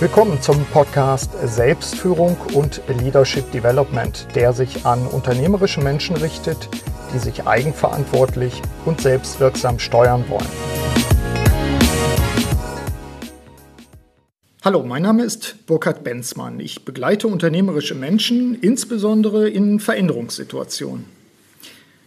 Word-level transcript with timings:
Willkommen 0.00 0.40
zum 0.40 0.64
Podcast 0.66 1.32
Selbstführung 1.42 2.36
und 2.54 2.80
Leadership 3.00 3.50
Development, 3.50 4.28
der 4.36 4.52
sich 4.52 4.86
an 4.86 5.04
unternehmerische 5.08 5.80
Menschen 5.80 6.14
richtet, 6.14 6.68
die 7.12 7.18
sich 7.18 7.48
eigenverantwortlich 7.48 8.62
und 8.84 9.00
selbstwirksam 9.00 9.80
steuern 9.80 10.24
wollen. 10.28 10.46
Hallo, 14.64 14.84
mein 14.84 15.02
Name 15.02 15.24
ist 15.24 15.66
Burkhard 15.66 16.04
Benzmann. 16.04 16.60
Ich 16.60 16.84
begleite 16.84 17.26
unternehmerische 17.26 17.96
Menschen, 17.96 18.54
insbesondere 18.54 19.48
in 19.48 19.80
Veränderungssituationen. 19.80 21.06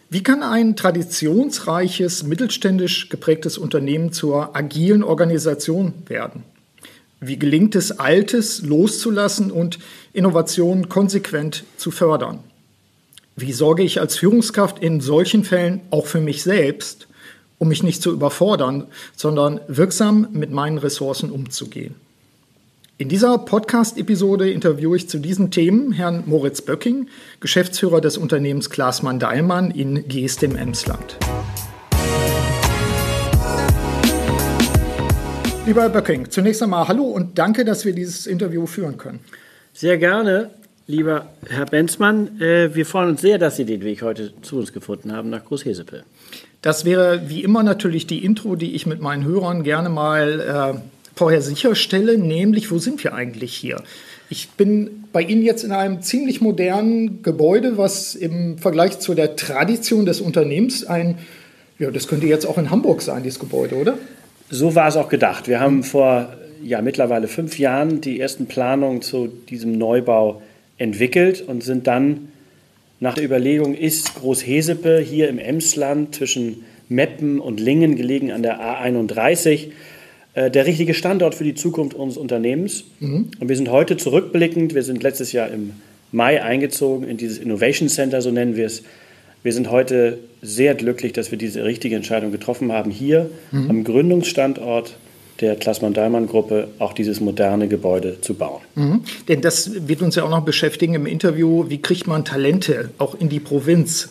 Wie 0.10 0.24
kann 0.24 0.44
ein 0.44 0.78
traditionsreiches, 0.78 2.24
mittelständisch 2.24 3.10
geprägtes 3.10 3.58
Unternehmen 3.58 4.14
zur 4.14 4.56
agilen 4.56 5.04
Organisation 5.04 5.92
werden? 6.08 6.46
Wie 7.24 7.38
gelingt 7.38 7.76
es, 7.76 8.00
Altes 8.00 8.64
loszulassen 8.64 9.52
und 9.52 9.78
Innovationen 10.12 10.90
konsequent 10.90 11.66
zu 11.78 11.92
fördern? 11.92 12.40
Wie 13.36 13.54
sorge 13.54 13.84
ich 13.84 14.02
als 14.02 14.18
Führungskraft 14.18 14.80
in 14.80 15.02
solchen 15.02 15.44
Fällen 15.44 15.82
auch 15.92 16.08
für 16.08 16.20
mich 16.20 16.42
selbst, 16.42 17.08
um 17.60 17.68
mich 17.68 17.84
nicht 17.84 18.02
zu 18.02 18.12
überfordern, 18.12 18.88
sondern 19.16 19.60
wirksam 19.68 20.30
mit 20.32 20.50
meinen 20.50 20.80
Ressourcen 20.80 21.30
umzugehen? 21.30 21.94
In 22.98 23.08
dieser 23.08 23.38
Podcast-Episode 23.38 24.50
interviewe 24.50 24.98
ich 24.98 25.08
zu 25.08 25.20
diesen 25.20 25.52
Themen 25.52 25.92
Herrn 25.92 26.24
Moritz 26.26 26.64
Böcking, 26.64 27.08
Geschäftsführer 27.40 28.02
des 28.02 28.18
Unternehmens 28.18 28.72
Glasmann 28.72 29.20
Deilmann 29.20 29.70
in 29.70 30.08
Geest 30.08 30.42
im 30.42 30.56
Emsland. 30.56 31.18
Lieber 35.64 35.84
Herr 35.84 35.90
Böcking, 35.90 36.32
zunächst 36.32 36.64
einmal 36.64 36.88
hallo 36.88 37.04
und 37.04 37.38
danke, 37.38 37.64
dass 37.64 37.86
wir 37.86 37.94
dieses 37.94 38.26
Interview 38.26 38.66
führen 38.66 38.98
können. 38.98 39.20
Sehr 39.74 40.00
gerne, 40.00 40.50
lieber 40.88 41.28
Herr 41.48 41.68
Benzmann. 41.68 42.42
Äh, 42.42 42.74
wir 42.74 42.84
freuen 42.84 43.10
uns 43.10 43.22
sehr, 43.22 43.38
dass 43.38 43.58
Sie 43.58 43.66
den 43.66 43.84
Weg 43.84 44.02
heute 44.02 44.34
zu 44.42 44.58
uns 44.58 44.74
gefunden 44.74 45.12
haben 45.12 45.30
nach 45.30 45.46
Großhesepe. 45.46 46.04
Das 46.64 46.84
wäre 46.84 47.30
wie 47.30 47.44
immer 47.44 47.62
natürlich 47.62 48.08
die 48.08 48.26
Intro, 48.26 48.56
die 48.56 48.74
ich 48.74 48.88
mit 48.88 49.02
meinen 49.02 49.24
Hörern 49.24 49.62
gerne 49.62 49.90
mal 49.90 50.40
äh, 50.76 50.80
vorher 51.16 51.44
sicherstelle, 51.44 52.18
nämlich 52.18 52.72
wo 52.72 52.80
sind 52.80 53.04
wir 53.04 53.14
eigentlich 53.14 53.54
hier? 53.54 53.84
Ich 54.32 54.50
bin 54.50 55.04
bei 55.14 55.22
Ihnen 55.22 55.44
jetzt 55.44 55.64
in 55.64 55.72
einem 55.72 56.02
ziemlich 56.02 56.42
modernen 56.42 57.22
Gebäude, 57.22 57.78
was 57.78 58.16
im 58.16 58.58
Vergleich 58.58 58.98
zu 58.98 59.14
der 59.14 59.36
Tradition 59.36 60.08
des 60.08 60.22
Unternehmens 60.22 60.86
ein, 60.86 61.20
ja, 61.78 61.92
das 61.92 62.08
könnte 62.08 62.26
jetzt 62.26 62.48
auch 62.48 62.58
in 62.58 62.72
Hamburg 62.72 63.04
sein, 63.04 63.22
dieses 63.22 63.38
Gebäude, 63.38 63.76
oder? 63.76 64.00
So 64.52 64.76
war 64.76 64.90
es 64.90 64.98
auch 64.98 65.08
gedacht. 65.08 65.48
Wir 65.48 65.62
haben 65.62 65.84
vor 65.84 66.34
ja, 66.62 66.82
mittlerweile 66.82 67.28
fünf 67.28 67.58
Jahren 67.58 68.02
die 68.02 68.20
ersten 68.20 68.48
Planungen 68.48 69.02
zu 69.02 69.28
diesem 69.28 69.78
Neubau 69.78 70.42
entwickelt 70.78 71.42
und 71.48 71.64
sind 71.64 71.88
dann 71.88 72.28
nach 73.00 73.16
der 73.16 73.24
Überlegung, 73.24 73.74
ist 73.74 74.16
Großhesepe 74.16 75.00
hier 75.00 75.30
im 75.30 75.40
Emsland 75.40 76.14
zwischen 76.16 76.66
Meppen 76.90 77.40
und 77.40 77.60
Lingen 77.60 77.96
gelegen 77.96 78.32
an 78.32 78.44
der 78.44 78.60
A31 78.60 79.70
äh, 80.34 80.52
der 80.52 80.66
richtige 80.68 80.94
Standort 80.94 81.34
für 81.34 81.46
die 81.46 81.56
Zukunft 81.56 81.96
unseres 81.96 82.22
Unternehmens. 82.22 82.84
Mhm. 83.00 83.32
Und 83.40 83.50
wir 83.50 83.56
sind 83.56 83.72
heute 83.72 83.98
zurückblickend, 83.98 84.76
wir 84.76 84.84
sind 84.84 85.02
letztes 85.02 85.32
Jahr 85.32 85.50
im 85.50 85.72
Mai 86.12 86.44
eingezogen 86.44 87.08
in 87.08 87.18
dieses 87.18 87.38
Innovation 87.38 87.88
Center, 87.88 88.22
so 88.22 88.32
nennen 88.32 88.58
wir 88.58 88.66
es. 88.66 88.84
Wir 89.44 89.54
sind 89.54 89.72
heute 89.72 90.20
sehr 90.42 90.76
glücklich, 90.76 91.14
dass 91.14 91.32
wir 91.32 91.38
diese 91.38 91.64
richtige 91.64 91.96
Entscheidung 91.96 92.32
getroffen 92.32 92.72
haben, 92.72 92.92
hier 92.92 93.30
mhm. 93.52 93.70
am 93.70 93.84
Gründungsstandort 93.84 94.98
der 95.40 95.56
Klassmann-Dallmann-Gruppe 95.56 96.68
auch 96.78 96.94
dieses 96.94 97.20
moderne 97.20 97.68
Gebäude 97.68 98.22
zu 98.22 98.36
bauen. 98.36 98.62
Mhm. 98.76 99.02
Denn 99.28 99.42
das 99.42 99.88
wird 99.88 100.04
uns 100.04 100.16
ja 100.16 100.24
auch 100.24 100.30
noch 100.30 100.46
beschäftigen 100.46 100.94
im 100.94 101.08
Interview. 101.08 101.66
Wie 101.68 101.82
kriegt 101.82 102.06
man 102.06 102.24
Talente 102.26 102.92
auch 103.00 103.16
in 103.16 103.30
die 103.30 103.40
Provinz? 103.40 104.10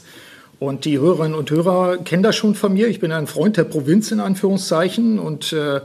Und 0.59 0.85
die 0.85 0.99
Hörerinnen 0.99 1.39
und 1.39 1.51
Hörer 1.51 1.99
kennen 1.99 2.23
das 2.23 2.37
schon 2.37 2.55
von 2.55 2.75
mir. 2.75 2.89
Ich 2.89 3.01
bin 3.01 3.13
ein 3.13 3.27
Freund 3.27 3.57
der 3.57 3.65
Provinz 3.65 4.11
in 4.11 4.21
Anführungszeichen 4.21 5.19
und 5.19 5.55
äh, 5.55 5.81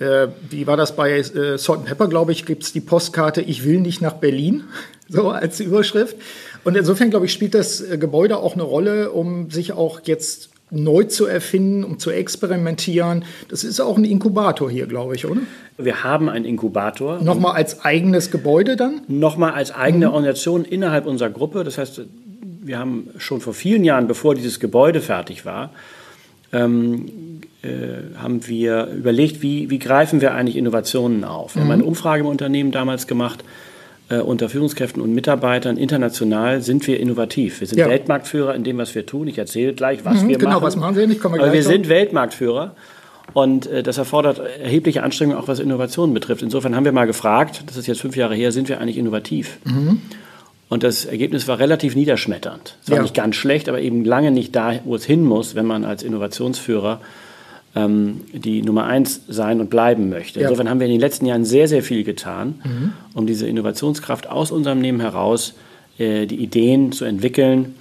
äh, 0.00 0.28
wie 0.50 0.66
war 0.66 0.76
das 0.76 0.96
bei 0.96 1.18
äh, 1.18 1.58
Salt 1.58 1.84
Pepper, 1.84 2.08
glaube 2.08 2.32
ich, 2.32 2.44
gibt 2.44 2.64
es 2.64 2.72
die 2.72 2.80
Postkarte 2.80 3.42
Ich 3.42 3.64
will 3.64 3.80
nicht 3.80 4.00
nach 4.00 4.14
Berlin, 4.14 4.64
so 5.08 5.30
als 5.30 5.60
Überschrift. 5.60 6.16
Und 6.64 6.76
insofern, 6.76 7.10
glaube 7.10 7.26
ich, 7.26 7.32
spielt 7.32 7.54
das 7.54 7.80
äh, 7.80 7.98
Gebäude 7.98 8.38
auch 8.38 8.54
eine 8.54 8.62
Rolle, 8.62 9.10
um 9.10 9.50
sich 9.50 9.72
auch 9.72 10.00
jetzt 10.04 10.50
neu 10.70 11.04
zu 11.04 11.26
erfinden, 11.26 11.84
um 11.84 11.98
zu 11.98 12.10
experimentieren. 12.10 13.24
Das 13.48 13.64
ist 13.64 13.80
auch 13.80 13.96
ein 13.96 14.04
Inkubator 14.04 14.70
hier, 14.70 14.86
glaube 14.86 15.14
ich, 15.14 15.26
oder? 15.26 15.40
Wir 15.78 16.04
haben 16.04 16.28
einen 16.28 16.44
Inkubator. 16.44 17.22
Nochmal 17.22 17.54
als 17.54 17.84
eigenes 17.84 18.30
Gebäude 18.30 18.76
dann? 18.76 19.00
Nochmal 19.08 19.52
als 19.52 19.74
eigene 19.74 20.06
mhm. 20.06 20.12
Organisation 20.12 20.64
innerhalb 20.64 21.06
unserer 21.06 21.30
Gruppe. 21.30 21.64
Das 21.64 21.78
heißt, 21.78 22.02
wir 22.62 22.78
haben 22.78 23.08
schon 23.18 23.40
vor 23.40 23.54
vielen 23.54 23.84
Jahren, 23.84 24.08
bevor 24.08 24.34
dieses 24.34 24.60
Gebäude 24.60 25.00
fertig 25.00 25.46
war, 25.46 25.70
ähm, 26.52 27.40
äh, 27.62 28.16
haben 28.16 28.46
wir 28.46 28.86
überlegt, 28.86 29.42
wie, 29.42 29.70
wie 29.70 29.78
greifen 29.78 30.20
wir 30.20 30.34
eigentlich 30.34 30.56
Innovationen 30.56 31.24
auf. 31.24 31.54
Wir 31.54 31.62
mhm. 31.62 31.66
haben 31.66 31.72
eine 31.72 31.84
Umfrage 31.84 32.20
im 32.22 32.28
Unternehmen 32.28 32.72
damals 32.72 33.06
gemacht, 33.06 33.44
äh, 34.08 34.18
unter 34.18 34.48
Führungskräften 34.48 35.02
und 35.02 35.14
Mitarbeitern 35.14 35.76
international 35.76 36.62
sind 36.62 36.86
wir 36.86 36.98
innovativ. 36.98 37.60
Wir 37.60 37.66
sind 37.66 37.78
ja. 37.78 37.88
Weltmarktführer 37.88 38.54
in 38.54 38.64
dem, 38.64 38.78
was 38.78 38.94
wir 38.94 39.04
tun. 39.06 39.28
Ich 39.28 39.38
erzähle 39.38 39.74
gleich, 39.74 40.04
was 40.04 40.22
mhm, 40.22 40.28
wir 40.28 40.38
genau, 40.38 40.50
machen. 40.50 40.60
Genau, 40.60 40.66
was 40.66 40.76
machen 40.76 40.94
Sie 40.94 41.06
nicht? 41.06 41.20
Kommen 41.20 41.34
wir 41.36 41.42
Aber 41.42 41.52
wir 41.52 41.62
drauf. 41.62 41.72
sind 41.72 41.88
Weltmarktführer. 41.88 42.74
Und 43.34 43.66
äh, 43.66 43.82
das 43.82 43.98
erfordert 43.98 44.38
erhebliche 44.38 45.02
Anstrengungen, 45.02 45.38
auch 45.38 45.48
was 45.48 45.60
Innovationen 45.60 46.14
betrifft. 46.14 46.42
Insofern 46.42 46.74
haben 46.74 46.84
wir 46.84 46.92
mal 46.92 47.06
gefragt, 47.06 47.64
das 47.66 47.76
ist 47.76 47.86
jetzt 47.86 48.00
fünf 48.00 48.16
Jahre 48.16 48.34
her, 48.34 48.52
sind 48.52 48.68
wir 48.68 48.80
eigentlich 48.80 48.96
innovativ? 48.96 49.58
Mhm. 49.64 50.00
Und 50.70 50.82
das 50.82 51.04
Ergebnis 51.04 51.48
war 51.48 51.58
relativ 51.58 51.94
niederschmetternd. 51.94 52.76
Es 52.82 52.90
war 52.90 52.96
ja. 52.96 53.02
nicht 53.02 53.14
ganz 53.14 53.36
schlecht, 53.36 53.68
aber 53.68 53.80
eben 53.80 54.04
lange 54.04 54.30
nicht 54.30 54.54
da, 54.54 54.74
wo 54.84 54.94
es 54.94 55.04
hin 55.04 55.24
muss, 55.24 55.54
wenn 55.54 55.66
man 55.66 55.84
als 55.84 56.02
Innovationsführer 56.02 57.00
ähm, 57.74 58.22
die 58.32 58.62
Nummer 58.62 58.84
eins 58.84 59.20
sein 59.28 59.60
und 59.60 59.70
bleiben 59.70 60.08
möchte. 60.08 60.40
Ja. 60.40 60.46
Insofern 60.46 60.68
haben 60.68 60.80
wir 60.80 60.86
in 60.86 60.92
den 60.92 61.00
letzten 61.00 61.26
Jahren 61.26 61.44
sehr, 61.44 61.68
sehr 61.68 61.82
viel 61.82 62.04
getan, 62.04 62.60
mhm. 62.64 62.92
um 63.14 63.26
diese 63.26 63.46
Innovationskraft 63.46 64.28
aus 64.28 64.50
unserem 64.50 64.80
Nehmen 64.80 65.00
heraus, 65.00 65.54
äh, 65.98 66.26
die 66.26 66.36
Ideen 66.36 66.92
zu 66.92 67.04
entwickeln 67.04 67.74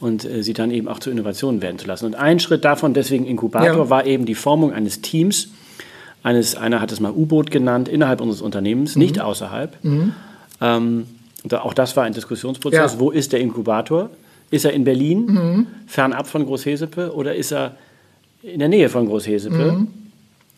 und 0.00 0.24
äh, 0.24 0.42
sie 0.42 0.52
dann 0.52 0.70
eben 0.70 0.88
auch 0.88 0.98
zu 0.98 1.10
Innovationen 1.10 1.62
werden 1.62 1.78
zu 1.78 1.86
lassen. 1.86 2.06
Und 2.06 2.14
ein 2.14 2.40
Schritt 2.40 2.64
davon, 2.64 2.94
deswegen 2.94 3.26
Inkubator, 3.26 3.84
ja. 3.84 3.90
war 3.90 4.06
eben 4.06 4.26
die 4.26 4.34
Formung 4.34 4.72
eines 4.72 5.00
Teams, 5.00 5.48
eines, 6.22 6.56
einer 6.56 6.80
hat 6.80 6.90
es 6.90 7.00
mal 7.00 7.12
U-Boot 7.12 7.50
genannt, 7.50 7.88
innerhalb 7.88 8.20
unseres 8.20 8.40
Unternehmens, 8.40 8.96
mhm. 8.96 9.02
nicht 9.02 9.20
außerhalb. 9.20 9.76
Mhm. 9.84 10.14
Ähm, 10.60 11.06
auch 11.50 11.74
das 11.74 11.96
war 11.96 12.04
ein 12.04 12.14
Diskussionsprozess. 12.14 12.94
Ja. 12.94 13.00
Wo 13.00 13.10
ist 13.10 13.32
der 13.32 13.40
Inkubator? 13.40 14.10
Ist 14.50 14.64
er 14.64 14.72
in 14.72 14.84
Berlin, 14.84 15.26
mhm. 15.26 15.66
fernab 15.86 16.26
von 16.26 16.46
Großhesepe, 16.46 17.14
oder 17.14 17.34
ist 17.34 17.52
er 17.52 17.76
in 18.44 18.58
der 18.58 18.68
Nähe 18.68 18.88
von 18.88 19.06
Großhesepe? 19.06 19.72
Mhm. 19.72 19.88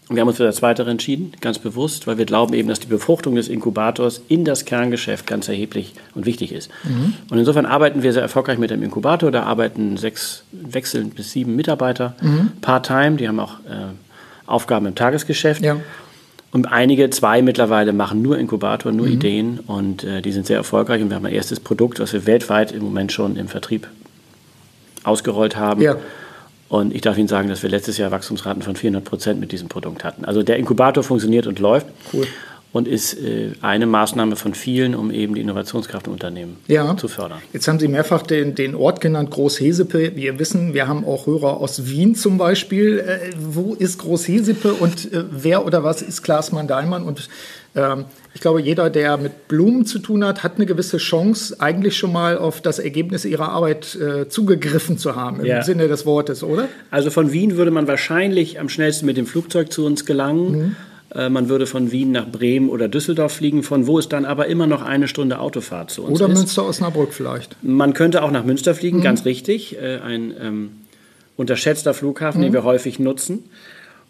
Wir 0.09 0.21
haben 0.21 0.29
uns 0.29 0.37
für 0.37 0.45
das 0.45 0.57
Zweite 0.57 0.85
entschieden, 0.85 1.33
ganz 1.41 1.59
bewusst, 1.59 2.07
weil 2.07 2.17
wir 2.17 2.27
glauben 2.27 2.55
eben, 2.55 2.69
dass 2.69 2.79
die 2.79 2.87
Befruchtung 2.87 3.35
des 3.35 3.49
Inkubators 3.49 4.23
in 4.29 4.45
das 4.45 4.65
Kerngeschäft 4.65 5.27
ganz 5.27 5.49
erheblich 5.49 5.95
und 6.15 6.27
wichtig 6.27 6.53
ist. 6.53 6.71
Mhm. 6.85 7.15
Und 7.29 7.39
insofern 7.39 7.67
arbeiten 7.67 8.05
wir 8.05 8.13
sehr 8.13 8.23
erfolgreich 8.23 8.59
mit 8.59 8.71
dem 8.71 8.85
Inkubator. 8.85 9.33
Da 9.33 9.43
arbeiten 9.43 9.97
sechs 9.97 10.45
wechselnd 10.53 11.17
bis 11.17 11.33
sieben 11.33 11.57
Mitarbeiter 11.57 12.15
mhm. 12.21 12.53
part-time. 12.61 13.17
Die 13.17 13.27
haben 13.27 13.41
auch 13.41 13.55
äh, 13.69 13.95
Aufgaben 14.47 14.87
im 14.87 14.95
Tagesgeschäft. 14.95 15.63
Ja. 15.63 15.81
Und 16.53 16.67
einige, 16.67 17.11
zwei 17.11 17.43
mittlerweile, 17.43 17.93
machen 17.93 18.23
nur 18.23 18.39
Inkubator, 18.39 18.93
nur 18.93 19.07
mhm. 19.07 19.13
Ideen 19.13 19.61
und 19.67 20.05
äh, 20.05 20.23
die 20.23 20.31
sind 20.31 20.47
sehr 20.47 20.57
erfolgreich. 20.57 21.03
Und 21.03 21.11
wir 21.11 21.17
haben 21.17 21.27
ein 21.27 21.35
erstes 21.35 21.59
Produkt, 21.59 21.99
was 21.99 22.13
wir 22.13 22.27
weltweit 22.27 22.71
im 22.71 22.85
Moment 22.85 23.11
schon 23.11 23.35
im 23.35 23.49
Vertrieb 23.49 23.89
ausgerollt 25.03 25.57
haben. 25.57 25.83
Ja. 25.83 25.97
Und 26.69 26.95
ich 26.95 27.01
darf 27.01 27.17
Ihnen 27.17 27.29
sagen, 27.29 27.49
dass 27.49 27.63
wir 27.63 27.71
letztes 27.71 27.97
Jahr 27.97 28.11
Wachstumsraten 28.11 28.63
von 28.63 28.75
400 28.75 29.05
Prozent 29.05 29.41
mit 29.41 29.53
diesem 29.53 29.69
Produkt 29.69 30.03
hatten. 30.05 30.25
Also 30.25 30.43
der 30.43 30.57
Inkubator 30.57 31.03
funktioniert 31.05 31.47
und 31.47 31.59
läuft. 31.59 31.87
Cool 32.13 32.27
und 32.77 32.87
ist 32.87 33.15
äh, 33.15 33.53
eine 33.63 33.87
Maßnahme 33.87 34.37
von 34.37 34.53
vielen, 34.53 34.95
um 34.95 35.11
eben 35.11 35.35
die 35.35 35.41
Innovationskraft 35.41 36.09
im 36.09 36.13
Unternehmen 36.13 36.59
ja. 36.69 36.95
zu 36.97 37.09
fördern. 37.09 37.39
Jetzt 37.55 37.67
haben 37.69 37.79
Sie 37.79 37.89
mehrfach 37.89 38.23
den, 38.23 38.55
den 38.55 38.75
Ort 38.75 39.01
genannt, 39.01 39.31
Großhesepe. 39.31 40.15
Wir 40.15 40.39
wissen, 40.39 40.75
wir 40.75 40.87
haben 40.87 41.07
auch 41.07 41.27
Hörer 41.27 41.57
aus 41.57 41.87
Wien 41.87 42.15
zum 42.15 42.37
Beispiel. 42.37 42.99
Äh, 42.99 43.33
wo 43.39 43.73
ist 43.75 43.99
Großhesepe 43.99 44.75
und 44.75 45.11
äh, 45.11 45.25
wer 45.31 45.65
oder 45.65 45.85
was 45.85 46.03
ist 46.03 46.23
Klaas-Mann 46.23 46.69
Dahlmann? 46.69 47.05
Und 47.05 47.31
ich 48.35 48.41
glaube, 48.41 48.61
jeder, 48.61 48.89
der 48.89 49.19
mit 49.19 49.49
Blumen 49.49 49.85
zu 49.85 49.99
tun 49.99 50.25
hat, 50.25 50.43
hat 50.43 50.57
eine 50.57 50.67
gewisse 50.67 50.97
Chance, 50.97 51.57
eigentlich 51.59 51.97
schon 51.97 52.13
mal 52.13 52.39
auf 52.39 52.63
das 52.63 52.79
Ergebnis 52.79 53.25
ihrer 53.25 53.51
Arbeit 53.51 53.95
äh, 53.97 54.29
zugegriffen 54.29 54.97
zu 54.97 55.15
haben, 55.15 55.41
im 55.41 55.47
ja. 55.47 55.63
Sinne 55.63 55.87
des 55.87 56.07
Wortes, 56.07 56.43
oder? 56.43 56.69
Also 56.91 57.11
von 57.11 57.33
Wien 57.33 57.57
würde 57.57 57.71
man 57.71 57.87
wahrscheinlich 57.87 58.59
am 58.59 58.69
schnellsten 58.69 59.05
mit 59.05 59.17
dem 59.17 59.27
Flugzeug 59.27 59.73
zu 59.73 59.85
uns 59.85 60.07
gelangen. 60.07 60.53
Mhm. 60.53 60.77
Äh, 61.15 61.29
man 61.29 61.49
würde 61.49 61.67
von 61.67 61.93
Wien 61.93 62.13
nach 62.13 62.27
Bremen 62.27 62.69
oder 62.69 62.89
Düsseldorf 62.89 63.33
fliegen, 63.33 63.63
von 63.63 63.87
wo 63.87 63.99
es 63.99 64.09
dann 64.09 64.25
aber 64.25 64.47
immer 64.47 64.67
noch 64.67 64.83
eine 64.83 65.09
Stunde 65.09 65.39
Autofahrt 65.39 65.91
zu 65.91 66.03
uns 66.03 66.21
oder 66.21 66.27
ist. 66.27 66.31
Oder 66.31 66.41
Münster 66.41 66.67
Osnabrück 66.67 67.13
vielleicht. 67.13 67.57
Man 67.63 67.93
könnte 67.93 68.23
auch 68.23 68.31
nach 68.31 68.45
Münster 68.45 68.75
fliegen, 68.75 68.99
mhm. 68.99 69.03
ganz 69.03 69.25
richtig. 69.25 69.77
Äh, 69.77 69.99
ein 69.99 70.35
ähm, 70.41 70.71
unterschätzter 71.37 71.95
Flughafen, 71.95 72.41
mhm. 72.41 72.45
den 72.45 72.53
wir 72.55 72.65
häufig 72.65 72.99
nutzen. 72.99 73.45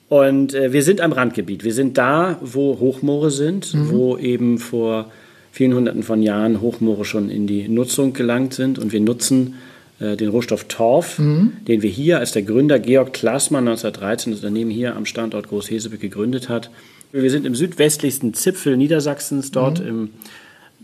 Und 0.08 0.54
äh, 0.54 0.72
wir 0.72 0.82
sind 0.82 1.00
am 1.00 1.12
Randgebiet. 1.12 1.64
Wir 1.64 1.72
sind 1.72 1.98
da, 1.98 2.38
wo 2.40 2.78
Hochmoore 2.78 3.30
sind, 3.30 3.74
mhm. 3.74 3.90
wo 3.90 4.16
eben 4.16 4.58
vor 4.58 5.10
vielen 5.50 5.74
hunderten 5.74 6.02
von 6.02 6.22
Jahren 6.22 6.60
Hochmoore 6.60 7.04
schon 7.04 7.28
in 7.30 7.46
die 7.46 7.68
Nutzung 7.68 8.12
gelangt 8.12 8.54
sind. 8.54 8.78
Und 8.78 8.92
wir 8.92 9.00
nutzen 9.00 9.54
äh, 9.98 10.16
den 10.16 10.28
Rohstoff 10.28 10.64
Torf, 10.64 11.18
mhm. 11.18 11.54
den 11.66 11.82
wir 11.82 11.90
hier 11.90 12.18
als 12.18 12.32
der 12.32 12.42
Gründer 12.42 12.78
Georg 12.78 13.14
Klaßmann 13.14 13.66
1913 13.66 14.32
das 14.32 14.40
Unternehmen 14.40 14.70
hier 14.70 14.94
am 14.94 15.06
Standort 15.06 15.48
Großhesebeck 15.48 16.00
gegründet 16.00 16.48
hat. 16.48 16.70
Wir 17.12 17.30
sind 17.30 17.46
im 17.46 17.54
südwestlichsten 17.54 18.34
Zipfel 18.34 18.76
Niedersachsens, 18.76 19.50
dort 19.50 19.80
mhm. 19.80 19.88
im, 19.88 20.10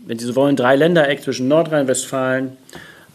wenn 0.05 0.19
Sie 0.19 0.25
so 0.25 0.35
wollen, 0.35 0.55
Dreiländereck 0.55 1.21
zwischen 1.21 1.47
Nordrhein-Westfalen, 1.47 2.53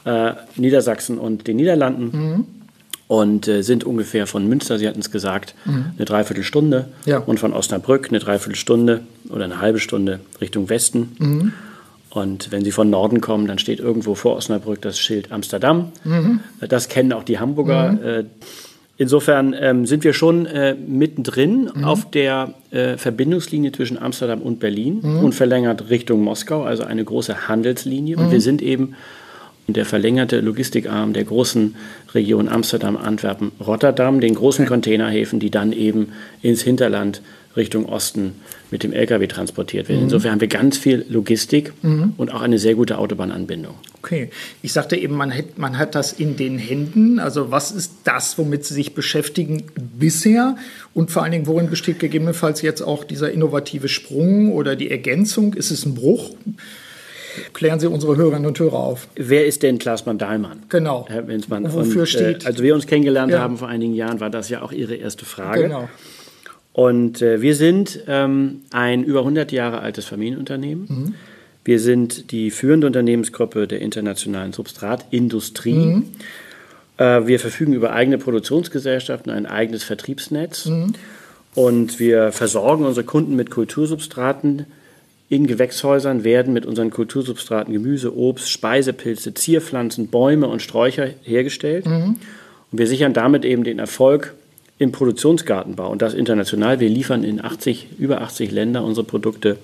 äh, 0.05 0.32
Niedersachsen 0.56 1.19
und 1.19 1.46
den 1.46 1.56
Niederlanden. 1.56 2.46
Mhm 3.08 3.14
und 3.19 3.49
äh, 3.49 3.62
sind 3.62 3.84
ungefähr 3.84 4.26
von 4.26 4.46
Münster, 4.46 4.78
Sie 4.78 4.87
hatten 4.87 5.00
es 5.00 5.10
gesagt, 5.10 5.55
mhm. 5.64 5.87
eine 5.96 6.05
Dreiviertelstunde 6.05 6.88
ja. 7.06 7.19
und 7.19 7.40
von 7.40 7.52
Osnabrück 7.52 8.08
eine 8.10 8.20
Dreiviertelstunde 8.20 9.00
oder 9.31 9.44
eine 9.44 9.60
halbe 9.60 9.81
Stunde 9.81 10.20
Richtung 10.40 10.69
Westen. 10.69 11.16
Mhm. 11.19 11.52
Und 12.10 12.52
wenn 12.52 12.64
Sie 12.64 12.70
von 12.70 12.90
Norden 12.90 13.20
kommen, 13.20 13.46
dann 13.46 13.58
steht 13.58 13.81
irgendwo 13.81 14.14
vor 14.14 14.37
Osnabrück 14.37 14.82
das 14.82 14.99
Schild 14.99 15.32
Amsterdam. 15.32 15.93
Mhm. 16.05 16.40
Das 16.60 16.88
kennen 16.88 17.12
auch 17.12 17.25
die 17.25 17.38
Hamburger. 17.38 17.93
Mhm. 17.93 18.05
Äh, 18.05 18.25
insofern 18.99 19.55
ähm, 19.58 19.87
sind 19.87 20.05
wir 20.05 20.12
schon 20.12 20.44
äh, 20.44 20.75
mittendrin 20.75 21.70
mhm. 21.75 21.84
auf 21.84 22.10
der 22.10 22.55
äh, 22.70 22.99
Verbindungslinie 22.99 23.72
zwischen 23.72 23.99
Amsterdam 23.99 24.43
und 24.43 24.60
Berlin 24.60 25.00
mhm. 25.02 25.25
und 25.25 25.34
verlängert 25.34 25.88
Richtung 25.88 26.22
Moskau, 26.22 26.62
also 26.62 26.84
eine 26.84 27.05
große 27.05 27.49
Handelslinie. 27.49 28.19
Und 28.19 28.32
wir 28.32 28.40
sind 28.43 28.60
eben 28.60 28.94
der 29.75 29.85
verlängerte 29.85 30.41
Logistikarm 30.41 31.12
der 31.12 31.25
großen 31.25 31.76
Region 32.15 32.49
Amsterdam, 32.49 32.97
Antwerpen, 32.97 33.53
Rotterdam, 33.61 34.20
den 34.20 34.35
großen 34.35 34.67
Containerhäfen, 34.67 35.41
die 35.41 35.50
dann 35.50 35.73
eben 35.73 36.12
ins 36.41 36.62
Hinterland 36.62 37.20
Richtung 37.56 37.87
Osten 37.87 38.35
mit 38.70 38.82
dem 38.82 38.93
Lkw 38.93 39.26
transportiert 39.26 39.88
werden. 39.88 39.99
Mhm. 39.99 40.05
Insofern 40.05 40.32
haben 40.32 40.41
wir 40.41 40.49
ganz 40.49 40.79
viel 40.79 41.05
Logistik 41.09 41.73
mhm. 41.82 42.15
und 42.17 42.32
auch 42.32 42.41
eine 42.41 42.59
sehr 42.59 42.75
gute 42.75 42.99
Autobahnanbindung. 42.99 43.75
Okay, 43.99 44.31
ich 44.62 44.73
sagte 44.73 44.97
eben, 44.97 45.15
man 45.17 45.35
hat, 45.35 45.59
man 45.59 45.76
hat 45.76 45.94
das 45.94 46.12
in 46.12 46.37
den 46.37 46.59
Händen. 46.59 47.19
Also 47.19 47.50
was 47.50 47.73
ist 47.73 47.93
das, 48.05 48.38
womit 48.38 48.65
Sie 48.65 48.75
sich 48.75 48.94
beschäftigen 48.94 49.65
bisher? 49.99 50.56
Und 50.94 51.11
vor 51.11 51.23
allen 51.23 51.32
Dingen, 51.32 51.47
worin 51.47 51.69
besteht 51.69 51.99
gegebenenfalls 51.99 52.62
jetzt 52.62 52.81
auch 52.81 53.05
dieser 53.05 53.32
innovative 53.32 53.88
Sprung 53.88 54.53
oder 54.53 54.76
die 54.76 54.91
Ergänzung? 54.91 55.55
Ist 55.55 55.70
es 55.70 55.85
ein 55.85 55.94
Bruch? 55.94 56.31
Klären 57.52 57.81
Sie 57.81 57.87
unsere 57.87 58.17
Hörerinnen 58.17 58.46
und 58.46 58.58
Hörer 58.58 58.79
auf. 58.79 59.08
Wer 59.14 59.46
ist 59.46 59.62
denn 59.62 59.79
Klaas-Mann 59.79 60.19
Dahlmann? 60.19 60.62
Genau. 60.69 61.06
Herr 61.08 61.26
Winsmann. 61.29 61.64
Und 61.64 61.75
wofür 61.75 62.02
und, 62.02 62.08
äh, 62.08 62.11
steht? 62.11 62.44
Äh, 62.44 62.46
als 62.46 62.62
wir 62.62 62.75
uns 62.75 62.87
kennengelernt 62.87 63.32
ja. 63.32 63.40
haben 63.40 63.58
vor 63.58 63.69
einigen 63.69 63.94
Jahren, 63.94 64.20
war 64.20 64.31
das 64.31 64.49
ja 64.49 64.62
auch 64.62 64.73
Ihre 64.73 64.94
erste 64.94 65.25
Frage. 65.25 65.62
Genau. 65.62 65.88
Und 66.73 67.23
äh, 67.23 67.43
wir 67.43 67.56
sind 67.56 68.00
ähm, 68.06 68.61
ein 68.70 69.02
über 69.02 69.20
100 69.20 69.50
Jahre 69.50 69.81
altes 69.81 70.05
Familienunternehmen. 70.05 70.87
Mhm. 70.88 71.14
Wir 71.64 71.81
sind 71.81 72.31
die 72.31 72.50
führende 72.50 72.87
Unternehmensgruppe 72.87 73.67
der 73.67 73.81
internationalen 73.81 74.52
Substratindustrie. 74.52 75.75
Mhm. 75.75 76.05
Äh, 76.99 77.26
wir 77.26 77.41
verfügen 77.41 77.73
über 77.73 77.93
eigene 77.93 78.19
Produktionsgesellschaften, 78.19 79.31
ein 79.32 79.46
eigenes 79.46 79.82
Vertriebsnetz. 79.82 80.67
Mhm. 80.67 80.93
Und 81.55 81.99
wir 81.99 82.31
versorgen 82.31 82.84
unsere 82.84 83.05
Kunden 83.05 83.34
mit 83.34 83.50
Kultursubstraten, 83.50 84.67
in 85.28 85.46
Gewächshäusern 85.46 86.25
werden 86.25 86.52
mit 86.52 86.64
unseren 86.64 86.90
Kultursubstraten 86.90 87.72
Gemüse, 87.72 88.16
Obst, 88.16 88.50
Speisepilze, 88.50 89.34
Zierpflanzen, 89.34 90.08
Bäume 90.08 90.48
und 90.48 90.62
Sträucher 90.62 91.08
hergestellt. 91.22 91.86
Mhm. 91.86 92.16
Und 92.70 92.78
wir 92.78 92.86
sichern 92.86 93.12
damit 93.12 93.44
eben 93.44 93.64
den 93.64 93.78
Erfolg 93.78 94.34
im 94.78 94.92
Produktionsgartenbau 94.92 95.90
und 95.90 96.02
das 96.02 96.14
international. 96.14 96.80
Wir 96.80 96.88
liefern 96.88 97.25
in 97.25 97.44
80, 97.44 97.88
über 97.98 98.20
80 98.22 98.50
Länder 98.52 98.84
unsere 98.84 99.04
Produkte 99.04 99.58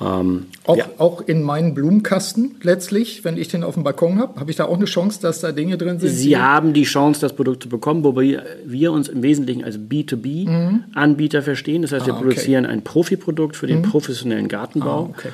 ähm, 0.00 0.46
auch, 0.66 0.76
ja. 0.76 0.86
auch, 0.98 1.20
in 1.20 1.42
meinen 1.42 1.72
Blumenkasten 1.72 2.56
letztlich, 2.62 3.24
wenn 3.24 3.36
ich 3.36 3.48
den 3.48 3.62
auf 3.62 3.74
dem 3.74 3.84
Balkon 3.84 4.18
habe, 4.18 4.40
habe 4.40 4.50
ich 4.50 4.56
da 4.56 4.64
auch 4.64 4.76
eine 4.76 4.86
Chance, 4.86 5.20
dass 5.22 5.40
da 5.40 5.52
Dinge 5.52 5.78
drin 5.78 6.00
sind? 6.00 6.10
Sie 6.10 6.36
haben 6.36 6.72
die 6.72 6.82
Chance, 6.82 7.20
das 7.20 7.32
Produkt 7.32 7.62
zu 7.62 7.68
bekommen, 7.68 8.02
wobei 8.02 8.42
wir 8.64 8.90
uns 8.90 9.08
im 9.08 9.22
Wesentlichen 9.22 9.62
als 9.62 9.78
B2B-Anbieter 9.78 11.40
mhm. 11.40 11.44
verstehen. 11.44 11.82
Das 11.82 11.92
heißt, 11.92 12.02
ah, 12.02 12.06
wir 12.06 12.14
produzieren 12.14 12.64
okay. 12.64 12.74
ein 12.74 12.82
Profiprodukt 12.82 13.56
für 13.56 13.68
den 13.68 13.78
mhm. 13.78 13.82
professionellen 13.82 14.48
Gartenbau. 14.48 15.12
Ah, 15.12 15.16
okay. 15.16 15.28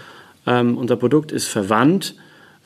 ähm, 0.46 0.76
unser 0.76 0.96
Produkt 0.96 1.32
ist 1.32 1.46
verwandt, 1.46 2.14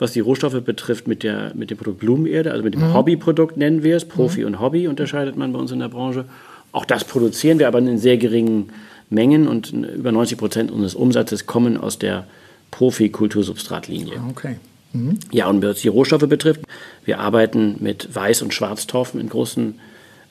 was 0.00 0.12
die 0.12 0.20
Rohstoffe 0.20 0.60
betrifft, 0.62 1.06
mit, 1.06 1.22
der, 1.22 1.52
mit 1.54 1.70
dem 1.70 1.78
Produkt 1.78 2.00
Blumenerde, 2.00 2.50
also 2.50 2.64
mit 2.64 2.74
dem 2.74 2.88
mhm. 2.88 2.94
Hobbyprodukt 2.94 3.56
nennen 3.56 3.84
wir 3.84 3.94
es. 3.94 4.04
Profi 4.04 4.40
mhm. 4.40 4.46
und 4.48 4.60
Hobby 4.60 4.88
unterscheidet 4.88 5.36
man 5.36 5.52
bei 5.52 5.60
uns 5.60 5.70
in 5.70 5.78
der 5.78 5.88
Branche. 5.88 6.24
Auch 6.72 6.84
das 6.84 7.04
produzieren 7.04 7.60
wir 7.60 7.68
aber 7.68 7.78
in 7.78 7.98
sehr 7.98 8.16
geringen 8.16 8.70
Mengen 9.10 9.48
und 9.48 9.72
über 9.72 10.12
90 10.12 10.38
Prozent 10.38 10.70
unseres 10.70 10.94
Umsatzes 10.94 11.46
kommen 11.46 11.76
aus 11.76 11.98
der 11.98 12.26
Profi-Kultursubstratlinie. 12.70 14.20
Okay. 14.30 14.56
Mhm. 14.92 15.18
Ja, 15.30 15.48
und 15.48 15.62
was 15.62 15.80
die 15.80 15.88
Rohstoffe 15.88 16.28
betrifft, 16.28 16.62
wir 17.04 17.20
arbeiten 17.20 17.76
mit 17.80 18.10
Weiß- 18.14 18.42
und 18.42 18.54
Schwarztorfen 18.54 19.20
in 19.20 19.28
großen 19.28 19.74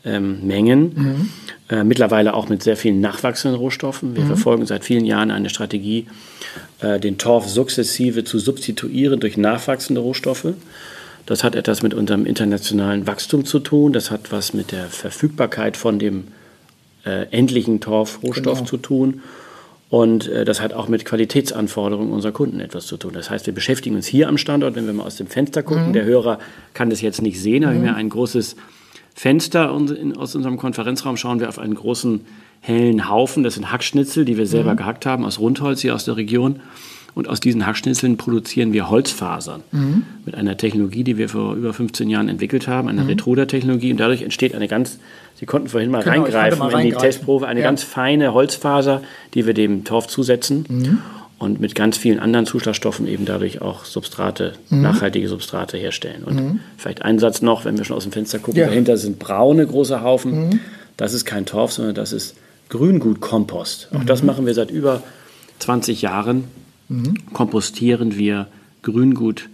ähm, 0.05 0.45
Mengen, 0.45 0.81
mhm. 0.95 1.29
äh, 1.69 1.83
mittlerweile 1.83 2.33
auch 2.33 2.49
mit 2.49 2.63
sehr 2.63 2.75
vielen 2.75 2.99
nachwachsenden 2.99 3.59
Rohstoffen. 3.59 4.15
Wir 4.15 4.23
mhm. 4.23 4.27
verfolgen 4.27 4.65
seit 4.65 4.83
vielen 4.83 5.05
Jahren 5.05 5.31
eine 5.31 5.49
Strategie, 5.49 6.07
äh, 6.81 6.99
den 6.99 7.17
Torf 7.17 7.47
sukzessive 7.47 8.23
zu 8.23 8.39
substituieren 8.39 9.19
durch 9.19 9.37
nachwachsende 9.37 10.01
Rohstoffe. 10.01 10.53
Das 11.25 11.43
hat 11.43 11.55
etwas 11.55 11.83
mit 11.83 11.93
unserem 11.93 12.25
internationalen 12.25 13.07
Wachstum 13.07 13.45
zu 13.45 13.59
tun. 13.59 13.93
Das 13.93 14.11
hat 14.11 14.31
was 14.33 14.53
mit 14.53 14.73
der 14.73 14.87
Verfügbarkeit 14.87 15.77
von 15.77 15.99
dem 15.99 16.25
äh, 17.05 17.27
endlichen 17.31 17.79
Torfrohstoff 17.79 18.59
genau. 18.59 18.69
zu 18.69 18.77
tun. 18.77 19.21
Und 19.89 20.27
äh, 20.27 20.44
das 20.44 20.59
hat 20.59 20.73
auch 20.73 20.88
mit 20.88 21.05
Qualitätsanforderungen 21.05 22.11
unserer 22.11 22.31
Kunden 22.31 22.59
etwas 22.59 22.88
zu 22.88 22.97
tun. 22.97 23.11
Das 23.13 23.29
heißt, 23.29 23.45
wir 23.45 23.53
beschäftigen 23.53 23.95
uns 23.95 24.07
hier 24.07 24.27
am 24.27 24.38
Standort, 24.38 24.75
wenn 24.75 24.88
wir 24.88 24.94
mal 24.94 25.03
aus 25.03 25.17
dem 25.17 25.27
Fenster 25.27 25.61
gucken. 25.61 25.89
Mhm. 25.89 25.94
Der 25.94 26.05
Hörer 26.05 26.39
kann 26.73 26.89
das 26.89 27.01
jetzt 27.01 27.21
nicht 27.21 27.39
sehen, 27.39 27.63
aber 27.63 27.75
mhm. 27.75 27.83
wir 27.83 27.89
haben 27.91 27.97
ein 27.97 28.09
großes 28.09 28.55
Fenster 29.13 29.71
und 29.71 29.91
in, 29.91 30.17
aus 30.17 30.35
unserem 30.35 30.57
Konferenzraum 30.57 31.17
schauen 31.17 31.39
wir 31.39 31.47
auf 31.47 31.59
einen 31.59 31.75
großen 31.75 32.21
hellen 32.61 33.09
Haufen. 33.09 33.44
Das 33.44 33.53
sind 33.53 33.71
Hackschnitzel, 33.71 34.25
die 34.25 34.38
wir 34.38 34.47
selber 34.47 34.73
mhm. 34.73 34.77
gehackt 34.77 35.06
haben 35.06 35.25
aus 35.25 35.39
Rundholz 35.39 35.81
hier 35.81 35.94
aus 35.94 36.06
der 36.06 36.17
Region. 36.17 36.61
Und 37.15 37.30
aus 37.30 37.39
diesen 37.39 37.65
Hackschnitzeln 37.65 38.18
produzieren 38.18 38.74
wir 38.74 38.89
Holzfasern 38.89 39.63
mhm. 39.71 40.04
mit 40.25 40.36
einer 40.36 40.57
Technologie, 40.57 41.04
die 41.04 41.18
wir 41.18 41.30
vor 41.30 41.54
über 41.56 41.74
15 41.74 42.10
Jahren 42.10 42.27
entwickelt 42.27 42.68
haben, 42.68 42.88
einer 42.88 43.04
mhm. 43.04 43.10
Retruder-Technologie. 43.10 43.92
Und 43.92 44.00
dadurch 44.00 44.24
entsteht 44.24 44.56
eine 44.56 44.68
ganz, 44.68 44.98
Sie 45.36 45.45
konnten 45.45 45.68
vorhin 45.68 45.92
mal 45.92 46.04
genau, 46.04 46.24
reingreifen 46.24 46.60
mal 46.60 46.69
in 46.69 46.75
reingreifen. 46.75 47.00
die 47.00 47.06
Testprobe, 47.06 47.48
eine 47.48 47.60
ja. 47.60 47.65
ganz 47.65 47.83
feine 47.83 48.33
Holzfaser, 48.33 49.01
die 49.33 49.45
wir 49.45 49.54
dem 49.54 49.83
Torf 49.83 50.07
zusetzen. 50.07 50.66
Mhm. 50.68 50.97
Und 51.37 51.59
mit 51.59 51.76
ganz 51.76 51.97
vielen 51.97 52.19
anderen 52.19 52.45
Zuschlagstoffen 52.45 53.06
eben 53.06 53.26
dadurch 53.26 53.61
auch 53.61 53.83
Substrate, 53.83 54.54
mhm. 54.69 54.81
nachhaltige 54.81 55.28
Substrate 55.28 55.78
herstellen. 55.78 56.23
Und 56.23 56.35
mhm. 56.35 56.59
vielleicht 56.78 57.02
ein 57.02 57.19
Satz 57.19 57.42
noch, 57.42 57.66
wenn 57.66 57.78
wir 57.78 57.83
schon 57.83 57.97
aus 57.97 58.04
dem 58.04 58.14
Fenster 58.14 58.40
gucken, 58.40 58.61
ja. 58.61 58.68
dahinter 58.68 58.97
sind 58.97 59.19
braune 59.19 59.68
große 59.68 60.02
Haufen. 60.02 60.49
Mhm. 60.49 60.59
Das 60.95 61.14
ist 61.14 61.26
kein 61.26 61.45
Torf, 61.45 61.73
sondern 61.73 61.95
das 61.95 62.14
ist 62.14 62.35
Grüngutkompost. 62.69 63.90
Auch 63.94 64.04
das 64.06 64.23
machen 64.23 64.45
wir 64.45 64.54
seit 64.54 64.71
über 64.71 65.04
20 65.59 66.02
Jahren 66.02 66.45
mhm. 66.94 67.33
kompostieren 67.33 68.18
wir 68.18 68.47
Grüngut 68.81 69.50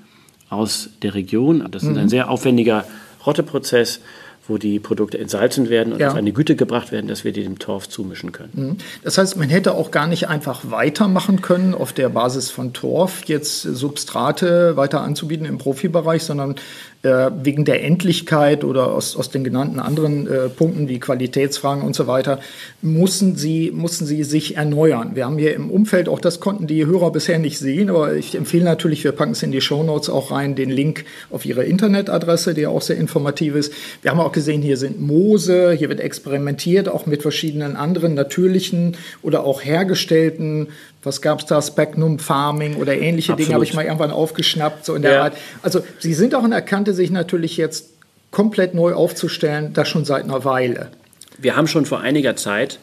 aus 0.50 0.90
der 1.02 1.14
Region. 1.14 1.66
Das 1.72 1.84
ist 1.84 1.90
mhm. 1.90 1.98
ein 1.98 2.10
sehr 2.10 2.30
aufwendiger 2.30 2.86
Rotteprozess 3.26 4.02
wo 4.50 4.58
die 4.58 4.80
Produkte 4.80 5.20
entsalzen 5.20 5.70
werden 5.70 5.94
und 5.94 6.00
ja. 6.00 6.10
auf 6.10 6.16
eine 6.16 6.34
Güte 6.34 6.56
gebracht 6.56 6.92
werden, 6.92 7.08
dass 7.08 7.24
wir 7.24 7.32
die 7.32 7.44
dem 7.44 7.60
Torf 7.60 7.88
zumischen 7.88 8.32
können. 8.32 8.52
Mhm. 8.56 8.78
Das 9.04 9.18
heißt, 9.18 9.38
man 9.38 9.48
hätte 9.48 9.76
auch 9.76 9.92
gar 9.92 10.08
nicht 10.08 10.28
einfach 10.28 10.72
weitermachen 10.72 11.42
können, 11.42 11.74
auf 11.74 11.94
der 11.94 12.10
Basis 12.10 12.50
von 12.50 12.74
Torf 12.74 13.24
jetzt 13.26 13.62
Substrate 13.62 14.76
weiter 14.76 15.02
anzubieten 15.02 15.46
im 15.46 15.60
Profibereich, 15.60 16.24
sondern 16.24 16.56
äh, 17.02 17.32
wegen 17.44 17.64
der 17.64 17.84
Endlichkeit 17.84 18.66
oder 18.66 18.94
aus, 18.94 19.16
aus 19.16 19.30
den 19.30 19.46
genannten 19.46 19.80
anderen 19.80 20.28
äh, 20.28 20.50
Punkten 20.50 20.90
wie 20.90 21.00
Qualitätsfragen 21.00 21.82
und 21.82 21.96
so 21.96 22.08
weiter, 22.08 22.40
mussten 22.82 23.38
sie, 23.38 23.72
mussten 23.72 24.06
sie 24.06 24.26
sich 24.26 24.58
erneuern. 24.58 25.12
Wir 25.14 25.26
haben 25.26 25.38
hier 25.38 25.56
im 25.56 25.72
Umfeld, 25.72 26.10
auch 26.10 26.20
das 26.20 26.42
konnten 26.42 26.68
die 26.68 26.86
Hörer 26.86 27.12
bisher 27.12 27.40
nicht 27.40 27.58
sehen, 27.58 27.90
aber 27.90 28.16
ich 28.16 28.36
empfehle 28.36 28.66
natürlich, 28.66 29.04
wir 29.06 29.14
packen 29.14 29.32
es 29.32 29.44
in 29.44 29.52
die 29.52 29.62
Show 29.62 29.82
Notes 29.82 30.10
auch 30.10 30.32
rein, 30.32 30.56
den 30.56 30.70
Link 30.70 31.06
auf 31.30 31.46
ihre 31.46 31.64
Internetadresse, 31.64 32.54
die 32.54 32.68
auch 32.68 32.82
sehr 32.82 32.98
informativ 32.98 33.56
ist. 33.56 33.72
Wir 34.02 34.12
haben 34.12 34.20
auch 34.20 34.34
gesehen, 34.34 34.62
hier 34.62 34.76
sind 34.76 35.00
Moose, 35.00 35.72
hier 35.72 35.88
wird 35.88 36.02
experimentiert, 36.02 36.90
auch 36.90 37.06
mit 37.06 37.22
verschiedenen 37.22 37.78
anderen 37.78 38.14
natürlichen 38.14 38.98
oder 39.22 39.46
auch 39.46 39.64
hergestellten 39.64 40.68
was 41.04 41.22
gab 41.22 41.40
es 41.40 41.46
da, 41.46 41.62
Specnum 41.62 42.20
Farming 42.20 42.76
oder 42.76 42.98
ähnliche 42.98 43.34
Absolut. 43.34 43.40
Dinge 43.48 43.56
habe 43.56 43.64
ich 43.64 43.74
mal 43.74 43.86
irgendwann 43.86 44.12
aufgeschnappt, 44.12 44.86
so 44.86 44.96
in 44.96 45.02
der 45.02 45.12
ja. 45.12 45.24
Art. 45.24 45.38
Also 45.62 45.82
Sie 46.00 46.14
sind 46.14 46.36
auch 46.36 46.44
in 46.44 46.52
der 46.52 46.62
Kante, 46.62 46.94
sich 46.94 47.10
natürlich 47.12 47.58
jetzt 47.58 47.90
komplett 48.32 48.74
neu 48.74 48.94
aufzustellen, 48.94 49.74
das 49.74 49.88
schon 49.88 50.06
seit 50.06 50.24
einer 50.24 50.44
Weile. 50.46 50.90
Wir 51.38 51.56
haben 51.56 51.68
schon 51.68 51.86
vor 51.86 52.02
einiger 52.02 52.36
Zeit, 52.36 52.80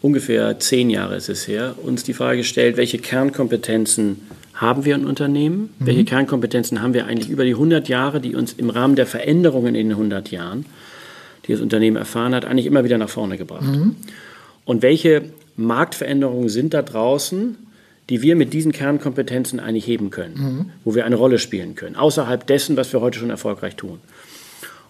ungefähr 0.00 0.58
zehn 0.60 0.90
Jahre 0.90 1.16
ist 1.16 1.28
es 1.28 1.48
her, 1.48 1.74
uns 1.82 2.04
die 2.04 2.14
Frage 2.14 2.38
gestellt, 2.38 2.76
welche 2.76 2.98
Kernkompetenzen 2.98 4.22
haben 4.54 4.84
wir 4.84 4.94
in 4.94 5.04
Unternehmen? 5.04 5.74
Mhm. 5.78 5.86
Welche 5.86 6.04
Kernkompetenzen 6.04 6.82
haben 6.82 6.94
wir 6.94 7.06
eigentlich 7.06 7.30
über 7.30 7.44
die 7.44 7.52
100 7.52 7.88
Jahre, 7.88 8.20
die 8.20 8.34
uns 8.34 8.52
im 8.52 8.70
Rahmen 8.70 8.96
der 8.96 9.06
Veränderungen 9.06 9.74
in 9.74 9.88
den 9.88 9.92
100 9.92 10.30
Jahren 10.30 10.66
die 11.48 11.52
das 11.52 11.60
Unternehmen 11.62 11.96
erfahren 11.96 12.34
hat, 12.34 12.44
eigentlich 12.44 12.66
immer 12.66 12.84
wieder 12.84 12.98
nach 12.98 13.08
vorne 13.08 13.38
gebracht. 13.38 13.64
Mhm. 13.64 13.96
Und 14.64 14.82
welche 14.82 15.24
Marktveränderungen 15.58 16.48
sind 16.48 16.72
da 16.72 16.82
draußen, 16.82 17.56
die 18.08 18.22
wir 18.22 18.36
mit 18.36 18.54
diesen 18.54 18.72
Kernkompetenzen 18.72 19.60
eigentlich 19.60 19.86
heben 19.86 20.10
können, 20.10 20.34
mhm. 20.34 20.70
wo 20.84 20.94
wir 20.94 21.04
eine 21.04 21.16
Rolle 21.16 21.38
spielen 21.38 21.74
können, 21.74 21.96
außerhalb 21.96 22.46
dessen, 22.46 22.76
was 22.76 22.92
wir 22.92 23.00
heute 23.00 23.18
schon 23.18 23.30
erfolgreich 23.30 23.76
tun. 23.76 23.98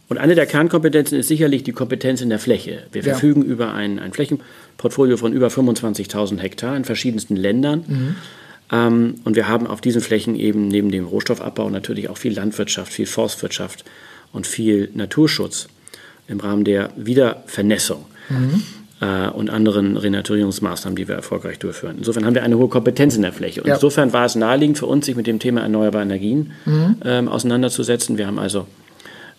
Und 0.09 0.19
eine 0.19 0.35
der 0.35 0.47
Kernkompetenzen 0.47 1.19
ist 1.19 1.29
sicherlich 1.29 1.65
die 1.65 1.73
Kompetenz 1.73 2.21
in 2.21 2.29
der 2.29 2.39
Fläche. 2.39 2.85
Wir 2.93 3.03
ja. 3.03 3.13
verfügen 3.13 3.43
über 3.43 3.75
ein, 3.75 3.99
ein 3.99 4.13
Flächenportfolio 4.13 5.17
von 5.17 5.33
über 5.33 5.49
25.000 5.49 6.39
Hektar 6.39 6.77
in 6.77 6.85
verschiedensten 6.85 7.37
Ländern. 7.37 7.85
Mhm. 7.87 8.17
Ähm, 8.71 9.15
und 9.25 9.37
wir 9.37 9.49
haben 9.49 9.67
auf 9.67 9.81
diesen 9.81 10.01
Flächen 10.01 10.37
eben 10.37 10.69
neben 10.69 10.91
dem 10.91 11.07
Rohstoffabbau 11.07 11.69
natürlich 11.71 12.09
auch 12.09 12.17
viel 12.17 12.35
Landwirtschaft, 12.35 12.93
viel 12.93 13.07
Forstwirtschaft 13.07 13.85
und 14.33 14.47
viel 14.47 14.91
Naturschutz 14.95 15.69
im 16.27 16.41
Rahmen 16.41 16.65
der 16.65 16.91
Wiedervernässung. 16.97 18.05
Mhm 18.29 18.63
und 19.01 19.49
anderen 19.49 19.97
Renaturierungsmaßnahmen, 19.97 20.97
die 20.97 21.07
wir 21.07 21.15
erfolgreich 21.15 21.61
durchführen. 21.61 21.97
Insofern 21.99 22.27
haben 22.27 22.35
wir 22.35 22.43
eine 22.43 22.59
hohe 22.59 22.69
Kompetenz 22.69 23.15
in 23.15 23.23
der 23.23 23.33
Fläche. 23.33 23.63
Und 23.63 23.69
ja. 23.69 23.75
insofern 23.75 24.13
war 24.13 24.25
es 24.25 24.35
naheliegend 24.35 24.77
für 24.77 24.87
uns, 24.87 25.07
sich 25.07 25.15
mit 25.15 25.29
dem 25.29 25.39
Thema 25.39 25.61
erneuerbare 25.61 26.03
Energien 26.03 26.51
mhm. 26.65 26.97
ähm, 27.05 27.29
auseinanderzusetzen. 27.29 28.19
Wir 28.19 28.27
haben 28.27 28.41
also 28.41 28.67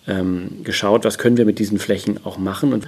ähm, 0.08 0.64
geschaut, 0.64 1.04
was 1.04 1.18
können 1.18 1.38
wir 1.38 1.46
mit 1.46 1.60
diesen 1.60 1.78
Flächen 1.78 2.20
auch 2.24 2.38
machen. 2.38 2.72
Und 2.72 2.88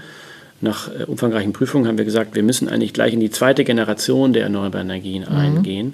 nach 0.62 0.88
äh, 0.88 1.04
umfangreichen 1.04 1.54
Prüfungen 1.54 1.88
haben 1.88 1.98
wir 1.98 2.06
gesagt, 2.06 2.36
wir 2.36 2.44
müssen 2.44 2.70
eigentlich 2.70 2.94
gleich 2.94 3.14
in 3.14 3.20
die 3.20 3.32
zweite 3.32 3.64
Generation 3.64 4.32
der 4.32 4.44
erneuerbaren 4.44 4.90
Energien 4.90 5.26
mhm. 5.30 5.36
eingehen. 5.36 5.94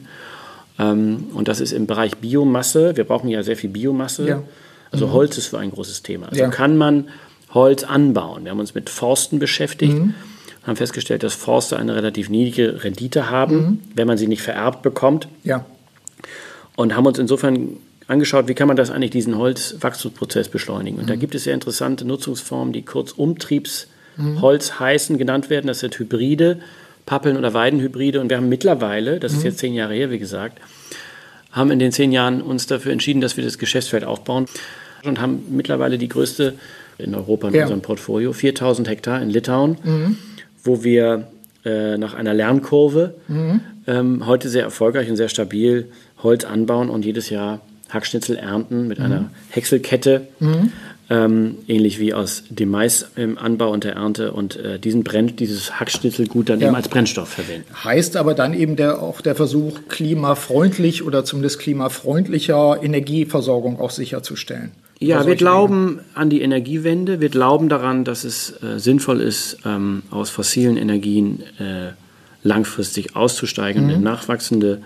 Ähm, 0.78 1.26
und 1.34 1.48
das 1.48 1.60
ist 1.60 1.72
im 1.72 1.88
Bereich 1.88 2.18
Biomasse. 2.18 2.96
Wir 2.96 3.04
brauchen 3.04 3.30
ja 3.30 3.44
sehr 3.44 3.58
viel 3.58 3.70
Biomasse. 3.70 4.28
Ja. 4.28 4.44
Also 4.92 5.08
mhm. 5.08 5.14
Holz 5.14 5.38
ist 5.38 5.48
für 5.48 5.60
ein 5.60 5.72
großes 5.72 6.04
Thema. 6.04 6.28
Also 6.30 6.42
ja. 6.42 6.50
kann 6.50 6.78
man 6.78 7.10
Holz 7.54 7.84
anbauen. 7.84 8.44
Wir 8.44 8.52
haben 8.52 8.60
uns 8.60 8.76
mit 8.76 8.90
Forsten 8.90 9.40
beschäftigt. 9.40 9.98
Haben 10.68 10.76
festgestellt, 10.76 11.24
dass 11.24 11.34
Forster 11.34 11.80
eine 11.80 11.96
relativ 11.96 12.30
niedrige 12.30 12.84
Rendite 12.84 13.30
haben, 13.30 13.56
mhm. 13.56 13.80
wenn 13.96 14.06
man 14.06 14.18
sie 14.18 14.28
nicht 14.28 14.42
vererbt 14.42 14.82
bekommt. 14.82 15.30
Ja. 15.44 15.66
Und 16.76 16.96
haben 16.96 17.06
uns 17.06 17.18
insofern 17.18 17.78
angeschaut, 18.08 18.48
wie 18.48 18.54
kann 18.54 18.68
man 18.68 18.78
das 18.78 18.92
eigentlich, 18.92 19.12
diesen 19.12 19.38
Holzwachstumsprozess 19.38 20.50
beschleunigen. 20.50 21.00
Und 21.00 21.06
mhm. 21.06 21.10
da 21.10 21.16
gibt 21.16 21.36
es 21.36 21.46
sehr 21.46 21.54
interessante 21.54 22.06
Nutzungsformen, 22.06 22.74
die 22.74 22.84
kurz 22.84 23.14
Umtriebsholz 23.14 23.88
mhm. 24.18 24.80
heißen, 24.80 25.18
genannt 25.18 25.50
werden. 25.50 25.68
Das 25.68 25.80
sind 25.80 25.98
Hybride, 25.98 26.60
Pappeln- 27.06 27.38
oder 27.38 27.54
Weidenhybride. 27.54 28.20
Und 28.20 28.30
wir 28.30 28.38
haben 28.38 28.50
mittlerweile, 28.50 29.20
das 29.20 29.34
ist 29.34 29.40
mhm. 29.40 29.46
jetzt 29.46 29.60
zehn 29.60 29.74
Jahre 29.74 29.94
her, 29.94 30.12
wie 30.12 30.20
gesagt, 30.20 30.60
haben 31.52 31.72
in 31.72 31.80
den 31.80 31.94
zehn 31.94 32.12
Jahren 32.12 32.42
uns 32.42 32.68
dafür 32.68 32.92
entschieden, 32.92 33.22
dass 33.22 33.38
wir 33.38 33.44
das 33.44 33.58
Geschäftsfeld 33.58 34.04
aufbauen 34.04 34.46
und 35.06 35.22
haben 35.22 35.46
mittlerweile 35.50 35.98
die 35.98 36.10
größte 36.10 36.56
in 36.98 37.16
Europa 37.16 37.48
in 37.48 37.54
ja. 37.54 37.62
unserem 37.64 37.82
Portfolio, 37.82 38.34
4000 38.34 38.90
Hektar 38.90 39.22
in 39.22 39.30
Litauen. 39.30 39.78
Mhm 39.84 40.18
wo 40.64 40.84
wir 40.84 41.28
äh, 41.66 41.98
nach 41.98 42.14
einer 42.14 42.34
Lernkurve 42.34 43.16
mhm. 43.28 43.62
ähm, 43.88 44.26
heute 44.26 44.50
sehr 44.50 44.64
erfolgreich 44.64 45.10
und 45.10 45.18
sehr 45.18 45.30
stabil 45.30 45.90
Holz 46.24 46.46
anbauen 46.46 46.90
und 46.90 47.06
jedes 47.06 47.30
Jahr 47.30 47.62
Hackschnitzel 47.90 48.38
ernten 48.38 48.88
mit 48.88 49.00
mhm. 49.00 49.06
einer 49.06 49.30
Häckselkette, 49.50 50.28
mhm. 50.40 50.72
ähm, 51.10 51.56
ähnlich 51.68 52.00
wie 52.00 52.14
aus 52.14 52.44
dem 52.50 52.70
Mais 52.70 53.10
im 53.16 53.38
Anbau 53.38 53.72
und 53.72 53.84
der 53.84 53.94
Ernte 53.94 54.34
und 54.34 54.58
äh, 54.58 54.80
diesen 54.80 55.04
Brenn, 55.04 55.36
dieses 55.36 55.80
Hackschnitzelgut 55.80 56.50
dann 56.50 56.60
ja. 56.60 56.68
eben 56.68 56.76
als 56.76 56.90
Brennstoff 56.90 57.30
verwenden. 57.30 57.68
Heißt 57.84 58.18
aber 58.18 58.34
dann 58.34 58.54
eben 58.54 58.76
der, 58.76 59.02
auch 59.02 59.22
der 59.22 59.36
Versuch, 59.36 59.80
klimafreundlich 59.88 61.04
oder 61.04 61.24
zumindest 61.24 61.60
klimafreundlicher 61.60 62.82
Energieversorgung 62.82 63.80
auch 63.80 63.92
sicherzustellen. 63.92 64.72
Ja, 65.00 65.28
wir 65.28 65.36
glauben 65.36 66.00
an 66.16 66.30
die 66.30 66.42
Energiewende. 66.42 67.20
Wir 67.20 67.30
glauben 67.30 67.70
daran, 67.70 68.04
dass 68.04 68.24
es 68.24 68.62
äh, 68.64 68.80
sinnvoll 68.80 69.22
ist, 69.22 69.60
ähm, 69.66 70.04
aus 70.10 70.30
fossilen 70.30 70.78
Energien 70.78 71.42
äh, 71.60 71.92
langfristig 72.44 73.16
auszusteigen 73.16 73.84
mhm. 73.84 73.90
und 73.90 73.96
in 73.96 74.04
nachwachsende, 74.04 74.82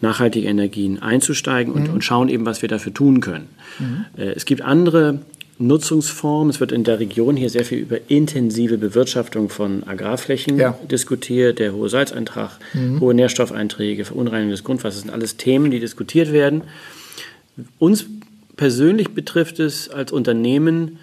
nachhaltige 0.00 0.46
Energien 0.46 1.02
einzusteigen 1.02 1.72
und, 1.72 1.88
mhm. 1.88 1.94
und 1.94 2.04
schauen 2.04 2.28
eben, 2.28 2.46
was 2.46 2.62
wir 2.62 2.68
dafür 2.68 2.94
tun 2.94 3.20
können. 3.20 3.48
Mhm. 3.78 4.04
Äh, 4.16 4.32
es 4.36 4.44
gibt 4.44 4.62
andere 4.62 5.20
Nutzungsformen. 5.58 6.50
Es 6.50 6.60
wird 6.60 6.70
in 6.70 6.84
der 6.84 7.00
Region 7.00 7.36
hier 7.36 7.50
sehr 7.50 7.64
viel 7.64 7.78
über 7.78 7.98
intensive 8.08 8.78
Bewirtschaftung 8.78 9.48
von 9.48 9.84
Agrarflächen 9.84 10.58
ja. 10.58 10.78
diskutiert. 10.90 11.58
Der 11.58 11.72
hohe 11.72 11.88
Salzeintrag, 11.88 12.58
mhm. 12.74 13.00
hohe 13.00 13.14
Nährstoffeinträge, 13.14 14.04
Verunreinigung 14.04 14.50
des 14.50 14.64
Grundwassers 14.64 15.02
sind 15.02 15.10
alles 15.10 15.36
Themen, 15.36 15.70
die 15.70 15.80
diskutiert 15.80 16.32
werden. 16.32 16.62
Uns 17.78 18.06
persönlich 18.56 19.10
betrifft 19.10 19.60
es 19.60 19.88
als 19.88 20.12
Unternehmen 20.12 20.98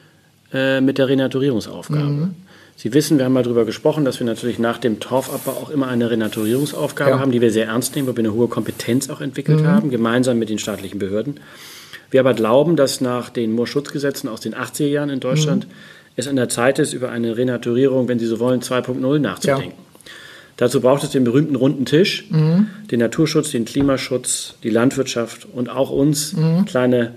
äh, 0.54 0.82
mit 0.82 0.98
der 0.98 1.08
Renaturierungsaufgabe. 1.08 2.04
Mhm. 2.04 2.36
Sie 2.76 2.94
wissen, 2.94 3.18
wir 3.18 3.26
haben 3.26 3.34
mal 3.34 3.44
darüber 3.44 3.66
gesprochen, 3.66 4.04
dass 4.04 4.20
wir 4.20 4.26
natürlich 4.26 4.58
nach 4.58 4.80
dem 4.80 5.00
Torfabbau 5.00 5.52
auch 5.52 5.70
immer 5.70 5.88
eine 5.88 6.10
Renaturierungsaufgabe 6.10 7.12
ja. 7.12 7.20
haben, 7.20 7.32
die 7.32 7.40
wir 7.40 7.52
sehr 7.52 7.68
ernst 7.68 7.96
nehmen, 7.96 8.08
wo 8.08 8.12
wir 8.14 8.20
eine 8.20 8.34
hohe 8.34 8.48
Kompetenz 8.48 9.10
auch 9.10 9.22
entwickelt 9.22 9.62
mhm. 9.62 9.68
haben, 9.68 9.90
gemeinsam 9.90 10.40
mit 10.40 10.50
den 10.50 10.58
staatlichen 10.58 11.00
Behörden. 11.00 11.40
Wir 12.10 12.20
aber 12.20 12.34
glauben, 12.34 12.76
dass 12.76 13.02
nach 13.02 13.30
den 13.30 13.54
Moorschutzgesetzen 13.54 14.30
aus 14.30 14.42
den 14.42 14.54
80er 14.54 14.88
Jahren 14.88 15.10
in 15.10 15.20
Deutschland 15.20 15.68
mhm. 15.68 15.72
es 16.16 16.28
an 16.28 16.36
der 16.36 16.50
Zeit 16.50 16.80
ist, 16.80 16.94
über 16.94 17.10
eine 17.10 17.38
Renaturierung, 17.38 18.08
wenn 18.08 18.20
Sie 18.20 18.26
so 18.26 18.40
wollen, 18.40 18.62
2.0 18.62 19.20
nachzudenken. 19.20 19.78
Ja. 19.78 20.12
Dazu 20.58 20.82
braucht 20.82 21.04
es 21.04 21.10
den 21.10 21.24
berühmten 21.24 21.56
runden 21.56 21.86
Tisch, 21.86 22.26
mhm. 22.30 22.68
den 22.92 23.00
Naturschutz, 23.00 23.52
den 23.52 23.66
Klimaschutz, 23.66 24.56
die 24.64 24.70
Landwirtschaft 24.70 25.48
und 25.52 25.70
auch 25.70 25.90
uns 25.90 26.34
mhm. 26.34 26.66
kleine 26.66 27.16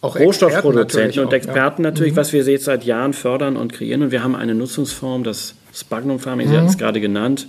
auch 0.00 0.18
Rohstoffproduzenten 0.18 1.24
und 1.24 1.32
Experten 1.32 1.82
ja. 1.82 1.90
natürlich, 1.90 2.12
mhm. 2.12 2.18
was 2.18 2.32
wir 2.32 2.42
jetzt 2.44 2.64
seit 2.64 2.84
Jahren 2.84 3.12
fördern 3.12 3.56
und 3.56 3.72
kreieren. 3.72 4.02
Und 4.02 4.10
wir 4.12 4.22
haben 4.22 4.36
eine 4.36 4.54
Nutzungsform, 4.54 5.24
das 5.24 5.54
Spagnum 5.74 6.20
Farming, 6.20 6.46
mhm. 6.46 6.50
Sie 6.50 6.56
hatten 6.56 6.68
es 6.68 6.78
gerade 6.78 7.00
genannt, 7.00 7.48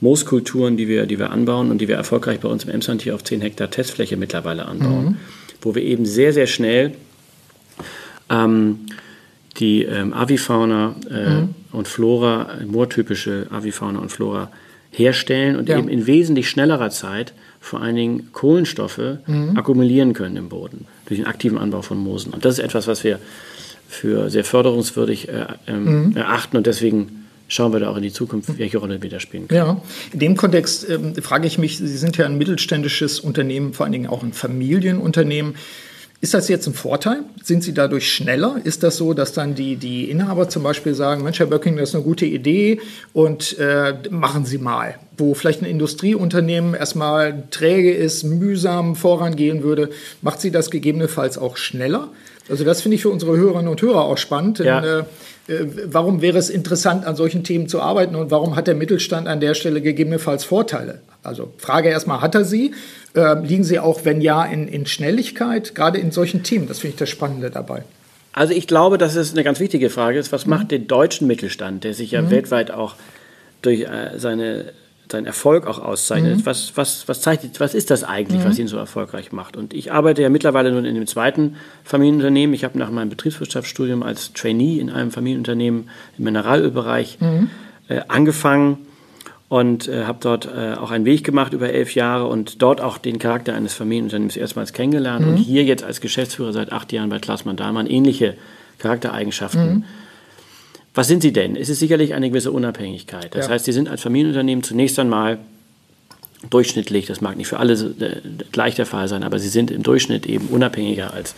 Mooskulturen, 0.00 0.76
die 0.76 0.86
wir, 0.86 1.06
die 1.06 1.18
wir 1.18 1.30
anbauen 1.30 1.70
und 1.70 1.80
die 1.80 1.88
wir 1.88 1.96
erfolgreich 1.96 2.38
bei 2.38 2.48
uns 2.48 2.64
im 2.64 2.70
Emsland 2.70 3.02
hier 3.02 3.14
auf 3.14 3.24
10 3.24 3.40
Hektar 3.40 3.70
Testfläche 3.70 4.16
mittlerweile 4.16 4.66
anbauen, 4.66 5.04
mhm. 5.04 5.16
wo 5.60 5.74
wir 5.74 5.82
eben 5.82 6.06
sehr, 6.06 6.32
sehr 6.32 6.46
schnell 6.46 6.92
ähm, 8.30 8.86
die 9.56 9.82
ähm, 9.82 10.12
Avifauna 10.12 10.94
äh, 11.10 11.30
mhm. 11.30 11.54
und 11.72 11.88
Flora, 11.88 12.58
moortypische 12.64 13.48
Avifauna 13.50 13.98
und 13.98 14.12
Flora 14.12 14.52
herstellen 14.92 15.56
und 15.56 15.68
ja. 15.68 15.78
eben 15.78 15.88
in 15.88 16.06
wesentlich 16.06 16.48
schnellerer 16.48 16.90
Zeit 16.90 17.34
vor 17.60 17.82
allen 17.82 17.96
Dingen 17.96 18.28
Kohlenstoffe 18.32 19.18
mhm. 19.26 19.56
akkumulieren 19.56 20.12
können 20.12 20.36
im 20.36 20.48
Boden 20.48 20.86
durch 21.08 21.18
den 21.18 21.26
aktiven 21.26 21.58
Anbau 21.58 21.82
von 21.82 21.98
Moosen. 21.98 22.32
Und 22.32 22.44
das 22.44 22.58
ist 22.58 22.64
etwas, 22.64 22.86
was 22.86 23.02
wir 23.02 23.18
für 23.88 24.30
sehr 24.30 24.44
förderungswürdig 24.44 25.28
äh, 25.28 25.46
ähm, 25.66 26.08
mhm. 26.08 26.16
erachten 26.16 26.56
und 26.58 26.66
deswegen 26.66 27.24
schauen 27.48 27.72
wir 27.72 27.80
da 27.80 27.88
auch 27.88 27.96
in 27.96 28.02
die 28.02 28.12
Zukunft, 28.12 28.58
welche 28.58 28.76
Rolle 28.76 29.02
wir 29.02 29.08
da 29.08 29.18
spielen 29.18 29.48
können. 29.48 29.58
Ja, 29.58 29.82
in 30.12 30.18
dem 30.18 30.36
Kontext 30.36 30.88
ähm, 30.90 31.14
frage 31.16 31.46
ich 31.46 31.56
mich, 31.56 31.78
Sie 31.78 31.96
sind 31.96 32.18
ja 32.18 32.26
ein 32.26 32.36
mittelständisches 32.36 33.18
Unternehmen, 33.20 33.72
vor 33.72 33.84
allen 33.84 33.92
Dingen 33.92 34.06
auch 34.06 34.22
ein 34.22 34.34
Familienunternehmen. 34.34 35.54
Ist 36.20 36.34
das 36.34 36.48
jetzt 36.48 36.66
ein 36.66 36.74
Vorteil? 36.74 37.20
Sind 37.44 37.62
Sie 37.62 37.72
dadurch 37.72 38.12
schneller? 38.12 38.56
Ist 38.64 38.82
das 38.82 38.96
so, 38.96 39.14
dass 39.14 39.32
dann 39.34 39.54
die, 39.54 39.76
die 39.76 40.10
Inhaber 40.10 40.48
zum 40.48 40.64
Beispiel 40.64 40.94
sagen, 40.94 41.22
Mensch, 41.22 41.38
Herr 41.38 41.46
Böcking, 41.46 41.76
das 41.76 41.90
ist 41.90 41.94
eine 41.94 42.02
gute 42.02 42.26
Idee 42.26 42.80
und 43.12 43.56
äh, 43.58 43.94
machen 44.10 44.44
Sie 44.44 44.58
mal. 44.58 44.96
Wo 45.16 45.34
vielleicht 45.34 45.62
ein 45.62 45.66
Industrieunternehmen 45.66 46.74
erstmal 46.74 47.44
träge 47.50 47.92
ist, 47.92 48.24
mühsam 48.24 48.96
vorangehen 48.96 49.62
würde, 49.62 49.90
macht 50.20 50.40
Sie 50.40 50.50
das 50.50 50.72
gegebenenfalls 50.72 51.38
auch 51.38 51.56
schneller? 51.56 52.08
Also 52.48 52.64
das 52.64 52.82
finde 52.82 52.96
ich 52.96 53.02
für 53.02 53.10
unsere 53.10 53.36
Hörerinnen 53.36 53.68
und 53.68 53.80
Hörer 53.80 54.02
auch 54.02 54.18
spannend. 54.18 54.58
Ja. 54.58 54.80
Denn, 54.80 54.90
äh, 54.90 54.98
äh, 55.00 55.04
warum 55.86 56.20
wäre 56.20 56.38
es 56.38 56.50
interessant, 56.50 57.06
an 57.06 57.16
solchen 57.16 57.42
Themen 57.42 57.68
zu 57.68 57.80
arbeiten 57.80 58.14
und 58.14 58.30
warum 58.30 58.54
hat 58.54 58.66
der 58.66 58.74
Mittelstand 58.74 59.26
an 59.28 59.40
der 59.40 59.54
Stelle 59.54 59.80
gegebenenfalls 59.80 60.44
Vorteile? 60.44 61.00
Also 61.22 61.52
Frage 61.56 61.88
erstmal, 61.88 62.20
hat 62.20 62.34
er 62.34 62.44
sie? 62.44 62.74
Äh, 63.14 63.40
liegen 63.40 63.64
sie 63.64 63.78
auch, 63.78 64.04
wenn 64.04 64.20
ja, 64.20 64.44
in, 64.44 64.68
in 64.68 64.86
Schnelligkeit, 64.86 65.74
gerade 65.74 65.98
in 65.98 66.10
solchen 66.10 66.42
Themen? 66.42 66.68
Das 66.68 66.80
finde 66.80 66.94
ich 66.94 66.98
das 66.98 67.08
Spannende 67.08 67.50
dabei. 67.50 67.82
Also 68.32 68.52
ich 68.52 68.66
glaube, 68.66 68.98
dass 68.98 69.16
es 69.16 69.32
eine 69.32 69.42
ganz 69.42 69.58
wichtige 69.58 69.90
Frage 69.90 70.18
ist. 70.18 70.32
Was 70.32 70.44
mhm. 70.44 70.50
macht 70.50 70.70
den 70.70 70.86
deutschen 70.86 71.26
Mittelstand, 71.26 71.84
der 71.84 71.94
sich 71.94 72.12
ja 72.12 72.22
mhm. 72.22 72.30
weltweit 72.30 72.70
auch 72.70 72.94
durch 73.62 73.80
äh, 73.80 74.18
seine, 74.18 74.72
seinen 75.12 75.26
Erfolg 75.26 75.66
auch 75.66 75.78
auszeichnet? 75.78 76.38
Mhm. 76.38 76.46
Was, 76.46 76.72
was, 76.76 77.08
was, 77.08 77.20
zeichnet, 77.20 77.60
was 77.60 77.74
ist 77.74 77.90
das 77.90 78.04
eigentlich, 78.04 78.44
was 78.44 78.54
mhm. 78.54 78.62
ihn 78.62 78.68
so 78.68 78.76
erfolgreich 78.76 79.32
macht? 79.32 79.56
Und 79.56 79.74
ich 79.74 79.92
arbeite 79.92 80.22
ja 80.22 80.28
mittlerweile 80.28 80.72
nun 80.72 80.84
in 80.84 80.94
dem 80.94 81.06
zweiten 81.06 81.56
Familienunternehmen. 81.84 82.54
Ich 82.54 82.64
habe 82.64 82.78
nach 82.78 82.90
meinem 82.90 83.08
Betriebswirtschaftsstudium 83.08 84.02
als 84.02 84.32
Trainee 84.32 84.78
in 84.78 84.90
einem 84.90 85.10
Familienunternehmen 85.10 85.88
im 86.16 86.24
Mineralölbereich 86.24 87.18
mhm. 87.20 87.50
äh, 87.88 88.00
angefangen 88.08 88.86
und 89.48 89.88
äh, 89.88 90.04
habe 90.04 90.18
dort 90.20 90.46
äh, 90.46 90.74
auch 90.74 90.90
einen 90.90 91.04
Weg 91.04 91.24
gemacht 91.24 91.52
über 91.54 91.70
elf 91.70 91.94
Jahre 91.94 92.26
und 92.26 92.60
dort 92.60 92.80
auch 92.80 92.98
den 92.98 93.18
Charakter 93.18 93.54
eines 93.54 93.74
Familienunternehmens 93.74 94.36
erstmals 94.36 94.72
kennengelernt 94.72 95.24
mhm. 95.24 95.32
und 95.32 95.36
hier 95.38 95.64
jetzt 95.64 95.84
als 95.84 96.00
Geschäftsführer 96.00 96.52
seit 96.52 96.72
acht 96.72 96.92
Jahren 96.92 97.08
bei 97.08 97.18
Klaasmann 97.18 97.56
Dahlmann 97.56 97.86
ähnliche 97.86 98.36
Charaktereigenschaften. 98.78 99.84
Was 100.98 101.06
sind 101.06 101.22
sie 101.22 101.32
denn? 101.32 101.54
Es 101.54 101.68
ist 101.68 101.78
sicherlich 101.78 102.14
eine 102.14 102.28
gewisse 102.28 102.50
Unabhängigkeit. 102.50 103.32
Das 103.32 103.46
ja. 103.46 103.52
heißt, 103.52 103.66
sie 103.66 103.72
sind 103.72 103.88
als 103.88 104.02
Familienunternehmen 104.02 104.64
zunächst 104.64 104.98
einmal 104.98 105.38
durchschnittlich, 106.50 107.06
das 107.06 107.20
mag 107.20 107.36
nicht 107.36 107.46
für 107.46 107.60
alle 107.60 107.74
äh, 107.74 108.16
gleich 108.50 108.74
der 108.74 108.84
Fall 108.84 109.06
sein, 109.06 109.22
aber 109.22 109.38
sie 109.38 109.48
sind 109.48 109.70
im 109.70 109.84
Durchschnitt 109.84 110.26
eben 110.26 110.48
unabhängiger 110.48 111.14
als 111.14 111.36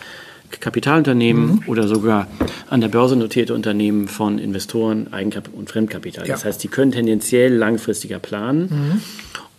Kapitalunternehmen 0.49 1.45
mhm. 1.45 1.63
oder 1.67 1.87
sogar 1.87 2.27
an 2.71 2.81
der 2.81 2.87
Börse 2.87 3.15
notierte 3.15 3.53
Unternehmen 3.53 4.07
von 4.07 4.39
Investoren, 4.39 5.13
Eigenkapital 5.13 5.59
und 5.59 5.69
Fremdkapital. 5.69 6.25
Ja. 6.25 6.33
Das 6.33 6.43
heißt, 6.43 6.61
sie 6.61 6.67
können 6.67 6.91
tendenziell 6.91 7.53
langfristiger 7.53 8.17
planen 8.17 8.61
mhm. 8.61 9.01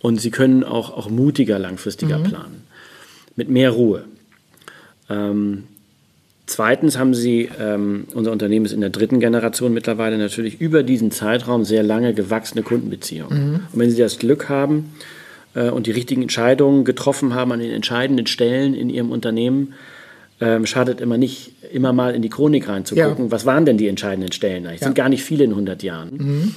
und 0.01 0.19
sie 0.19 0.31
können 0.31 0.65
auch, 0.65 0.91
auch 0.97 1.09
mutiger 1.09 1.59
langfristiger 1.59 2.19
mhm. 2.19 2.23
planen. 2.23 2.63
Mit 3.37 3.47
mehr 3.47 3.71
Ruhe. 3.71 4.03
Ähm, 5.09 5.63
Zweitens 6.53 6.99
haben 6.99 7.15
Sie, 7.15 7.49
ähm, 7.59 8.05
unser 8.13 8.31
Unternehmen 8.31 8.67
ist 8.67 8.73
in 8.73 8.81
der 8.81 8.91
dritten 8.91 9.19
Generation 9.19 9.73
mittlerweile 9.73 10.19
natürlich 10.19 10.61
über 10.61 10.83
diesen 10.83 11.09
Zeitraum 11.09 11.65
sehr 11.65 11.81
lange 11.81 12.13
gewachsene 12.13 12.61
Kundenbeziehungen. 12.61 13.49
Mhm. 13.49 13.55
Und 13.55 13.79
wenn 13.79 13.89
Sie 13.89 13.97
das 13.97 14.19
Glück 14.19 14.49
haben 14.49 14.93
äh, 15.55 15.71
und 15.71 15.87
die 15.87 15.91
richtigen 15.91 16.21
Entscheidungen 16.21 16.85
getroffen 16.85 17.33
haben 17.33 17.51
an 17.53 17.59
den 17.59 17.71
entscheidenden 17.71 18.27
Stellen 18.27 18.75
in 18.75 18.91
Ihrem 18.91 19.09
Unternehmen, 19.09 19.73
ähm, 20.41 20.67
schadet 20.67 21.01
immer 21.01 21.17
nicht, 21.17 21.53
immer 21.71 21.91
mal 21.91 22.13
in 22.13 22.21
die 22.21 22.29
Chronik 22.29 22.69
reinzugucken, 22.69 23.25
ja. 23.25 23.31
was 23.31 23.47
waren 23.47 23.65
denn 23.65 23.79
die 23.79 23.87
entscheidenden 23.87 24.31
Stellen 24.31 24.67
Es 24.67 24.81
ja. 24.81 24.85
sind 24.85 24.93
gar 24.93 25.09
nicht 25.09 25.23
viele 25.23 25.45
in 25.45 25.49
100 25.49 25.81
Jahren. 25.81 26.09
Mhm. 26.15 26.55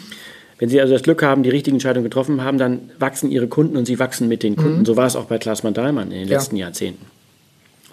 Wenn 0.58 0.68
Sie 0.68 0.78
also 0.78 0.92
das 0.92 1.04
Glück 1.04 1.22
haben, 1.22 1.42
die 1.42 1.48
richtigen 1.48 1.76
Entscheidungen 1.76 2.04
getroffen 2.04 2.44
haben, 2.44 2.58
dann 2.58 2.90
wachsen 2.98 3.30
Ihre 3.30 3.46
Kunden 3.46 3.78
und 3.78 3.86
Sie 3.86 3.98
wachsen 3.98 4.28
mit 4.28 4.42
den 4.42 4.56
Kunden. 4.56 4.80
Mhm. 4.80 4.84
So 4.84 4.94
war 4.94 5.06
es 5.06 5.16
auch 5.16 5.24
bei 5.24 5.38
Klaas 5.38 5.62
Dallmann 5.62 6.12
in 6.12 6.18
den 6.18 6.28
ja. 6.28 6.36
letzten 6.36 6.56
Jahrzehnten. 6.56 7.15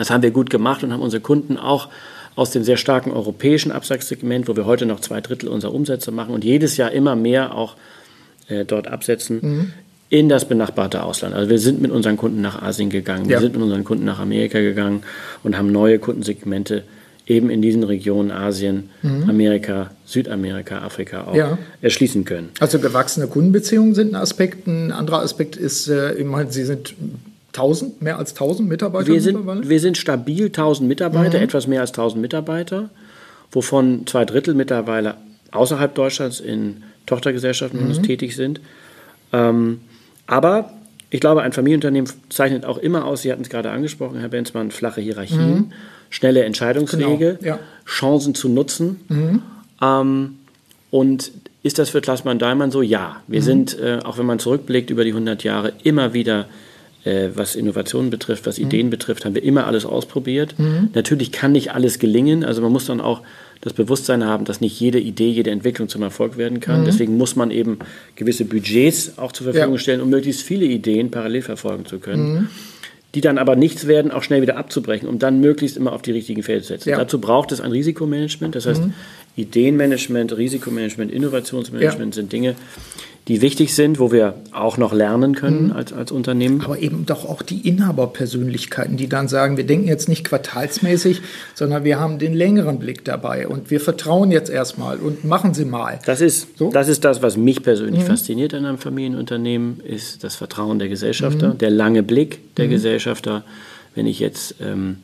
Das 0.04 0.10
haben 0.10 0.22
wir 0.22 0.32
gut 0.32 0.50
gemacht 0.50 0.84
und 0.84 0.92
haben 0.92 1.02
unsere 1.02 1.22
Kunden 1.22 1.56
auch 1.56 1.88
aus 2.36 2.52
dem 2.52 2.66
sehr 2.66 2.76
starken 2.76 3.12
europäischen 3.12 3.72
Absatzsegment, 3.72 4.50
wo 4.50 4.56
wir 4.58 4.66
heute 4.66 4.86
noch 4.86 5.00
zwei 5.00 5.22
Drittel 5.22 5.48
unserer 5.48 5.74
Umsätze 5.74 6.12
machen 6.12 6.34
und 6.34 6.44
jedes 6.44 6.76
Jahr 6.76 6.92
immer 6.92 7.16
mehr 7.16 7.56
auch 7.56 7.78
äh, 8.50 8.66
dort 8.66 8.90
absetzen, 8.90 9.40
mhm. 9.42 9.74
in 10.10 10.28
das 10.28 10.46
benachbarte 10.46 11.04
Ausland. 11.04 11.34
Also 11.34 11.50
wir 11.50 11.58
sind 11.58 11.82
mit 11.82 11.90
unseren 11.90 12.18
Kunden 12.18 12.42
nach 12.42 12.62
Asien 12.62 12.90
gegangen, 12.90 13.30
wir 13.30 13.40
sind 13.40 13.54
mit 13.54 13.64
unseren 13.64 13.86
Kunden 13.86 14.04
nach 14.04 14.20
Amerika 14.20 14.60
gegangen 14.60 15.04
und 15.42 15.58
haben 15.58 15.72
neue 15.72 16.00
Kundensegmente 16.00 16.84
eben 17.26 17.50
in 17.50 17.62
diesen 17.62 17.84
Regionen 17.84 18.30
Asien, 18.30 18.90
mhm. 19.04 19.30
Amerika, 19.30 19.92
Südamerika, 20.04 20.80
Afrika 20.80 21.28
auch 21.28 21.36
ja. 21.36 21.58
erschließen 21.82 22.26
können. 22.26 22.50
Also 22.60 22.80
gewachsene 22.80 23.28
Kundenbeziehungen 23.28 23.96
sind 23.96 24.16
ein 24.16 24.22
Aspekt. 24.22 24.68
Ein 24.68 24.92
anderer 24.92 25.22
Aspekt 25.22 25.56
ist, 25.56 25.88
äh, 25.88 26.16
ich 26.16 26.26
meine, 26.26 26.52
Sie 26.52 26.66
sind 26.66 26.94
1000, 27.54 28.02
mehr 28.02 28.18
als 28.18 28.32
1000 28.32 28.68
Mitarbeiter 28.68 29.08
wir 29.08 29.22
sind, 29.22 29.70
Wir 29.70 29.80
sind 29.80 29.98
stabil 29.98 30.46
1000 30.46 30.88
Mitarbeiter, 30.88 31.38
mhm. 31.38 31.44
etwas 31.44 31.68
mehr 31.68 31.82
als 31.82 31.92
1000 31.92 32.22
Mitarbeiter, 32.22 32.90
wovon 33.52 34.08
zwei 34.08 34.26
Drittel 34.26 34.56
mittlerweile 34.56 35.16
außerhalb 35.52 35.94
Deutschlands 35.94 36.40
in 36.40 36.84
Tochtergesellschaften 37.06 37.88
mhm. 37.88 38.04
tätig 38.04 38.36
sind. 38.36 38.60
Ähm, 39.32 39.82
aber 40.26 40.74
ich 41.12 41.20
glaube, 41.20 41.44
ein 41.44 41.54
Familienunternehmen 41.54 42.10
zeichnet 42.30 42.66
auch 42.66 42.80
immer 42.80 43.06
aus, 43.06 43.22
Sie 43.22 43.32
hatten 43.32 43.44
es 43.44 43.50
gerade 43.50 43.70
angesprochen, 43.70 44.20
Herr 44.20 44.30
Benzmann, 44.30 44.72
flache 44.72 45.00
Hierarchien, 45.00 45.56
mhm. 45.56 45.72
schnelle 46.10 46.44
Entscheidungswege, 46.44 47.38
genau, 47.40 47.56
ja. 47.56 47.60
Chancen 47.86 48.34
zu 48.34 48.50
nutzen. 48.50 49.02
Mhm. 49.10 49.42
Ähm, 49.80 50.36
und 50.90 51.32
ist 51.62 51.78
das 51.78 51.92
für 51.92 52.02
Klassmann 52.02 52.40
Dahlmann 52.40 52.72
so? 52.72 52.82
Ja. 52.82 53.18
Wir 53.28 53.42
mhm. 53.42 53.46
sind, 53.46 53.80
äh, 53.80 54.00
auch 54.04 54.18
wenn 54.18 54.26
man 54.26 54.40
zurückblickt 54.40 54.90
über 54.90 55.04
die 55.04 55.12
100 55.12 55.44
Jahre, 55.44 55.74
immer 55.84 56.14
wieder 56.14 56.48
äh, 57.06 57.30
was 57.36 57.56
Innovationen 57.56 58.10
betrifft, 58.10 58.46
was 58.46 58.58
mhm. 58.58 58.66
Ideen 58.66 58.90
betrifft, 58.90 59.26
haben 59.26 59.36
wir 59.36 59.44
immer 59.44 59.68
alles 59.68 59.86
ausprobiert. 59.86 60.58
Mhm. 60.58 60.90
Natürlich 60.94 61.32
kann 61.32 61.52
nicht 61.52 61.72
alles 61.74 62.00
gelingen. 62.00 62.44
Also 62.44 62.62
man 62.62 62.72
muss 62.72 62.86
dann 62.86 63.02
auch 63.02 63.22
das 63.62 63.74
Bewusstsein 63.74 64.26
haben, 64.26 64.46
dass 64.46 64.60
nicht 64.60 64.78
jede 64.80 65.00
Idee, 65.00 65.30
jede 65.30 65.52
Entwicklung 65.52 65.88
zum 65.88 66.02
Erfolg 66.02 66.38
werden 66.38 66.60
kann. 66.60 66.82
Mhm. 66.82 66.86
Deswegen 66.86 67.18
muss 67.18 67.36
man 67.36 67.50
eben 67.50 67.80
gewisse 68.16 68.46
Budgets 68.46 69.18
auch 69.18 69.32
zur 69.32 69.46
Verfügung 69.46 69.76
ja. 69.76 69.80
stellen, 69.80 70.02
um 70.02 70.10
möglichst 70.10 70.42
viele 70.42 70.66
Ideen 70.66 71.12
parallel 71.12 71.42
verfolgen 71.42 71.86
zu 71.86 72.00
können. 72.00 72.34
Mhm. 72.34 72.48
Die 73.16 73.22
dann 73.22 73.38
aber 73.38 73.56
nichts 73.56 73.86
werden, 73.86 74.12
auch 74.12 74.24
schnell 74.24 74.42
wieder 74.42 74.58
abzubrechen, 74.58 75.08
um 75.08 75.20
dann 75.20 75.40
möglichst 75.40 75.78
immer 75.78 75.94
auf 75.94 76.02
die 76.02 76.12
richtigen 76.12 76.42
Felder 76.42 76.64
zu 76.64 76.70
setzen. 76.70 76.90
Ja. 76.90 76.98
Dazu 76.98 77.20
braucht 77.22 77.52
es 77.52 77.62
ein 77.62 77.72
Risikomanagement. 77.72 78.56
Das 78.56 78.66
heißt, 78.66 78.84
mhm. 78.84 78.94
Ideenmanagement, 79.36 80.36
Risikomanagement, 80.36 81.12
Innovationsmanagement 81.12 82.16
ja. 82.16 82.22
sind 82.22 82.34
Dinge, 82.34 82.56
die 83.30 83.42
wichtig 83.42 83.74
sind, 83.74 84.00
wo 84.00 84.12
wir 84.12 84.36
auch 84.52 84.78
noch 84.78 84.92
lernen 84.92 85.34
können 85.34 85.68
mhm. 85.68 85.72
als, 85.72 85.94
als 85.94 86.12
Unternehmen. 86.12 86.62
Aber 86.62 86.78
eben 86.80 87.06
doch 87.06 87.24
auch 87.24 87.42
die 87.42 87.66
Inhaberpersönlichkeiten, 87.68 88.98
die 88.98 89.08
dann 89.08 89.30
sagen, 89.30 89.56
wir 89.56 89.66
denken 89.66 89.88
jetzt 89.88 90.10
nicht 90.10 90.26
quartalsmäßig, 90.26 91.22
sondern 91.54 91.86
wir 91.86 92.00
haben 92.00 92.20
den 92.20 92.34
längeren 92.34 92.80
Blick 92.80 93.06
dabei 93.06 93.48
und 93.48 93.72
wir 93.72 93.80
vertrauen 93.80 94.30
jetzt 94.32 94.50
erstmal 94.50 94.98
und 94.98 95.24
machen 95.24 95.54
Sie 95.54 95.64
mal. 95.64 96.00
Das 96.06 96.20
ist, 96.20 96.58
so? 96.58 96.70
das, 96.70 96.90
ist 96.90 97.06
das, 97.06 97.22
was 97.22 97.38
mich 97.38 97.64
persönlich 97.64 98.04
mhm. 98.04 98.08
fasziniert 98.08 98.54
an 98.54 98.66
einem 98.66 98.78
Familienunternehmen, 98.78 99.80
ist 99.80 100.24
das 100.26 100.36
Vertrauen 100.36 100.80
der 100.80 100.90
Gesellschafter, 100.90 101.54
mhm. 101.54 101.58
der 101.60 101.70
lange 101.70 102.04
Blick 102.04 102.56
der 102.56 102.66
mhm. 102.66 102.72
Gesellschafter. 102.72 103.46
Wenn 103.96 104.06
ich 104.06 104.20
jetzt 104.20 104.56
ähm, 104.60 104.98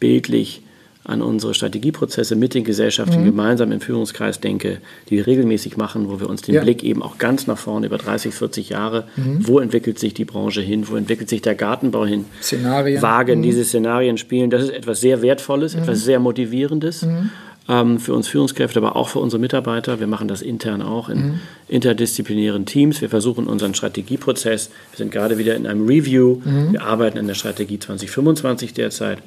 bildlich 0.00 0.62
an 1.06 1.22
unsere 1.22 1.54
Strategieprozesse 1.54 2.34
mit 2.34 2.54
den 2.54 2.64
Gesellschaften 2.64 3.20
mhm. 3.20 3.26
gemeinsam 3.26 3.70
im 3.70 3.80
Führungskreis 3.80 4.40
denke, 4.40 4.78
die 5.08 5.16
wir 5.16 5.26
regelmäßig 5.26 5.76
machen, 5.76 6.08
wo 6.10 6.18
wir 6.18 6.28
uns 6.28 6.42
den 6.42 6.56
ja. 6.56 6.62
Blick 6.62 6.82
eben 6.82 7.02
auch 7.02 7.18
ganz 7.18 7.46
nach 7.46 7.58
vorne 7.58 7.86
über 7.86 7.98
30, 7.98 8.34
40 8.34 8.70
Jahre, 8.70 9.04
mhm. 9.16 9.46
wo 9.46 9.60
entwickelt 9.60 9.98
sich 9.98 10.14
die 10.14 10.24
Branche 10.24 10.60
hin, 10.60 10.88
wo 10.88 10.96
entwickelt 10.96 11.28
sich 11.28 11.42
der 11.42 11.54
Gartenbau 11.54 12.04
hin, 12.06 12.24
Szenarien. 12.42 13.02
wagen, 13.02 13.38
mhm. 13.38 13.42
diese 13.44 13.64
Szenarien 13.64 14.18
spielen. 14.18 14.50
Das 14.50 14.64
ist 14.64 14.70
etwas 14.70 15.00
sehr 15.00 15.22
Wertvolles, 15.22 15.76
mhm. 15.76 15.82
etwas 15.82 16.02
sehr 16.02 16.18
Motivierendes 16.18 17.02
mhm. 17.02 17.30
ähm, 17.68 18.00
für 18.00 18.12
uns 18.12 18.26
Führungskräfte, 18.26 18.80
aber 18.80 18.96
auch 18.96 19.08
für 19.08 19.20
unsere 19.20 19.40
Mitarbeiter. 19.40 20.00
Wir 20.00 20.08
machen 20.08 20.26
das 20.26 20.42
intern 20.42 20.82
auch 20.82 21.08
in 21.08 21.18
mhm. 21.18 21.40
interdisziplinären 21.68 22.66
Teams. 22.66 23.00
Wir 23.00 23.10
versuchen 23.10 23.46
unseren 23.46 23.74
Strategieprozess, 23.74 24.70
wir 24.90 24.96
sind 24.98 25.12
gerade 25.12 25.38
wieder 25.38 25.54
in 25.54 25.68
einem 25.68 25.86
Review, 25.86 26.40
wir 26.72 26.82
arbeiten 26.82 27.18
an 27.18 27.28
der 27.28 27.34
Strategie 27.34 27.78
2025 27.78 28.74
derzeit 28.74 29.18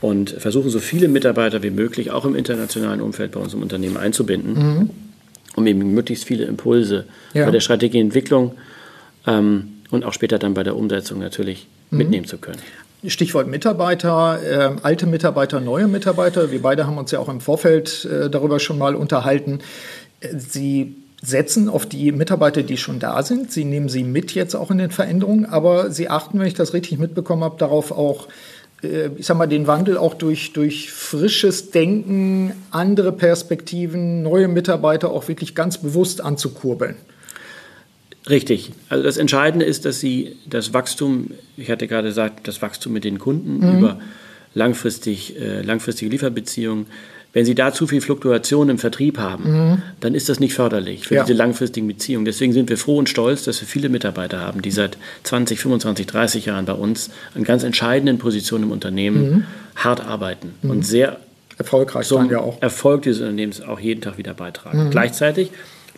und 0.00 0.30
versuchen 0.30 0.70
so 0.70 0.78
viele 0.78 1.08
Mitarbeiter 1.08 1.62
wie 1.62 1.70
möglich 1.70 2.10
auch 2.10 2.24
im 2.24 2.34
internationalen 2.34 3.00
Umfeld 3.00 3.32
bei 3.32 3.40
unserem 3.40 3.62
Unternehmen 3.62 3.96
einzubinden, 3.96 4.54
mhm. 4.54 4.90
um 5.56 5.66
eben 5.66 5.92
möglichst 5.92 6.24
viele 6.24 6.44
Impulse 6.44 7.04
ja. 7.34 7.44
bei 7.44 7.50
der 7.50 7.60
Strategieentwicklung 7.60 8.52
ähm, 9.26 9.68
und 9.90 10.04
auch 10.04 10.12
später 10.12 10.38
dann 10.38 10.54
bei 10.54 10.62
der 10.62 10.76
Umsetzung 10.76 11.18
natürlich 11.18 11.66
mhm. 11.90 11.98
mitnehmen 11.98 12.26
zu 12.26 12.38
können. 12.38 12.58
Stichwort 13.06 13.48
Mitarbeiter, 13.48 14.40
äh, 14.42 14.76
alte 14.82 15.06
Mitarbeiter, 15.06 15.60
neue 15.60 15.88
Mitarbeiter. 15.88 16.50
Wir 16.50 16.60
beide 16.60 16.86
haben 16.86 16.98
uns 16.98 17.10
ja 17.10 17.18
auch 17.18 17.30
im 17.30 17.40
Vorfeld 17.40 18.04
äh, 18.04 18.28
darüber 18.28 18.60
schon 18.60 18.76
mal 18.76 18.94
unterhalten. 18.94 19.60
Sie 20.36 20.96
setzen 21.22 21.68
auf 21.68 21.86
die 21.86 22.12
Mitarbeiter, 22.12 22.62
die 22.62 22.76
schon 22.76 22.98
da 22.98 23.22
sind. 23.22 23.52
Sie 23.52 23.64
nehmen 23.64 23.88
sie 23.88 24.04
mit 24.04 24.34
jetzt 24.34 24.54
auch 24.54 24.70
in 24.70 24.78
den 24.78 24.90
Veränderungen, 24.90 25.46
aber 25.46 25.90
Sie 25.90 26.08
achten, 26.08 26.38
wenn 26.38 26.46
ich 26.46 26.54
das 26.54 26.72
richtig 26.72 26.98
mitbekommen 26.98 27.44
habe, 27.44 27.56
darauf 27.58 27.92
auch, 27.92 28.28
ich 28.82 29.26
sag 29.26 29.36
mal, 29.36 29.46
den 29.46 29.66
Wandel 29.66 29.96
auch 29.96 30.14
durch, 30.14 30.52
durch 30.52 30.90
frisches 30.90 31.70
Denken, 31.70 32.52
andere 32.70 33.12
Perspektiven, 33.12 34.22
neue 34.22 34.48
Mitarbeiter 34.48 35.10
auch 35.10 35.28
wirklich 35.28 35.54
ganz 35.54 35.78
bewusst 35.78 36.22
anzukurbeln. 36.22 36.96
Richtig. 38.28 38.72
Also 38.88 39.04
das 39.04 39.16
Entscheidende 39.16 39.64
ist, 39.64 39.84
dass 39.84 40.00
Sie 40.00 40.36
das 40.46 40.72
Wachstum, 40.72 41.30
ich 41.56 41.70
hatte 41.70 41.86
gerade 41.86 42.08
gesagt, 42.08 42.46
das 42.48 42.62
Wachstum 42.62 42.92
mit 42.92 43.04
den 43.04 43.18
Kunden 43.18 43.58
mhm. 43.58 43.78
über 43.78 44.00
langfristig, 44.54 45.38
äh, 45.40 45.62
langfristige 45.62 46.10
Lieferbeziehungen, 46.10 46.86
wenn 47.32 47.44
Sie 47.44 47.54
da 47.54 47.72
zu 47.72 47.86
viel 47.86 48.00
Fluktuation 48.00 48.68
im 48.68 48.78
Vertrieb 48.78 49.18
haben, 49.18 49.44
mhm. 49.52 49.82
dann 50.00 50.14
ist 50.14 50.28
das 50.28 50.40
nicht 50.40 50.54
förderlich 50.54 51.06
für 51.06 51.14
ja. 51.14 51.24
diese 51.24 51.36
langfristigen 51.36 51.86
Beziehungen. 51.86 52.24
Deswegen 52.24 52.52
sind 52.52 52.68
wir 52.68 52.76
froh 52.76 52.98
und 52.98 53.08
stolz, 53.08 53.44
dass 53.44 53.60
wir 53.60 53.68
viele 53.68 53.88
Mitarbeiter 53.88 54.40
haben, 54.40 54.62
die 54.62 54.70
seit 54.70 54.98
20, 55.22 55.60
25, 55.60 56.06
30 56.06 56.46
Jahren 56.46 56.64
bei 56.64 56.72
uns 56.72 57.10
an 57.34 57.44
ganz 57.44 57.62
entscheidenden 57.62 58.18
Positionen 58.18 58.64
im 58.64 58.72
Unternehmen 58.72 59.30
mhm. 59.30 59.44
hart 59.76 60.04
arbeiten 60.04 60.54
mhm. 60.62 60.70
und 60.70 60.86
sehr 60.86 61.20
erfolgreich 61.56 62.06
zum 62.06 62.30
ja 62.30 62.40
auch. 62.40 62.60
Erfolg 62.60 63.02
dieses 63.02 63.20
Unternehmens 63.20 63.60
auch 63.60 63.78
jeden 63.78 64.00
Tag 64.00 64.18
wieder 64.18 64.34
beitragen. 64.34 64.86
Mhm. 64.86 64.90
Gleichzeitig, 64.90 65.50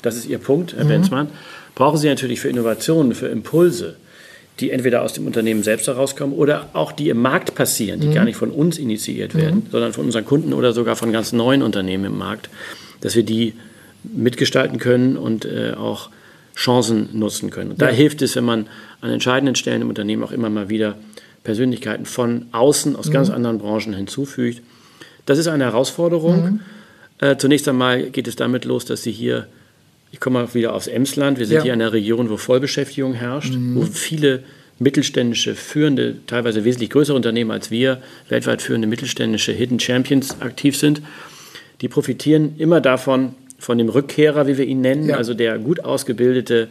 das 0.03 0.17
ist 0.17 0.27
Ihr 0.27 0.39
Punkt, 0.39 0.75
Herr 0.75 0.85
mhm. 0.85 0.89
Benzmann, 0.89 1.29
brauchen 1.75 1.97
Sie 1.97 2.09
natürlich 2.09 2.41
für 2.41 2.49
Innovationen, 2.49 3.15
für 3.15 3.29
Impulse, 3.29 3.97
die 4.61 4.71
entweder 4.71 5.03
aus 5.03 5.13
dem 5.15 5.27
Unternehmen 5.27 5.63
selbst 5.63 5.87
herauskommen 5.87 6.35
oder 6.35 6.69
auch 6.73 6.93
die 6.93 7.09
im 7.09 7.21
Markt 7.21 7.55
passieren, 7.55 8.01
die 8.01 8.09
mhm. 8.09 8.15
gar 8.15 8.25
nicht 8.25 8.37
von 8.37 8.51
uns 8.51 8.79
initiiert 8.79 9.35
werden, 9.35 9.65
mhm. 9.65 9.71
sondern 9.71 9.93
von 9.93 10.05
unseren 10.05 10.25
Kunden 10.25 10.53
oder 10.53 10.73
sogar 10.73 10.97
von 10.97 11.13
ganz 11.13 11.33
neuen 11.33 11.63
Unternehmen 11.63 12.05
im 12.05 12.19
Markt, 12.19 12.51
dass 13.01 13.17
wir 13.17 13.23
die 13.23 13.55
mitgestalten 14.05 14.79
können 14.79 15.17
und 15.17 15.45
äh, 15.45 15.73
auch 15.73 16.11
Chancen 16.55 17.09
nutzen 17.13 17.51
können. 17.51 17.73
Und 17.73 17.81
ja. 17.81 17.89
da 17.89 17.93
hilft 17.93 18.21
es, 18.23 18.37
wenn 18.37 18.45
man 18.45 18.67
an 19.01 19.11
entscheidenden 19.11 19.55
Stellen 19.55 19.83
im 19.83 19.89
Unternehmen 19.89 20.23
auch 20.23 20.33
immer 20.33 20.51
mal 20.51 20.69
wieder 20.69 20.97
Persönlichkeiten 21.45 22.05
von 22.05 22.47
außen, 22.53 22.95
aus 22.95 23.09
mhm. 23.09 23.13
ganz 23.13 23.31
anderen 23.31 23.59
Branchen 23.59 23.95
hinzufügt. 23.95 24.63
Das 25.27 25.39
ist 25.39 25.49
eine 25.49 25.65
Herausforderung. 25.65 26.45
Mhm. 26.45 26.61
Äh, 27.19 27.37
zunächst 27.37 27.69
einmal 27.69 28.11
geht 28.11 28.29
es 28.29 28.37
damit 28.37 28.65
los, 28.65 28.85
dass 28.85 29.03
Sie 29.03 29.13
hier 29.13 29.47
ich 30.13 30.21
komme 30.21 30.41
auch 30.41 30.55
wieder 30.55 30.75
aufs 30.75 30.87
Emsland. 30.87 31.39
Wir 31.39 31.47
sind 31.47 31.57
ja. 31.57 31.63
hier 31.65 31.73
in 31.73 31.81
einer 31.81 31.93
Region, 31.93 32.31
wo 32.31 32.37
Vollbeschäftigung 32.37 33.15
herrscht, 33.15 33.55
mhm. 33.55 33.75
wo 33.75 33.83
viele 33.83 34.45
mittelständische, 34.79 35.55
führende, 35.55 36.17
teilweise 36.27 36.65
wesentlich 36.65 36.91
größere 36.91 37.17
Unternehmen 37.17 37.51
als 37.51 37.71
wir, 37.71 38.03
weltweit 38.29 38.63
führende 38.63 38.87
mittelständische 38.87 39.53
Hidden 39.53 39.81
Champions 39.81 40.41
aktiv 40.41 40.77
sind. 40.77 41.03
Die 41.81 41.89
profitieren 41.89 42.55
immer 42.59 42.81
davon, 42.81 43.35
von 43.59 43.79
dem 43.79 43.89
Rückkehrer, 43.89 44.47
wie 44.47 44.59
wir 44.59 44.67
ihn 44.67 44.81
nennen, 44.81 45.09
ja. 45.09 45.17
also 45.17 45.35
der 45.35 45.59
gut 45.59 45.85
ausgebildete 45.85 46.69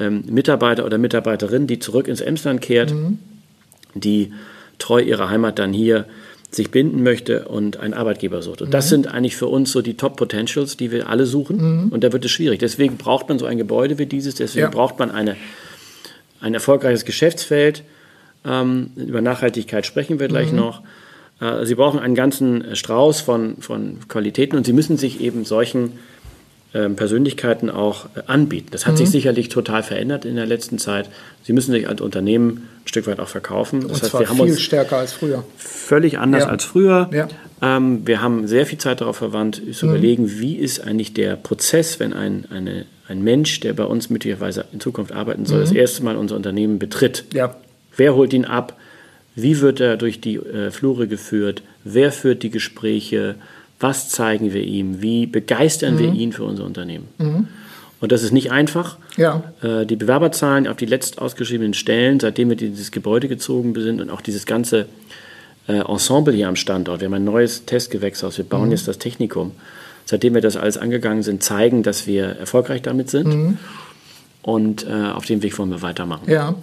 ähm, 0.00 0.24
Mitarbeiter 0.26 0.84
oder 0.84 0.98
Mitarbeiterin, 0.98 1.66
die 1.66 1.78
zurück 1.78 2.08
ins 2.08 2.22
Emsland 2.22 2.60
kehrt, 2.60 2.92
mhm. 2.92 3.18
die 3.94 4.32
treu 4.78 5.00
ihrer 5.00 5.28
Heimat 5.28 5.58
dann 5.58 5.72
hier 5.72 6.06
sich 6.54 6.70
binden 6.70 7.02
möchte 7.02 7.48
und 7.48 7.78
einen 7.78 7.94
Arbeitgeber 7.94 8.42
sucht. 8.42 8.62
Und 8.62 8.72
das 8.72 8.88
sind 8.88 9.08
eigentlich 9.08 9.36
für 9.36 9.46
uns 9.48 9.72
so 9.72 9.82
die 9.82 9.94
Top-Potentials, 9.94 10.76
die 10.76 10.90
wir 10.90 11.08
alle 11.08 11.26
suchen. 11.26 11.88
Und 11.90 12.04
da 12.04 12.12
wird 12.12 12.24
es 12.24 12.30
schwierig. 12.30 12.58
Deswegen 12.60 12.96
braucht 12.96 13.28
man 13.28 13.38
so 13.38 13.46
ein 13.46 13.58
Gebäude 13.58 13.98
wie 13.98 14.06
dieses, 14.06 14.34
deswegen 14.36 14.64
Ja. 14.66 14.70
braucht 14.70 14.98
man 14.98 15.10
eine, 15.10 15.36
ein 16.40 16.54
erfolgreiches 16.54 17.04
Geschäftsfeld. 17.04 17.82
Ähm, 18.44 18.90
über 18.96 19.20
Nachhaltigkeit 19.20 19.86
sprechen 19.86 20.20
wir 20.20 20.28
gleich 20.28 20.52
noch. 20.52 20.82
Äh, 21.40 21.64
Sie 21.66 21.74
brauchen 21.74 21.98
einen 21.98 22.14
ganzen 22.14 22.76
Strauß 22.76 23.20
von, 23.20 23.56
von 23.60 23.98
Qualitäten 24.08 24.56
und 24.56 24.64
Sie 24.66 24.72
müssen 24.72 24.96
sich 24.98 25.20
eben 25.20 25.44
solchen 25.44 25.92
Persönlichkeiten 26.90 27.70
auch 27.70 28.06
äh, 28.16 28.20
anbieten. 28.26 28.68
Das 28.72 28.86
hat 28.86 28.96
sich 28.98 29.10
sicherlich 29.10 29.48
total 29.48 29.82
verändert 29.82 30.24
in 30.24 30.36
der 30.36 30.46
letzten 30.46 30.78
Zeit. 30.78 31.08
Sie 31.44 31.52
müssen 31.52 31.72
sich 31.72 31.88
als 31.88 32.00
Unternehmen 32.00 32.68
ein 32.84 32.88
Stück 32.88 33.06
weit 33.06 33.20
auch 33.20 33.28
verkaufen. 33.28 33.82
Das 33.82 33.90
Und 33.90 34.02
heißt, 34.02 34.10
zwar 34.10 34.20
wir 34.20 34.28
haben 34.28 34.36
viel 34.36 34.46
uns 34.46 34.60
stärker 34.60 34.96
als 34.98 35.12
früher. 35.12 35.44
völlig 35.56 36.18
anders 36.18 36.42
Ja. 36.44 36.48
als 36.48 36.64
früher. 36.64 37.08
Ja. 37.12 37.28
Ähm, 37.62 38.06
wir 38.06 38.20
haben 38.20 38.46
sehr 38.48 38.66
viel 38.66 38.78
Zeit 38.78 39.00
darauf 39.00 39.16
verwandt, 39.16 39.62
zu 39.72 39.86
überlegen, 39.86 40.40
wie 40.40 40.56
ist 40.56 40.80
eigentlich 40.80 41.14
der 41.14 41.36
Prozess, 41.36 42.00
wenn 42.00 42.12
ein, 42.12 42.44
eine, 42.50 42.86
ein 43.08 43.22
Mensch, 43.22 43.60
der 43.60 43.72
bei 43.72 43.84
uns 43.84 44.10
möglicherweise 44.10 44.64
in 44.72 44.80
Zukunft 44.80 45.12
arbeiten 45.12 45.46
soll, 45.46 45.60
das 45.60 45.72
erste 45.72 46.02
Mal 46.02 46.16
unser 46.16 46.36
Unternehmen 46.36 46.78
betritt. 46.78 47.24
Ja. 47.32 47.56
Wer 47.96 48.14
holt 48.16 48.32
ihn 48.32 48.44
ab? 48.44 48.76
Wie 49.36 49.60
wird 49.60 49.80
er 49.80 49.96
durch 49.96 50.20
die 50.20 50.36
äh, 50.36 50.70
Flure 50.70 51.06
geführt? 51.08 51.62
Wer 51.84 52.12
führt 52.12 52.42
die 52.42 52.50
Gespräche? 52.50 53.36
Was 53.80 54.08
zeigen 54.08 54.52
wir 54.52 54.62
ihm? 54.62 55.02
Wie 55.02 55.26
begeistern 55.26 55.98
wir 55.98 56.12
ihn 56.12 56.32
für 56.32 56.44
unser 56.44 56.64
Unternehmen? 56.64 57.08
Und 58.00 58.12
das 58.12 58.22
ist 58.22 58.32
nicht 58.32 58.52
einfach. 58.52 58.98
Ja. 59.16 59.42
Äh, 59.62 59.86
die 59.86 59.96
Bewerberzahlen 59.96 60.66
auf 60.68 60.76
die 60.76 60.86
letzt 60.86 61.20
ausgeschriebenen 61.20 61.74
Stellen, 61.74 62.20
seitdem 62.20 62.50
wir 62.50 62.56
dieses 62.56 62.90
Gebäude 62.90 63.28
gezogen 63.28 63.74
sind 63.74 64.00
und 64.00 64.10
auch 64.10 64.20
dieses 64.20 64.44
ganze 64.46 64.86
äh, 65.68 65.78
Ensemble 65.78 66.34
hier 66.34 66.48
am 66.48 66.56
Standort. 66.56 67.00
Wir 67.00 67.06
haben 67.06 67.14
ein 67.14 67.24
neues 67.24 67.64
Testgewächshaus, 67.64 68.36
wir 68.36 68.44
bauen 68.44 68.70
jetzt 68.70 68.86
das 68.88 68.98
Technikum. 68.98 69.52
Seitdem 70.04 70.34
wir 70.34 70.42
das 70.42 70.56
alles 70.56 70.76
angegangen 70.76 71.22
sind, 71.22 71.42
zeigen, 71.42 71.82
dass 71.82 72.06
wir 72.06 72.24
erfolgreich 72.26 72.82
damit 72.82 73.08
sind. 73.08 73.30
Und 74.42 74.86
äh, 74.86 74.92
auf 74.92 75.24
dem 75.24 75.42
Weg 75.42 75.58
wollen 75.58 75.70
wir 75.70 75.80
weitermachen. 75.80 76.30
Ja. 76.30 76.54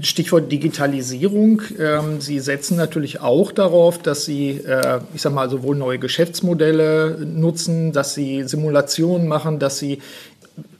Stichwort 0.00 0.50
Digitalisierung. 0.50 1.62
Ähm, 1.78 2.20
Sie 2.20 2.40
setzen 2.40 2.76
natürlich 2.76 3.20
auch 3.20 3.52
darauf, 3.52 3.98
dass 3.98 4.24
Sie, 4.24 4.52
äh, 4.66 5.00
ich 5.14 5.22
sag 5.22 5.34
mal, 5.34 5.50
sowohl 5.50 5.76
neue 5.76 5.98
Geschäftsmodelle 5.98 7.18
nutzen, 7.20 7.92
dass 7.92 8.14
Sie 8.14 8.44
Simulationen 8.44 9.28
machen, 9.28 9.58
dass 9.58 9.78
Sie 9.78 9.98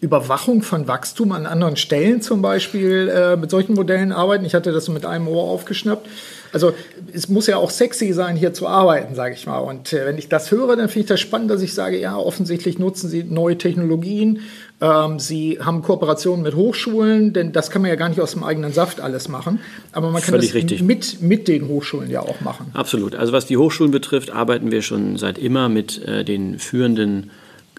Überwachung 0.01 0.63
von 0.63 0.89
Wachstum 0.89 1.33
an 1.33 1.45
anderen 1.45 1.77
Stellen 1.77 2.23
zum 2.23 2.41
Beispiel 2.41 3.09
äh, 3.09 3.37
mit 3.37 3.51
solchen 3.51 3.75
Modellen 3.75 4.13
arbeiten. 4.13 4.45
Ich 4.45 4.55
hatte 4.55 4.73
das 4.73 4.89
mit 4.89 5.05
einem 5.05 5.29
Ohr 5.29 5.45
aufgeschnappt. 5.45 6.09
Also 6.53 6.73
es 7.13 7.29
muss 7.29 7.47
ja 7.47 7.59
auch 7.59 7.71
sexy 7.71 8.15
sein, 8.15 8.37
hier 8.37 8.55
zu 8.55 8.67
arbeiten, 8.67 9.15
sage 9.15 9.35
ich 9.35 9.47
mal. 9.47 9.59
Und 9.59 9.93
äh, 9.93 10.07
wenn 10.07 10.17
ich 10.17 10.29
das 10.29 10.51
höre, 10.51 10.77
dann 10.77 10.89
finde 10.89 11.01
ich 11.01 11.07
das 11.07 11.21
spannend, 11.21 11.51
dass 11.51 11.61
ich 11.61 11.75
sage, 11.75 11.99
ja, 11.99 12.17
offensichtlich 12.17 12.79
nutzen 12.79 13.11
Sie 13.11 13.25
neue 13.25 13.59
Technologien. 13.59 14.41
Ähm, 14.81 15.19
Sie 15.19 15.59
haben 15.61 15.83
Kooperationen 15.83 16.43
mit 16.43 16.55
Hochschulen, 16.55 17.33
denn 17.33 17.53
das 17.53 17.71
kann 17.71 17.83
man 17.83 17.89
ja 17.89 17.97
gar 17.97 18.09
nicht 18.09 18.21
aus 18.21 18.33
dem 18.33 18.45
eigenen 18.45 18.73
Saft 18.73 19.01
alles 19.01 19.29
machen. 19.29 19.61
Aber 19.93 20.11
man 20.11 20.21
kann 20.21 20.33
Völlig 20.35 20.49
das 20.49 20.55
richtig. 20.57 20.83
mit, 20.83 21.23
mit 21.23 21.49
den 21.49 21.69
Hochschulen 21.69 22.11
ja 22.11 22.21
auch 22.21 22.41
machen. 22.43 22.67
Absolut. 22.75 23.15
Also 23.15 23.33
was 23.33 23.47
die 23.47 23.57
Hochschulen 23.57 23.91
betrifft, 23.91 24.31
arbeiten 24.31 24.71
wir 24.71 24.83
schon 24.83 25.17
seit 25.17 25.39
immer 25.39 25.69
mit 25.69 26.03
äh, 26.05 26.25
den 26.25 26.59
führenden 26.59 27.31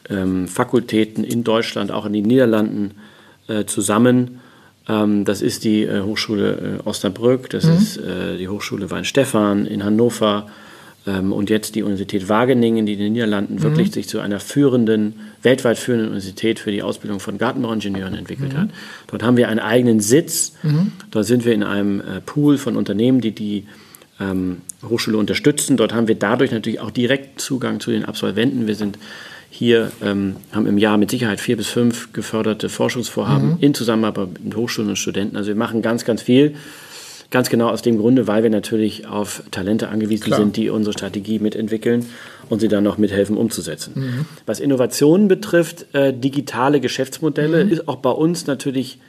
ähm, 0.09 0.47
Fakultäten 0.47 1.23
in 1.23 1.43
Deutschland, 1.43 1.91
auch 1.91 2.05
in 2.05 2.13
den 2.13 2.25
Niederlanden 2.25 2.91
äh, 3.47 3.65
zusammen. 3.65 4.39
Ähm, 4.87 5.23
das 5.23 5.41
ist 5.41 5.63
die 5.65 5.83
äh, 5.83 6.01
Hochschule 6.01 6.79
äh, 6.83 6.87
Osnabrück, 6.87 7.49
das 7.49 7.65
ist 7.65 7.97
äh, 7.97 8.37
die 8.37 8.47
Hochschule 8.47 8.89
Weinstefan 8.89 9.65
in 9.65 9.83
Hannover 9.83 10.47
und 11.07 11.49
jetzt 11.49 11.75
die 11.75 11.83
Universität 11.83 12.27
Wageningen, 12.27 12.85
die 12.85 12.93
in 12.93 12.99
den 12.99 13.13
Niederlanden 13.13 13.61
wirklich 13.61 13.91
sich 13.91 14.07
zu 14.07 14.19
einer 14.19 14.39
führenden, 14.39 15.13
weltweit 15.41 15.77
führenden 15.77 16.07
Universität 16.09 16.59
für 16.59 16.71
die 16.71 16.83
Ausbildung 16.83 17.19
von 17.19 17.37
Gartenbauingenieuren 17.37 18.13
entwickelt 18.13 18.55
hat. 18.55 18.69
Dort 19.07 19.23
haben 19.23 19.37
wir 19.37 19.47
einen 19.47 19.59
eigenen 19.59 19.99
Sitz. 20.01 20.53
Dort 21.11 21.25
sind 21.25 21.45
wir 21.45 21.53
in 21.53 21.63
einem 21.63 22.01
äh, 22.01 22.21
Pool 22.25 22.57
von 22.57 22.75
Unternehmen, 22.75 23.21
die 23.21 23.31
die 23.31 23.65
ähm, 24.19 24.57
Hochschule 24.87 25.17
unterstützen. 25.17 25.77
Dort 25.77 25.93
haben 25.93 26.07
wir 26.07 26.15
dadurch 26.15 26.51
natürlich 26.51 26.79
auch 26.79 26.91
direkt 26.91 27.39
Zugang 27.39 27.79
zu 27.79 27.91
den 27.91 28.05
Absolventen. 28.05 28.67
Wir 28.67 28.75
sind 28.75 28.97
hier, 29.49 29.91
ähm, 30.03 30.35
haben 30.51 30.67
im 30.67 30.77
Jahr 30.77 30.97
mit 30.97 31.09
Sicherheit 31.09 31.39
vier 31.39 31.57
bis 31.57 31.67
fünf 31.67 32.11
geförderte 32.13 32.69
Forschungsvorhaben 32.69 33.57
in 33.61 33.73
Zusammenarbeit 33.73 34.43
mit 34.43 34.55
Hochschulen 34.55 34.89
und 34.89 34.97
Studenten. 34.97 35.37
Also 35.37 35.49
wir 35.49 35.55
machen 35.55 35.81
ganz, 35.81 36.05
ganz 36.05 36.21
viel. 36.21 36.55
Ganz 37.29 37.49
genau 37.49 37.69
aus 37.69 37.81
dem 37.81 37.97
Grunde, 37.97 38.27
weil 38.27 38.43
wir 38.43 38.49
natürlich 38.49 39.05
auf 39.05 39.43
Talente 39.51 39.89
angewiesen 39.89 40.25
Klar. 40.25 40.39
sind, 40.39 40.55
die 40.55 40.69
unsere 40.69 40.93
Strategie 40.93 41.39
mitentwickeln 41.39 42.05
und 42.49 42.61
sie 42.61 42.69
dann 42.69 42.85
noch 42.85 42.97
mithelfen 42.97 43.35
umzusetzen. 43.35 44.25
Was 44.45 44.61
Innovationen 44.61 45.27
betrifft, 45.27 45.93
äh, 45.93 46.13
digitale 46.13 46.79
Geschäftsmodelle, 46.79 47.63
ist 47.63 47.89
auch 47.89 47.97
bei 47.97 48.11
uns 48.11 48.47
natürlich 48.47 48.99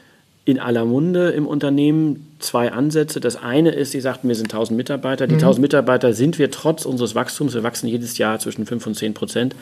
in 0.48 0.58
aller 0.58 0.86
Munde 0.86 1.28
im 1.28 1.46
Unternehmen 1.46 2.26
zwei 2.38 2.72
Ansätze. 2.72 3.20
Das 3.20 3.36
eine 3.36 3.70
ist, 3.70 3.92
Sie 3.92 4.00
sagten, 4.00 4.28
wir 4.28 4.34
sind 4.34 4.46
1000 4.46 4.76
Mitarbeiter. 4.76 5.26
Die 5.26 5.34
1000 5.34 5.60
Mitarbeiter 5.60 6.14
sind 6.14 6.38
wir 6.38 6.50
trotz 6.50 6.86
unseres 6.86 7.14
Wachstums, 7.14 7.52
wir 7.52 7.62
wachsen 7.62 7.86
jedes 7.86 8.16
Jahr 8.16 8.38
zwischen 8.38 8.64
5 8.64 8.86
und 8.86 8.94
10 8.94 9.12
Prozent, 9.12 9.54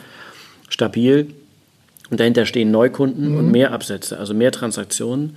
stabil. 0.69 1.27
Und 2.09 2.21
dahinter 2.21 2.45
stehen 2.45 2.71
Neukunden 2.71 3.37
und 3.37 3.51
mehr 3.51 3.73
Absätze, 3.73 4.17
also 4.17 4.33
mehr 4.33 4.53
Transaktionen. 4.53 5.35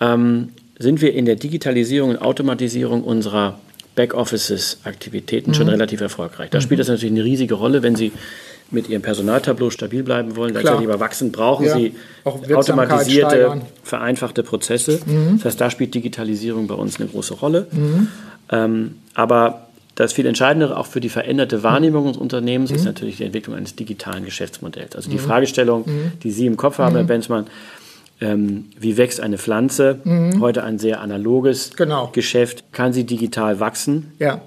Ähm, 0.00 0.50
sind 0.78 1.00
wir 1.00 1.14
in 1.14 1.24
der 1.24 1.36
Digitalisierung 1.36 2.10
und 2.10 2.18
Automatisierung 2.18 3.02
unserer 3.02 3.58
Backoffices-Aktivitäten 3.96 5.54
schon 5.54 5.68
relativ 5.68 6.00
erfolgreich. 6.00 6.50
Da 6.50 6.60
spielt 6.60 6.80
das 6.80 6.88
natürlich 6.88 7.12
eine 7.12 7.24
riesige 7.24 7.54
Rolle, 7.54 7.82
wenn 7.82 7.96
Sie 7.96 8.12
mit 8.70 8.88
Ihrem 8.88 9.02
Personaltableau 9.02 9.70
stabil 9.70 10.02
bleiben 10.02 10.36
wollen, 10.36 10.52
gleichzeitig 10.52 10.86
aber 10.86 11.00
wachsen, 11.00 11.32
brauchen 11.32 11.66
Ja, 11.66 11.74
Sie 11.76 11.94
automatisierte, 12.54 13.60
vereinfachte 13.82 14.42
Prozesse. 14.42 15.00
Das 15.36 15.44
heißt, 15.46 15.60
da 15.60 15.70
spielt 15.70 15.94
Digitalisierung 15.94 16.66
bei 16.66 16.74
uns 16.74 17.00
eine 17.00 17.08
große 17.08 17.34
Rolle. 17.34 17.66
Mhm. 17.72 18.08
Ähm, 18.50 18.94
aber 19.14 19.68
das 19.94 20.12
viel 20.12 20.26
Entscheidendere 20.26 20.76
auch 20.76 20.86
für 20.86 21.00
die 21.00 21.08
veränderte 21.08 21.62
Wahrnehmung 21.64 22.02
unseres 22.04 22.16
Mhm. 22.18 22.22
Unternehmens 22.22 22.70
ist 22.70 22.84
natürlich 22.84 23.16
die 23.16 23.24
Entwicklung 23.24 23.56
eines 23.56 23.74
digitalen 23.74 24.24
Geschäftsmodells. 24.24 24.94
Also 24.94 25.10
die 25.10 25.18
Fragestellung, 25.18 25.82
Mhm. 25.86 26.12
die 26.22 26.30
Sie 26.30 26.46
im 26.46 26.56
Kopf 26.56 26.78
haben, 26.78 26.94
Herr 26.94 27.04
Benzmann, 27.04 27.46
ähm, 28.20 28.66
wie 28.78 28.96
wächst 28.96 29.20
eine 29.20 29.38
Pflanze? 29.38 29.98
Heute 30.40 30.64
ein 30.64 30.78
sehr 30.78 31.00
analoges 31.00 31.70
Mhm. 31.72 31.76
Genau. 31.76 32.10
Geschäft. 32.12 32.64
Kann 32.72 32.92
sie 32.92 33.04
digital 33.04 33.60
wachsen? 33.60 34.12
Ja. 34.18 34.40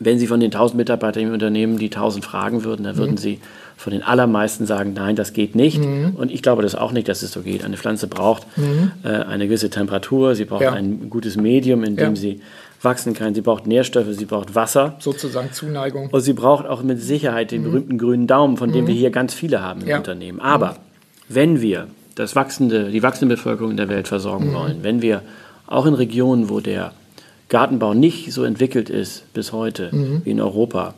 Wenn 0.00 0.18
Sie 0.18 0.26
von 0.26 0.40
den 0.40 0.50
1000 0.50 0.76
Mitarbeitern 0.76 1.22
im 1.22 1.32
Unternehmen 1.32 1.78
die 1.78 1.88
1000 1.88 2.24
fragen 2.24 2.64
würden, 2.64 2.82
dann 2.82 2.96
Mhm. 2.96 2.98
würden 2.98 3.16
Sie 3.16 3.38
von 3.76 3.92
den 3.92 4.02
allermeisten 4.02 4.66
sagen, 4.66 4.92
nein, 4.92 5.14
das 5.16 5.32
geht 5.32 5.54
nicht. 5.54 5.78
Und 5.80 6.30
ich 6.32 6.42
glaube 6.42 6.62
das 6.62 6.74
auch 6.74 6.90
nicht, 6.92 7.08
dass 7.08 7.22
es 7.22 7.32
so 7.32 7.42
geht. 7.42 7.64
Eine 7.64 7.76
Pflanze 7.76 8.06
braucht 8.08 8.44
äh, 9.04 9.08
eine 9.08 9.46
gewisse 9.46 9.70
Temperatur, 9.70 10.34
sie 10.34 10.44
braucht 10.44 10.60
Mhm. 10.62 10.66
Ja. 10.66 10.72
ein 10.72 11.10
gutes 11.10 11.36
Medium, 11.36 11.84
in 11.84 11.96
dem 11.96 12.14
Ja. 12.14 12.20
sie 12.20 12.40
wachsen 12.82 13.14
kann. 13.14 13.34
Sie 13.34 13.40
braucht 13.40 13.66
Nährstoffe, 13.66 14.06
sie 14.10 14.24
braucht 14.26 14.54
Wasser. 14.54 14.96
Sozusagen 14.98 15.52
Zuneigung. 15.52 16.08
Und 16.10 16.20
sie 16.20 16.32
braucht 16.34 16.66
auch 16.66 16.82
mit 16.82 17.00
Sicherheit 17.00 17.50
den 17.52 17.62
berühmten 17.62 17.96
grünen 17.98 18.26
Daumen, 18.26 18.56
von 18.56 18.72
dem 18.72 18.86
wir 18.88 18.94
hier 18.94 19.10
ganz 19.10 19.32
viele 19.32 19.62
haben 19.62 19.80
im 19.82 19.88
Ja. 19.88 19.96
Unternehmen. 19.98 20.40
Aber 20.40 20.76
wenn 21.28 21.60
wir 21.62 21.86
das 22.14 22.36
wachsende, 22.36 22.90
die 22.90 23.02
wachsende 23.02 23.34
Bevölkerung 23.36 23.72
in 23.72 23.76
der 23.76 23.88
Welt 23.88 24.08
versorgen 24.08 24.52
wollen, 24.54 24.82
wenn 24.82 25.02
wir 25.02 25.22
auch 25.66 25.86
in 25.86 25.94
Regionen, 25.94 26.48
wo 26.48 26.60
der 26.60 26.92
Gartenbau 27.48 27.94
nicht 27.94 28.32
so 28.32 28.44
entwickelt 28.44 28.90
ist 28.90 29.32
bis 29.34 29.52
heute 29.52 29.90
wie 30.24 30.30
in 30.30 30.40
Europa 30.40 30.94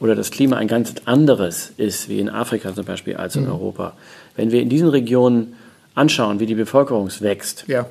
oder 0.00 0.14
das 0.14 0.30
Klima 0.30 0.56
ein 0.56 0.68
ganz 0.68 0.94
anderes 1.04 1.72
ist 1.76 2.08
wie 2.08 2.18
in 2.18 2.28
Afrika 2.28 2.74
zum 2.74 2.84
Beispiel 2.84 3.16
als 3.16 3.36
in 3.36 3.46
Europa, 3.48 3.92
wenn 4.36 4.50
wir 4.50 4.60
in 4.62 4.68
diesen 4.68 4.88
Regionen 4.88 5.54
anschauen, 5.94 6.40
wie 6.40 6.46
die 6.46 6.54
Bevölkerung 6.54 7.08
wächst, 7.20 7.64
Ja. 7.68 7.86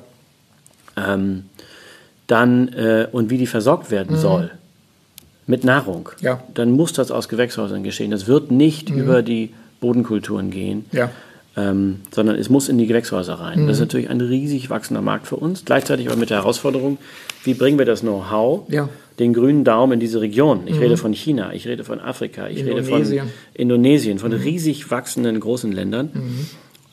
ähm, 0.96 1.44
dann 2.26 2.68
äh, 2.68 3.08
und 3.12 3.30
wie 3.30 3.38
die 3.38 3.46
versorgt 3.46 3.90
werden 3.90 4.16
soll 4.16 4.50
mit 5.46 5.64
Nahrung, 5.64 6.08
Ja. 6.20 6.42
dann 6.54 6.70
muss 6.72 6.92
das 6.92 7.10
aus 7.10 7.28
Gewächshäusern 7.28 7.82
geschehen. 7.82 8.10
Das 8.10 8.26
wird 8.26 8.50
nicht 8.50 8.90
über 8.90 9.22
die 9.22 9.52
Bodenkulturen 9.80 10.50
gehen, 10.50 10.84
Ja. 10.92 11.10
Ähm, 11.56 12.00
sondern 12.14 12.36
es 12.36 12.48
muss 12.48 12.68
in 12.68 12.78
die 12.78 12.86
Gewächshäuser 12.86 13.34
rein. 13.34 13.66
Das 13.66 13.76
ist 13.76 13.80
natürlich 13.80 14.08
ein 14.10 14.20
riesig 14.20 14.70
wachsender 14.70 15.02
Markt 15.02 15.26
für 15.26 15.36
uns. 15.36 15.64
Gleichzeitig 15.64 16.08
aber 16.08 16.16
mit 16.16 16.30
der 16.30 16.38
Herausforderung, 16.38 16.98
wie 17.44 17.54
bringen 17.54 17.78
wir 17.78 17.84
das 17.86 18.00
Know-how, 18.00 18.62
Ja. 18.68 18.88
den 19.18 19.34
grünen 19.34 19.62
Daumen 19.64 19.94
in 19.94 20.00
diese 20.00 20.20
Region. 20.20 20.60
Ich 20.66 20.80
rede 20.80 20.96
von 20.96 21.12
China, 21.12 21.52
ich 21.52 21.66
rede 21.68 21.84
von 21.84 22.00
Afrika, 22.00 22.48
ich 22.48 22.64
rede 22.64 22.82
von 22.84 23.02
Indonesien. 23.54 24.18
Von 24.18 24.32
riesig 24.32 24.90
wachsenden 24.90 25.38
großen 25.40 25.70
Ländern, 25.72 26.10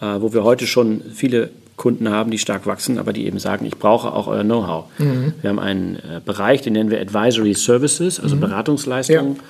äh, 0.01 0.05
wo 0.19 0.33
wir 0.33 0.43
heute 0.43 0.67
schon 0.67 1.01
viele 1.13 1.49
Kunden 1.77 2.09
haben, 2.09 2.29
die 2.29 2.37
stark 2.37 2.65
wachsen, 2.65 2.97
aber 2.97 3.13
die 3.13 3.25
eben 3.25 3.39
sagen, 3.39 3.65
ich 3.65 3.77
brauche 3.77 4.11
auch 4.11 4.27
euer 4.27 4.43
Know-how. 4.43 4.85
Wir 5.41 5.49
haben 5.49 5.59
einen 5.59 5.95
äh, 5.95 6.19
Bereich, 6.23 6.61
den 6.61 6.73
nennen 6.73 6.91
wir 6.91 6.99
Advisory 6.99 7.53
Services, 7.53 8.19
also 8.19 8.35
Beratungsleistungen. 8.35 9.35
Ja. 9.35 9.41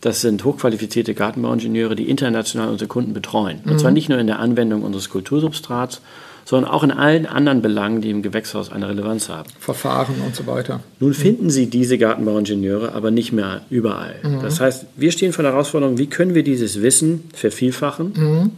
Das 0.00 0.20
sind 0.22 0.44
hochqualifizierte 0.44 1.14
Gartenbauingenieure, 1.14 1.94
die 1.94 2.08
international 2.08 2.68
unsere 2.68 2.88
Kunden 2.88 3.12
betreuen. 3.12 3.60
Und 3.66 3.78
zwar 3.80 3.90
nicht 3.90 4.08
nur 4.08 4.18
in 4.18 4.26
der 4.26 4.38
Anwendung 4.38 4.82
unseres 4.82 5.10
Kultursubstrats, 5.10 6.00
sondern 6.44 6.70
auch 6.70 6.82
in 6.82 6.90
allen 6.90 7.26
anderen 7.26 7.62
Belangen, 7.62 8.00
die 8.00 8.10
im 8.10 8.22
Gewächshaus 8.22 8.72
eine 8.72 8.88
Relevanz 8.88 9.28
haben. 9.28 9.48
Verfahren 9.60 10.16
und 10.26 10.34
so 10.34 10.46
weiter. 10.46 10.80
Nun 10.98 11.14
finden 11.14 11.50
Sie 11.50 11.66
diese 11.66 11.96
Gartenbauingenieure 11.98 12.92
aber 12.92 13.10
nicht 13.10 13.32
mehr 13.32 13.60
überall. 13.70 14.16
Mhm. 14.22 14.40
Das 14.42 14.58
heißt, 14.58 14.86
wir 14.96 15.12
stehen 15.12 15.32
vor 15.32 15.42
der 15.42 15.52
Herausforderung, 15.52 15.98
wie 15.98 16.08
können 16.08 16.34
wir 16.34 16.42
dieses 16.42 16.82
Wissen 16.82 17.24
vervielfachen? 17.34 18.12
Mhm. 18.16 18.50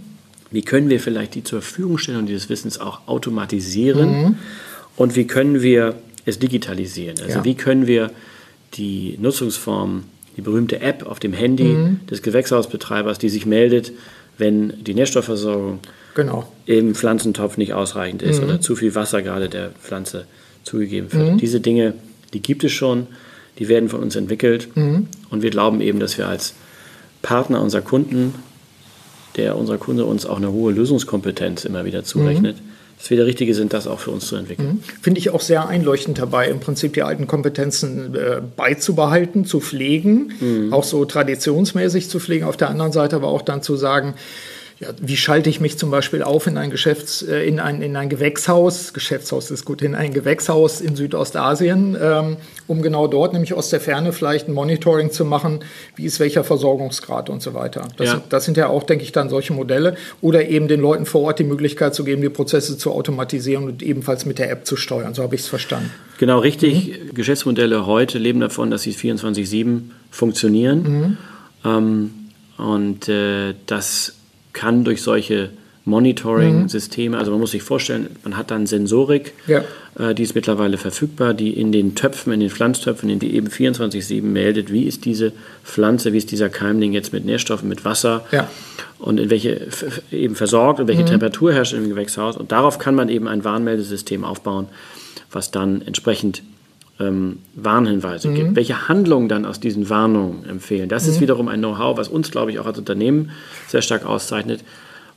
Wie 0.50 0.62
können 0.62 0.90
wir 0.90 1.00
vielleicht 1.00 1.34
die 1.34 1.44
zur 1.44 1.60
Verfügungstellung 1.60 2.26
dieses 2.26 2.48
Wissens 2.48 2.80
auch 2.80 3.00
automatisieren? 3.06 4.22
Mhm. 4.22 4.38
Und 4.96 5.16
wie 5.16 5.26
können 5.26 5.62
wir 5.62 5.94
es 6.24 6.38
digitalisieren? 6.38 7.16
Also 7.22 7.38
ja. 7.38 7.44
wie 7.44 7.54
können 7.54 7.86
wir 7.86 8.10
die 8.74 9.18
Nutzungsform, 9.20 10.04
die 10.36 10.40
berühmte 10.40 10.80
App 10.80 11.06
auf 11.06 11.20
dem 11.20 11.32
Handy 11.32 11.64
mhm. 11.64 12.00
des 12.10 12.22
Gewächshausbetreibers, 12.22 13.18
die 13.18 13.28
sich 13.28 13.46
meldet, 13.46 13.92
wenn 14.38 14.82
die 14.82 14.94
Nährstoffversorgung 14.94 15.80
genau. 16.14 16.50
im 16.66 16.94
Pflanzentopf 16.94 17.56
nicht 17.56 17.74
ausreichend 17.74 18.22
ist 18.22 18.38
mhm. 18.38 18.48
oder 18.48 18.60
zu 18.60 18.76
viel 18.76 18.94
Wasser 18.94 19.22
gerade 19.22 19.48
der 19.48 19.70
Pflanze 19.70 20.26
zugegeben 20.64 21.12
wird. 21.12 21.32
Mhm. 21.32 21.38
Diese 21.38 21.60
Dinge, 21.60 21.94
die 22.32 22.40
gibt 22.40 22.64
es 22.64 22.72
schon, 22.72 23.06
die 23.58 23.68
werden 23.68 23.88
von 23.88 24.00
uns 24.00 24.16
entwickelt 24.16 24.74
mhm. 24.74 25.08
und 25.30 25.42
wir 25.42 25.50
glauben 25.50 25.80
eben, 25.80 26.00
dass 26.00 26.16
wir 26.16 26.28
als 26.28 26.54
Partner 27.20 27.60
unserer 27.60 27.82
Kunden, 27.82 28.34
der 29.36 29.56
unser 29.56 29.78
Kunde 29.78 30.04
uns 30.04 30.26
auch 30.26 30.38
eine 30.38 30.52
hohe 30.52 30.72
Lösungskompetenz 30.72 31.64
immer 31.64 31.84
wieder 31.84 32.04
zurechnet, 32.04 32.56
mhm 32.56 32.72
dass 33.02 33.10
wir 33.10 33.16
der 33.16 33.26
Richtige 33.26 33.52
sind, 33.52 33.72
das 33.72 33.88
auch 33.88 33.98
für 33.98 34.12
uns 34.12 34.28
zu 34.28 34.36
entwickeln. 34.36 34.74
Mhm. 34.74 34.82
Finde 35.02 35.18
ich 35.18 35.30
auch 35.30 35.40
sehr 35.40 35.66
einleuchtend 35.66 36.18
dabei, 36.18 36.48
im 36.48 36.60
Prinzip 36.60 36.94
die 36.94 37.02
alten 37.02 37.26
Kompetenzen 37.26 38.14
äh, 38.14 38.40
beizubehalten, 38.54 39.44
zu 39.44 39.58
pflegen, 39.58 40.32
mhm. 40.38 40.72
auch 40.72 40.84
so 40.84 41.04
traditionsmäßig 41.04 42.08
zu 42.08 42.20
pflegen. 42.20 42.44
Auf 42.44 42.56
der 42.56 42.70
anderen 42.70 42.92
Seite 42.92 43.16
aber 43.16 43.26
auch 43.26 43.42
dann 43.42 43.60
zu 43.60 43.74
sagen, 43.74 44.14
ja, 44.82 44.88
wie 45.00 45.16
schalte 45.16 45.48
ich 45.48 45.60
mich 45.60 45.78
zum 45.78 45.92
Beispiel 45.92 46.24
auf 46.24 46.48
in 46.48 46.58
ein 46.58 46.70
Geschäfts-, 46.70 47.22
äh, 47.22 47.46
in 47.46 47.60
ein, 47.60 47.82
in 47.82 47.94
ein 47.94 48.08
Gewächshaus, 48.08 48.92
Geschäftshaus 48.92 49.52
ist 49.52 49.64
gut, 49.64 49.80
in 49.80 49.94
ein 49.94 50.12
Gewächshaus 50.12 50.80
in 50.80 50.96
Südostasien, 50.96 51.96
ähm, 52.00 52.36
um 52.66 52.82
genau 52.82 53.06
dort, 53.06 53.32
nämlich 53.32 53.54
aus 53.54 53.70
der 53.70 53.80
Ferne, 53.80 54.12
vielleicht 54.12 54.48
ein 54.48 54.54
Monitoring 54.54 55.12
zu 55.12 55.24
machen, 55.24 55.60
wie 55.94 56.04
ist 56.04 56.18
welcher 56.18 56.42
Versorgungsgrad 56.42 57.30
und 57.30 57.42
so 57.42 57.54
weiter. 57.54 57.86
Das, 57.96 58.08
ja. 58.08 58.22
das 58.28 58.44
sind 58.44 58.56
ja 58.56 58.66
auch, 58.66 58.82
denke 58.82 59.04
ich, 59.04 59.12
dann 59.12 59.28
solche 59.28 59.52
Modelle. 59.52 59.96
Oder 60.20 60.48
eben 60.48 60.66
den 60.66 60.80
Leuten 60.80 61.06
vor 61.06 61.22
Ort 61.22 61.38
die 61.38 61.44
Möglichkeit 61.44 61.94
zu 61.94 62.02
geben, 62.02 62.20
die 62.20 62.28
Prozesse 62.28 62.76
zu 62.76 62.90
automatisieren 62.90 63.64
und 63.64 63.84
ebenfalls 63.84 64.26
mit 64.26 64.40
der 64.40 64.50
App 64.50 64.66
zu 64.66 64.74
steuern. 64.74 65.14
So 65.14 65.22
habe 65.22 65.36
ich 65.36 65.42
es 65.42 65.46
verstanden. 65.46 65.92
Genau, 66.18 66.40
richtig. 66.40 66.88
Mhm. 66.88 67.14
Geschäftsmodelle 67.14 67.86
heute 67.86 68.18
leben 68.18 68.40
davon, 68.40 68.72
dass 68.72 68.82
sie 68.82 68.92
24-7 68.92 69.82
funktionieren. 70.10 70.82
Mhm. 70.82 71.16
Ähm, 71.64 72.10
und 72.58 73.08
äh, 73.08 73.54
das 73.66 74.14
kann 74.52 74.84
durch 74.84 75.02
solche 75.02 75.50
Monitoring-Systeme, 75.84 77.18
also 77.18 77.32
man 77.32 77.40
muss 77.40 77.50
sich 77.50 77.62
vorstellen, 77.62 78.08
man 78.22 78.36
hat 78.36 78.52
dann 78.52 78.66
Sensorik, 78.66 79.32
ja. 79.48 79.62
äh, 79.98 80.14
die 80.14 80.22
ist 80.22 80.34
mittlerweile 80.36 80.78
verfügbar, 80.78 81.34
die 81.34 81.50
in 81.50 81.72
den 81.72 81.96
Töpfen, 81.96 82.32
in 82.32 82.38
den 82.38 82.50
Pflanztöpfen, 82.50 83.10
in 83.10 83.18
die 83.18 83.34
eben 83.34 83.48
24-7 83.48 84.22
meldet, 84.22 84.72
wie 84.72 84.84
ist 84.84 85.04
diese 85.04 85.32
Pflanze, 85.64 86.12
wie 86.12 86.18
ist 86.18 86.30
dieser 86.30 86.48
Keimling 86.48 86.92
jetzt 86.92 87.12
mit 87.12 87.24
Nährstoffen, 87.24 87.68
mit 87.68 87.84
Wasser 87.84 88.24
ja. 88.30 88.48
und 89.00 89.18
in 89.18 89.30
welche 89.30 89.66
eben 90.12 90.36
versorgt 90.36 90.78
und 90.78 90.86
welche 90.86 91.02
mhm. 91.02 91.06
Temperatur 91.06 91.52
herrscht 91.52 91.72
im 91.72 91.88
Gewächshaus. 91.88 92.36
Und 92.36 92.52
darauf 92.52 92.78
kann 92.78 92.94
man 92.94 93.08
eben 93.08 93.26
ein 93.26 93.42
Warnmeldesystem 93.42 94.22
aufbauen, 94.22 94.66
was 95.32 95.50
dann 95.50 95.82
entsprechend 95.82 96.44
ähm, 97.00 97.38
Warnhinweise 97.54 98.28
mhm. 98.28 98.34
gibt, 98.34 98.56
welche 98.56 98.88
Handlungen 98.88 99.28
dann 99.28 99.44
aus 99.44 99.60
diesen 99.60 99.88
Warnungen 99.88 100.44
empfehlen. 100.48 100.88
Das 100.88 101.04
mhm. 101.04 101.10
ist 101.10 101.20
wiederum 101.20 101.48
ein 101.48 101.60
Know-how, 101.60 101.96
was 101.96 102.08
uns, 102.08 102.30
glaube 102.30 102.50
ich, 102.50 102.58
auch 102.58 102.66
als 102.66 102.78
Unternehmen 102.78 103.30
sehr 103.68 103.82
stark 103.82 104.04
auszeichnet. 104.04 104.62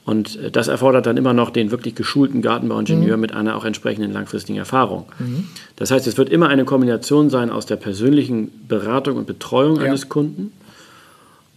Und 0.05 0.39
äh, 0.39 0.51
das 0.51 0.67
erfordert 0.67 1.05
dann 1.05 1.17
immer 1.17 1.33
noch 1.33 1.49
den 1.49 1.71
wirklich 1.71 1.95
geschulten 1.95 2.41
Gartenbauingenieur 2.41 3.17
mhm. 3.17 3.21
mit 3.21 3.33
einer 3.33 3.55
auch 3.55 3.65
entsprechenden 3.65 4.13
langfristigen 4.13 4.57
Erfahrung. 4.57 5.05
Mhm. 5.19 5.47
Das 5.75 5.91
heißt, 5.91 6.07
es 6.07 6.17
wird 6.17 6.29
immer 6.29 6.47
eine 6.47 6.65
Kombination 6.65 7.29
sein 7.29 7.49
aus 7.49 7.65
der 7.65 7.75
persönlichen 7.75 8.51
Beratung 8.67 9.17
und 9.17 9.27
Betreuung 9.27 9.77
ja. 9.77 9.83
eines 9.83 10.09
Kunden 10.09 10.53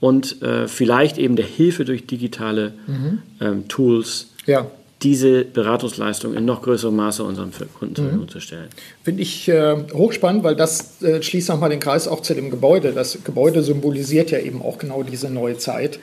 und 0.00 0.42
äh, 0.42 0.68
vielleicht 0.68 1.18
eben 1.18 1.37
der 1.37 1.46
Hilfe 1.46 1.85
durch 1.85 2.07
digitale 2.07 2.72
mhm. 2.87 3.18
ähm, 3.40 3.68
Tools, 3.68 4.28
ja 4.46 4.66
diese 5.02 5.44
Beratungsleistung 5.44 6.34
in 6.34 6.44
noch 6.44 6.62
größerem 6.62 6.94
Maße 6.94 7.22
unseren 7.22 7.52
Kunden 7.78 7.94
zur 7.94 8.04
Verfügung 8.04 8.26
mhm. 8.26 8.30
zu 8.30 8.40
stellen. 8.40 8.68
Finde 9.04 9.22
ich 9.22 9.48
äh, 9.48 9.76
hochspannend, 9.92 10.42
weil 10.42 10.56
das 10.56 11.00
äh, 11.02 11.22
schließt 11.22 11.48
nochmal 11.50 11.70
den 11.70 11.80
Kreis 11.80 12.08
auch 12.08 12.20
zu 12.20 12.34
dem 12.34 12.50
Gebäude. 12.50 12.92
Das 12.92 13.18
Gebäude 13.22 13.62
symbolisiert 13.62 14.30
ja 14.30 14.38
eben 14.38 14.61
auch 14.61 14.78
genau 14.78 15.02
diese 15.04 15.30
neue 15.30 15.56
Zeit. 15.56 16.00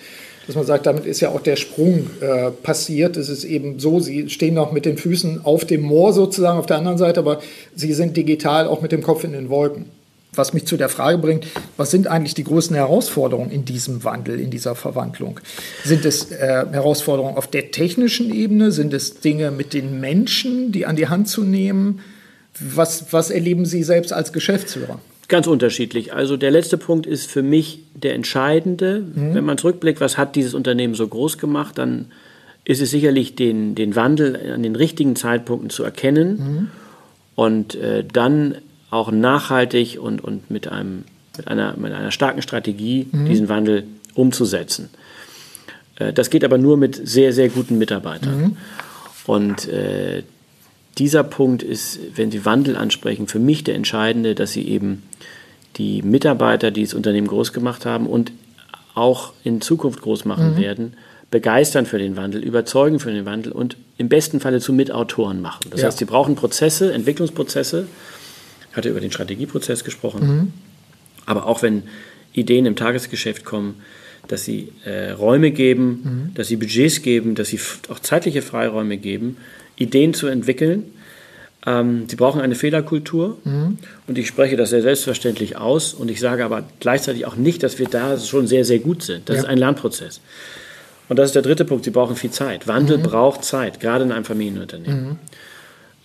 Dass 0.47 0.55
man 0.55 0.65
sagt, 0.65 0.86
damit 0.86 1.05
ist 1.05 1.21
ja 1.21 1.29
auch 1.29 1.41
der 1.41 1.55
Sprung 1.55 2.08
äh, 2.21 2.51
passiert. 2.51 3.17
Es 3.17 3.29
ist 3.29 3.43
eben 3.43 3.79
so, 3.79 3.99
sie 3.99 4.29
stehen 4.29 4.53
noch 4.53 4.71
mit 4.71 4.86
den 4.86 4.97
Füßen 4.97 5.43
auf 5.43 5.65
dem 5.65 5.81
Moor 5.81 6.13
sozusagen 6.13 6.60
auf 6.60 6.67
der 6.67 6.77
anderen 6.77 6.99
Seite, 6.99 7.19
aber 7.19 7.41
sie 7.73 7.93
sind 7.93 8.15
digital 8.15 8.67
auch 8.67 8.81
mit 8.81 8.91
dem 8.91 9.01
Kopf 9.01 9.23
in 9.23 9.34
den 9.34 9.49
Wolken 9.49 9.88
was 10.38 10.54
mich 10.54 10.65
zu 10.65 10.78
der 10.78 10.89
Frage 10.89 11.17
bringt, 11.17 11.48
was 11.78 11.91
sind 11.91 12.08
eigentlich 12.08 12.34
die 12.34 12.43
größten 12.43 12.76
Herausforderungen 12.76 13.52
in 13.52 13.65
diesem 13.65 14.04
Wandel, 14.04 14.39
in 14.39 14.50
dieser 14.50 14.76
Verwandlung? 14.76 15.39
Sind 15.84 16.06
es 16.06 16.32
äh, 16.32 16.65
Herausforderungen 16.71 17.38
auf 17.38 17.48
der 17.48 17.71
technischen 17.71 18.34
Ebene? 18.34 18.71
Sind 18.71 18.93
es 18.93 19.19
Dinge 19.19 19.52
mit 19.52 19.74
den 19.74 20.00
Menschen, 20.00 20.71
die 20.71 20.86
an 20.86 20.95
die 20.95 21.08
Hand 21.08 21.28
zu 21.28 21.43
nehmen? 21.43 22.00
Was, 22.60 23.12
was 23.12 23.32
erleben 23.32 23.65
Sie 23.65 23.84
selbst 23.84 24.13
als 24.13 24.32
Geschäftsführer? 24.32 25.00
Ganz 25.28 25.48
unterschiedlich. 25.48 26.13
Also 26.13 26.38
der 26.38 26.52
letzte 26.52 26.78
Punkt 26.78 27.08
ist 27.08 27.30
für 27.30 27.41
mich 27.41 27.80
der 27.95 28.13
entscheidende. 28.13 29.02
Mhm. 29.02 29.34
Wenn 29.34 29.45
man 29.45 29.58
zurückblickt, 29.58 30.00
was 30.00 30.17
hat 30.17 30.36
dieses 30.36 30.54
Unternehmen 30.54 30.93
so 30.93 31.08
groß 31.08 31.38
gemacht, 31.38 31.78
dann 31.78 32.12
ist 32.63 32.82
es 32.82 32.91
sicherlich 32.91 33.36
den, 33.36 33.76
den 33.76 33.95
Wandel 33.95 34.54
an 34.54 34.63
den 34.63 34.76
richtigen 34.76 35.15
Zeitpunkten 35.15 35.69
zu 35.69 35.84
erkennen 35.84 36.38
mhm. 36.38 36.67
und 37.36 37.76
äh, 37.76 38.04
dann 38.04 38.56
auch 38.95 39.12
nachhaltig 39.12 39.99
und, 40.01 40.23
und 40.23 40.49
mit, 40.49 40.67
einem, 40.67 41.03
mit, 41.38 41.47
einer, 41.47 41.75
mit 41.77 41.93
einer 41.93 42.12
starken 42.12 42.41
Strategie 42.41 43.08
mhm. 43.12 43.25
diesen 43.25 43.49
Wandel 43.49 43.84
umzusetzen. 44.13 44.89
Äh, 45.97 46.13
das 46.13 46.29
geht 46.29 46.43
aber 46.43 46.58
nur 46.58 46.77
mit 46.77 47.08
sehr, 47.08 47.34
sehr 47.34 47.49
guten 47.49 47.77
Mitarbeitern. 47.77 48.41
Mhm. 48.41 48.58
Und 49.25 49.67
äh, 49.67 50.23
dieser 50.97 51.23
Punkt 51.23 51.63
ist, 51.63 51.99
wenn 52.15 52.31
Sie 52.31 52.45
Wandel 52.45 52.75
ansprechen, 52.75 53.27
für 53.27 53.39
mich 53.39 53.63
der 53.63 53.75
entscheidende, 53.75 54.36
dass 54.36 54.53
Sie 54.53 54.67
eben 54.67 55.03
die 55.77 56.01
Mitarbeiter, 56.01 56.71
die 56.71 56.84
das 56.84 56.93
Unternehmen 56.93 57.27
groß 57.27 57.51
gemacht 57.51 57.86
haben 57.86 58.08
und 58.08 58.31
auch 58.93 59.34
in 59.43 59.60
Zukunft 59.60 60.01
groß 60.01 60.23
machen 60.23 60.53
mhm. 60.53 60.58
werden, 60.58 60.93
begeistern 61.31 61.86
für 61.86 61.97
den 61.97 62.15
Wandel, 62.15 62.41
überzeugen 62.43 62.99
für 62.99 63.12
den 63.12 63.25
Wandel 63.25 63.51
und 63.51 63.75
im 63.97 64.08
besten 64.08 64.39
Falle 64.39 64.62
zu 64.62 64.71
Mitautoren 64.71 65.41
machen. 65.41 65.65
Das 65.69 65.81
ja. 65.81 65.88
heißt, 65.88 65.97
sie 65.97 66.05
brauchen 66.05 66.36
Prozesse, 66.36 66.93
Entwicklungsprozesse, 66.93 67.88
hatte 68.75 68.89
über 68.89 68.99
den 68.99 69.11
Strategieprozess 69.11 69.83
gesprochen. 69.83 70.27
Mhm. 70.27 70.53
Aber 71.25 71.45
auch 71.45 71.61
wenn 71.61 71.83
Ideen 72.33 72.65
im 72.65 72.75
Tagesgeschäft 72.75 73.45
kommen, 73.45 73.75
dass 74.27 74.45
sie 74.45 74.71
äh, 74.85 75.11
Räume 75.11 75.51
geben, 75.51 75.88
mhm. 75.88 76.33
dass 76.33 76.47
sie 76.47 76.55
Budgets 76.55 77.01
geben, 77.01 77.35
dass 77.35 77.49
sie 77.49 77.59
auch 77.89 77.99
zeitliche 77.99 78.41
Freiräume 78.41 78.97
geben, 78.97 79.38
Ideen 79.77 80.13
zu 80.13 80.27
entwickeln. 80.27 80.83
Ähm, 81.65 82.05
sie 82.07 82.15
brauchen 82.15 82.41
eine 82.41 82.55
Fehlerkultur 82.55 83.38
mhm. 83.43 83.77
und 84.07 84.17
ich 84.17 84.27
spreche 84.27 84.55
das 84.55 84.69
sehr 84.69 84.81
selbstverständlich 84.81 85.57
aus 85.57 85.93
und 85.93 86.09
ich 86.09 86.19
sage 86.19 86.45
aber 86.45 86.63
gleichzeitig 86.79 87.25
auch 87.25 87.35
nicht, 87.35 87.63
dass 87.63 87.79
wir 87.79 87.88
da 87.88 88.17
schon 88.17 88.47
sehr, 88.47 88.65
sehr 88.65 88.79
gut 88.79 89.03
sind. 89.03 89.29
Das 89.29 89.38
ja. 89.38 89.41
ist 89.43 89.47
ein 89.47 89.57
Lernprozess. 89.57 90.21
Und 91.07 91.17
das 91.19 91.27
ist 91.27 91.35
der 91.35 91.43
dritte 91.43 91.65
Punkt, 91.65 91.85
sie 91.85 91.91
brauchen 91.91 92.15
viel 92.15 92.31
Zeit. 92.31 92.67
Wandel 92.67 92.97
mhm. 92.97 93.03
braucht 93.03 93.43
Zeit, 93.43 93.79
gerade 93.79 94.03
in 94.03 94.11
einem 94.11 94.25
Familienunternehmen. 94.25 95.19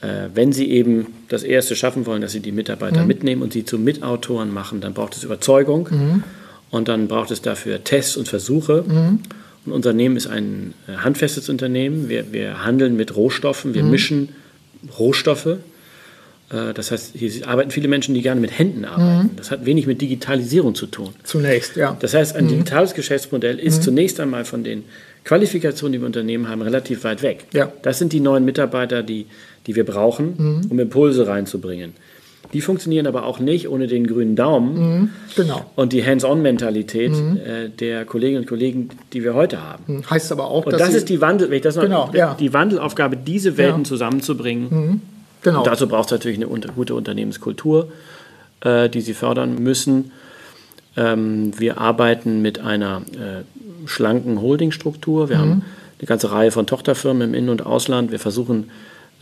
Äh, 0.00 0.28
wenn 0.34 0.52
Sie 0.52 0.70
eben 0.70 1.08
das 1.28 1.42
Erste 1.42 1.76
schaffen 1.76 2.06
wollen, 2.06 2.22
dass 2.22 2.32
Sie 2.32 2.40
die 2.40 2.52
Mitarbeiter 2.52 3.02
mhm. 3.02 3.08
mitnehmen 3.08 3.42
und 3.42 3.52
sie 3.52 3.64
zu 3.64 3.78
Mitautoren 3.78 4.52
machen, 4.52 4.80
dann 4.80 4.94
braucht 4.94 5.16
es 5.16 5.24
Überzeugung 5.24 5.88
mhm. 5.90 6.24
und 6.70 6.88
dann 6.88 7.08
braucht 7.08 7.30
es 7.30 7.42
dafür 7.42 7.84
Tests 7.84 8.16
und 8.16 8.28
Versuche. 8.28 8.84
Mhm. 8.86 9.20
Und 9.66 9.72
unser 9.72 9.90
Unternehmen 9.90 10.16
ist 10.16 10.26
ein 10.26 10.72
äh, 10.88 10.96
handfestes 10.96 11.48
Unternehmen. 11.48 12.08
Wir, 12.08 12.32
wir 12.32 12.64
handeln 12.64 12.96
mit 12.96 13.14
Rohstoffen, 13.14 13.74
wir 13.74 13.82
mhm. 13.82 13.90
mischen 13.90 14.28
Rohstoffe. 14.98 15.58
Äh, 16.50 16.74
das 16.74 16.90
heißt, 16.90 17.12
hier 17.16 17.48
arbeiten 17.48 17.70
viele 17.70 17.88
Menschen, 17.88 18.14
die 18.14 18.22
gerne 18.22 18.40
mit 18.40 18.58
Händen 18.58 18.84
arbeiten. 18.84 19.28
Mhm. 19.28 19.36
Das 19.36 19.50
hat 19.50 19.64
wenig 19.64 19.86
mit 19.86 20.00
Digitalisierung 20.00 20.74
zu 20.74 20.86
tun. 20.86 21.14
Zunächst, 21.24 21.76
ja. 21.76 21.96
Das 22.00 22.14
heißt, 22.14 22.36
ein 22.36 22.44
mhm. 22.44 22.50
digitales 22.50 22.94
Geschäftsmodell 22.94 23.58
ist 23.58 23.82
zunächst 23.82 24.20
einmal 24.20 24.44
von 24.44 24.64
den 24.64 24.84
Qualifikationen, 25.24 25.92
die 25.92 26.00
wir 26.00 26.06
Unternehmen 26.06 26.48
haben, 26.48 26.62
relativ 26.62 27.04
weit 27.04 27.22
weg. 27.22 27.44
Ja. 27.52 27.72
Das 27.82 27.98
sind 27.98 28.12
die 28.12 28.20
neuen 28.20 28.44
Mitarbeiter, 28.44 29.02
die 29.02 29.26
die 29.66 29.76
wir 29.76 29.84
brauchen, 29.84 30.34
mhm. 30.36 30.60
um 30.70 30.78
Impulse 30.78 31.26
reinzubringen. 31.26 31.92
Die 32.52 32.60
funktionieren 32.60 33.06
aber 33.06 33.24
auch 33.24 33.38
nicht 33.38 33.68
ohne 33.68 33.86
den 33.86 34.08
grünen 34.08 34.34
Daumen 34.34 34.74
mhm, 34.74 35.10
genau. 35.36 35.70
und 35.76 35.92
die 35.92 36.04
Hands-on-Mentalität 36.04 37.12
mhm. 37.12 37.36
äh, 37.36 37.68
der 37.68 38.04
Kolleginnen 38.04 38.42
und 38.42 38.48
Kollegen, 38.48 38.88
die 39.12 39.22
wir 39.22 39.34
heute 39.34 39.62
haben. 39.62 39.84
Mhm. 39.86 40.10
Heißt 40.10 40.32
aber 40.32 40.48
auch, 40.48 40.66
und 40.66 40.72
das 40.72 40.94
ist 40.94 41.08
die 41.08 41.20
Wandel, 41.20 41.50
wenn 41.50 41.56
ich 41.58 41.62
das 41.62 41.76
noch, 41.76 41.84
genau, 41.84 42.10
ja. 42.12 42.34
die 42.34 42.52
Wandelaufgabe, 42.52 43.16
diese 43.16 43.56
Welten 43.56 43.82
ja. 43.82 43.84
zusammenzubringen. 43.84 45.02
Genau. 45.42 45.58
Und 45.58 45.66
dazu 45.66 45.88
braucht 45.88 46.06
es 46.06 46.12
natürlich 46.12 46.38
eine 46.38 46.48
unter, 46.48 46.72
gute 46.72 46.94
Unternehmenskultur, 46.94 47.90
äh, 48.60 48.88
die 48.88 49.00
sie 49.00 49.14
fördern 49.14 49.56
müssen. 49.62 50.12
Ähm, 50.96 51.58
wir 51.58 51.78
arbeiten 51.78 52.42
mit 52.42 52.58
einer 52.58 53.02
äh, 53.12 53.88
schlanken 53.88 54.40
Holdingstruktur. 54.40 55.28
Wir 55.28 55.38
haben 55.38 55.50
mhm. 55.50 55.62
eine 55.98 56.06
ganze 56.06 56.32
Reihe 56.32 56.50
von 56.50 56.66
Tochterfirmen 56.66 57.28
im 57.28 57.34
In- 57.34 57.48
und 57.48 57.64
Ausland. 57.64 58.10
Wir 58.10 58.18
versuchen 58.18 58.70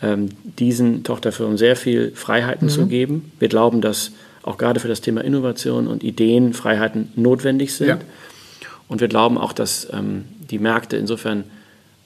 ähm, 0.02 0.31
diesen 0.59 1.04
Tochterfirmen 1.04 1.59
sehr 1.59 1.76
viel 1.76 2.12
Freiheiten 2.14 2.68
mhm. 2.68 2.72
zu 2.72 2.87
geben. 2.87 3.33
Wir 3.38 3.48
glauben, 3.48 3.81
dass 3.81 4.12
auch 4.42 4.57
gerade 4.57 4.81
für 4.81 4.88
das 4.88 5.00
Thema 5.00 5.22
Innovation 5.22 5.87
und 5.88 6.02
Ideen 6.02 6.54
Freiheiten 6.54 7.12
notwendig 7.16 7.74
sind. 7.74 7.88
Ja. 7.88 7.98
Und 8.88 9.00
wir 9.00 9.09
glauben 9.09 9.37
auch, 9.37 9.52
dass 9.52 9.88
ähm, 9.92 10.24
die 10.50 10.59
Märkte 10.59 10.96
insofern 10.96 11.44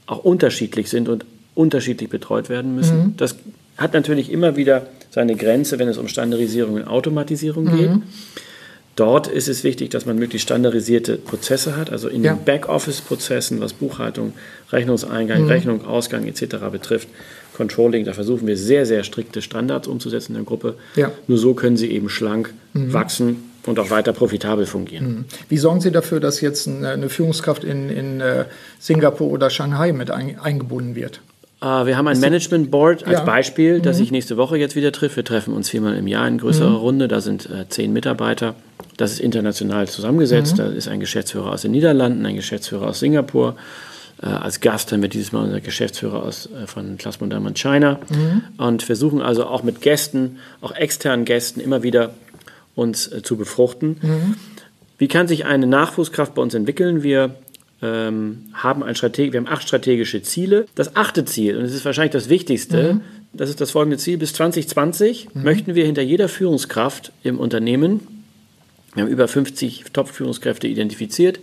auch 0.07 0.19
unterschiedlich 0.19 0.91
sind 0.91 1.09
und 1.09 1.25
unterschiedlich 1.55 2.11
betreut 2.11 2.49
werden 2.49 2.75
müssen. 2.75 2.99
Mhm. 2.99 3.17
Das 3.17 3.37
hat 3.77 3.95
natürlich 3.95 4.31
immer 4.31 4.57
wieder 4.57 4.87
seine 5.11 5.37
Grenze, 5.37 5.79
wenn 5.79 5.89
es 5.89 5.99
um 5.99 6.09
Standardisierung 6.09 6.75
und 6.75 6.85
Automatisierung 6.87 7.65
mhm. 7.65 7.77
geht. 7.77 7.91
Dort 8.95 9.27
ist 9.27 9.49
es 9.49 9.65
wichtig, 9.65 9.89
dass 9.91 10.05
man 10.05 10.19
möglichst 10.19 10.47
standardisierte 10.47 11.17
Prozesse 11.17 11.77
hat, 11.77 11.91
also 11.91 12.09
in 12.09 12.25
ja. 12.25 12.35
den 12.35 12.45
Backoffice-Prozessen, 12.45 13.59
was 13.61 13.73
Buchhaltung, 13.73 14.35
Rechnungseingang, 14.71 15.45
mhm. 15.45 15.49
Rechnung, 15.49 15.85
Ausgang 15.87 16.27
etc. 16.27 16.57
betrifft, 16.71 17.09
Controlling, 17.55 18.05
da 18.05 18.13
versuchen 18.13 18.47
wir 18.47 18.57
sehr, 18.57 18.85
sehr 18.85 19.03
strikte 19.05 19.41
Standards 19.41 19.89
umzusetzen 19.89 20.33
in 20.33 20.37
der 20.37 20.45
Gruppe. 20.45 20.77
Ja. 20.97 21.11
Nur 21.27 21.39
so 21.39 21.55
können 21.55 21.77
sie 21.77 21.91
eben 21.91 22.11
schlank 22.11 22.53
mhm. 22.75 22.93
wachsen 22.93 23.51
und 23.65 23.79
auch 23.79 23.91
weiter 23.91 24.13
profitabel 24.13 24.67
fungieren. 24.67 25.07
Mhm. 25.07 25.25
Wie 25.49 25.59
sorgen 25.59 25.81
Sie 25.81 25.91
dafür, 25.91 26.21
dass 26.21 26.41
jetzt 26.41 26.69
eine 26.69 27.09
Führungskraft 27.09 27.65
in, 27.65 27.89
in 27.89 28.21
äh, 28.21 28.45
Singapur 28.79 29.31
oder 29.31 29.51
Shanghai 29.51 29.93
mit 29.93 30.11
eingebunden 30.11 30.95
wird? 30.95 31.21
Uh, 31.63 31.87
wir 31.87 31.97
haben 31.97 32.09
ein 32.09 32.19
Management 32.19 32.73
Board 32.73 33.07
als 33.07 33.21
ja. 33.21 33.25
Beispiel, 33.25 33.81
das 33.81 33.97
mhm. 33.97 34.01
sich 34.01 34.11
nächste 34.11 34.37
Woche 34.37 34.59
jetzt 34.59 34.75
wieder 34.75 34.91
trifft. 34.91 35.15
Wir 35.15 35.25
treffen 35.25 35.55
uns 35.55 35.69
viermal 35.69 35.95
im 35.95 36.09
Jahr 36.09 36.27
in 36.27 36.39
größerer 36.39 36.71
mhm. 36.71 36.77
Runde. 36.77 37.09
Da 37.09 37.21
sind 37.21 37.49
äh, 37.49 37.69
zehn 37.69 37.93
Mitarbeiter. 37.93 38.57
Das 38.97 39.13
ist 39.13 39.21
international 39.21 39.87
zusammengesetzt. 39.87 40.55
Mhm. 40.55 40.59
Da 40.59 40.67
ist 40.67 40.89
ein 40.89 40.99
Geschäftsführer 40.99 41.53
aus 41.53 41.63
den 41.63 41.71
Niederlanden, 41.71 42.27
ein 42.27 42.35
Geschäftsführer 42.35 42.89
aus 42.89 42.99
Singapur. 42.99 43.55
Äh, 44.21 44.27
als 44.27 44.61
Gast 44.61 44.91
haben 44.91 45.03
wir 45.03 45.09
dieses 45.09 45.31
Mal 45.31 45.45
unser 45.45 45.61
Geschäftsführer 45.61 46.25
aus, 46.25 46.47
äh, 46.47 46.67
von 46.67 46.97
Plasmon 46.97 47.31
Diamond 47.31 47.57
China. 47.57 48.01
Mhm. 48.11 48.43
Und 48.59 48.83
versuchen 48.83 49.23
also 49.23 49.47
auch 49.47 49.63
mit 49.63 49.81
Gästen, 49.83 50.39
auch 50.63 50.73
externen 50.73 51.25
Gästen, 51.25 51.61
immer 51.61 51.85
wieder 51.85 52.11
uns 52.75 53.07
äh, 53.07 53.23
zu 53.23 53.37
befruchten. 53.37 53.99
Mhm. 54.03 54.35
Wie 54.99 55.09
kann 55.09 55.29
sich 55.29 55.45
eine 55.45 55.69
Nachwuchskraft 55.69 56.35
bei 56.35 56.43
uns 56.43 56.55
entwickeln? 56.55 57.03
Wir 57.03 57.37
ähm, 57.83 58.45
haben, 58.55 58.83
ein 58.83 58.95
Strateg 58.95 59.33
wir 59.33 59.41
haben 59.41 59.49
acht 59.49 59.67
strategische 59.67 60.23
Ziele. 60.23 60.67
Das 60.75 60.97
achte 60.97 61.25
Ziel, 61.25 61.57
und 61.57 61.65
es 61.65 61.75
ist 61.75 61.85
wahrscheinlich 61.85 62.13
das 62.13 62.29
Wichtigste, 62.29 62.95
mhm. 62.95 63.01
das 63.33 63.51
ist 63.51 63.61
das 63.61 63.73
folgende 63.73 63.99
Ziel, 63.99 64.19
bis 64.19 64.33
2020 64.35 65.35
mhm. 65.35 65.43
möchten 65.43 65.75
wir 65.75 65.85
hinter 65.85 66.03
jeder 66.03 66.29
Führungskraft 66.29 67.13
im 67.23 67.39
Unternehmen, 67.39 68.01
wir 68.95 69.05
haben 69.05 69.11
über 69.11 69.27
50 69.27 69.85
Top-Führungskräfte 69.93 70.69
identifiziert, 70.69 71.41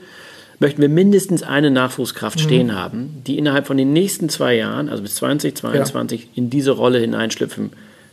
möchten 0.60 0.82
wir 0.82 0.90
mindestens 0.90 1.44
eine 1.44 1.72
Nachwuchskraft 1.72 2.38
mhm. 2.40 2.44
stehen 2.44 2.76
haben, 2.76 3.22
die 3.26 3.38
innerhalb 3.38 3.68
von 3.68 3.78
den 3.78 3.94
nächsten 3.94 4.30
zwei 4.30 4.56
Jahren, 4.56 4.90
also 4.90 5.04
bis 5.04 5.16
2022, 5.16 6.22
ja. 6.22 6.28
in 6.36 6.50
diese 6.50 6.72
Rolle 6.72 7.00
hineinschlüpfen 7.00 7.72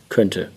könnte 0.09 0.49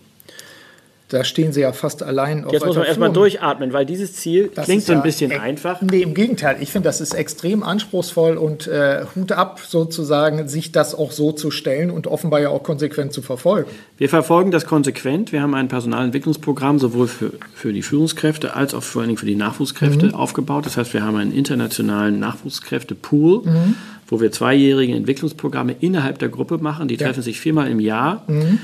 da 1.11 1.25
stehen 1.25 1.51
sie 1.51 1.59
ja 1.59 1.73
fast 1.73 2.03
allein 2.03 2.45
auf 2.45 2.53
Jetzt 2.53 2.65
muss 2.65 2.77
man 2.77 2.85
erstmal 2.85 3.11
durchatmen, 3.11 3.73
weil 3.73 3.85
dieses 3.85 4.13
Ziel 4.13 4.49
das 4.55 4.65
klingt 4.65 4.83
so 4.83 4.93
ein 4.93 5.03
bisschen 5.03 5.33
einfach. 5.33 5.81
Nee, 5.81 6.03
im 6.03 6.13
Gegenteil. 6.13 6.55
Ich 6.61 6.71
finde, 6.71 6.87
das 6.87 7.01
ist 7.01 7.13
extrem 7.13 7.63
anspruchsvoll 7.63 8.37
und 8.37 8.67
äh, 8.67 9.03
Hut 9.13 9.33
ab 9.33 9.59
sozusagen, 9.67 10.47
sich 10.47 10.71
das 10.71 10.95
auch 10.95 11.11
so 11.11 11.33
zu 11.33 11.51
stellen 11.51 11.91
und 11.91 12.07
offenbar 12.07 12.39
ja 12.39 12.49
auch 12.49 12.63
konsequent 12.63 13.11
zu 13.11 13.21
verfolgen. 13.21 13.69
Wir 13.97 14.07
verfolgen 14.07 14.51
das 14.51 14.65
konsequent. 14.65 15.33
Wir 15.33 15.41
haben 15.41 15.53
ein 15.53 15.67
Personalentwicklungsprogramm 15.67 16.79
sowohl 16.79 17.07
für, 17.07 17.33
für 17.53 17.73
die 17.73 17.81
Führungskräfte 17.81 18.55
als 18.55 18.73
auch 18.73 18.83
vor 18.83 19.01
allen 19.01 19.09
Dingen 19.09 19.17
für 19.17 19.25
die 19.25 19.35
Nachwuchskräfte 19.35 20.07
mhm. 20.07 20.15
aufgebaut. 20.15 20.65
Das 20.65 20.77
heißt, 20.77 20.93
wir 20.93 21.03
haben 21.03 21.17
einen 21.17 21.33
internationalen 21.33 22.19
Nachwuchskräftepool. 22.19 23.43
Mhm 23.43 23.75
wo 24.11 24.19
wir 24.19 24.29
zweijährige 24.33 24.93
Entwicklungsprogramme 24.93 25.73
innerhalb 25.79 26.19
der 26.19 26.27
Gruppe 26.27 26.57
machen. 26.57 26.89
Die 26.89 26.97
treffen 26.97 27.19
ja. 27.19 27.23
sich 27.23 27.39
viermal 27.39 27.69
im 27.69 27.79
Jahr. 27.79 28.25
Mhm. 28.27 28.59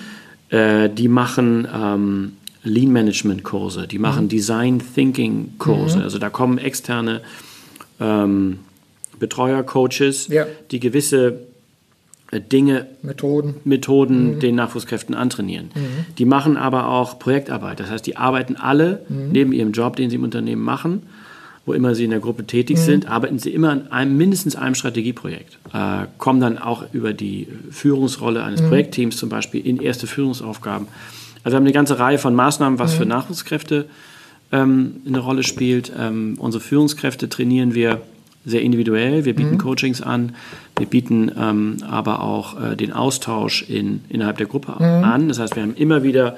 Äh, 0.50 0.90
die 0.90 1.10
machen 1.10 1.68
ähm, 1.74 2.37
Lean 2.64 2.92
Management 2.92 3.44
Kurse, 3.44 3.88
die 3.88 4.00
machen 4.00 4.26
mhm. 4.26 4.30
Design 4.30 4.82
Thinking 4.96 5.54
Kurse. 5.58 5.98
Mhm. 5.98 6.04
Also 6.04 6.20
da 6.20 6.30
kommen 6.30 6.58
externe 6.58 7.22
ähm, 8.00 8.60
Betreuer, 9.20 9.64
Coaches, 9.64 10.28
ja. 10.28 10.46
die 10.72 10.80
gewisse 10.80 11.40
äh, 12.32 12.42
Dinge, 12.42 12.88
Methoden, 13.02 13.56
Methoden 13.64 14.36
mhm. 14.36 14.40
den 14.40 14.56
Nachwuchskräften 14.56 15.16
antrainieren. 15.16 15.70
Mhm. 15.74 16.06
Die 16.18 16.26
machen 16.26 16.58
aber 16.58 16.90
auch 16.90 17.20
Projektarbeit. 17.20 17.80
Das 17.80 17.90
heißt, 17.90 18.06
die 18.06 18.18
arbeiten 18.18 18.56
alle 18.56 19.06
mhm. 19.10 19.30
neben 19.32 19.54
ihrem 19.54 19.72
Job, 19.72 19.96
den 19.96 20.10
sie 20.10 20.18
im 20.18 20.24
Unternehmen 20.24 20.62
machen 20.62 21.04
wo 21.68 21.74
immer 21.74 21.94
sie 21.94 22.06
in 22.06 22.12
der 22.12 22.22
Gruppe 22.22 22.46
tätig 22.48 22.78
mhm. 22.78 22.82
sind, 22.82 23.08
arbeiten 23.10 23.40
sie 23.40 23.50
immer 23.50 23.72
an 23.72 23.92
einem, 23.92 24.18
mindestens 24.18 24.56
einem 24.56 24.74
Strategieprojekt, 24.74 25.60
äh, 25.74 26.06
kommen 26.18 26.40
dann 26.40 26.58
auch 26.58 26.86
über 26.94 27.12
die 27.14 27.50
Führungsrolle 27.70 28.42
eines. 28.42 28.62
Projektteams 28.62 29.18
zum 29.18 29.28
Beispiel 29.28 29.68
in 29.68 29.82
erste 29.82 30.08
Führungsaufgaben. 30.08 30.88
Also 31.44 31.54
wir 31.54 31.58
haben 31.58 31.64
eine 31.64 31.74
ganze 31.74 32.00
Reihe 32.00 32.18
von 32.18 32.36
Maßnahmen, 32.36 32.80
was 32.80 32.94
mhm. 32.94 32.98
für 32.98 33.06
Nachwuchskräfte 33.06 33.86
ähm, 34.52 34.98
eine 35.06 35.20
Rolle 35.20 35.44
spielt. 35.44 35.92
Ähm, 35.98 36.36
unsere 36.40 36.64
Führungskräfte 36.64 37.30
trainieren 37.30 37.74
wir 37.74 38.02
sehr 38.46 38.62
individuell. 38.62 39.26
Wir 39.26 39.36
bieten 39.36 39.54
mhm. 39.54 39.58
Coachings 39.58 40.02
an, 40.02 40.36
wir 40.78 40.88
bieten 40.88 41.32
ähm, 41.38 41.78
aber 41.90 42.22
auch 42.22 42.62
äh, 42.62 42.76
den 42.76 42.94
Austausch 42.94 43.64
in, 43.64 44.02
innerhalb 44.10 44.38
der 44.38 44.48
Gruppe 44.48 44.74
mhm. 44.78 45.04
an. 45.04 45.28
Das 45.28 45.40
heißt, 45.40 45.56
wir 45.56 45.64
haben 45.64 45.76
immer 45.76 46.04
wieder 46.04 46.38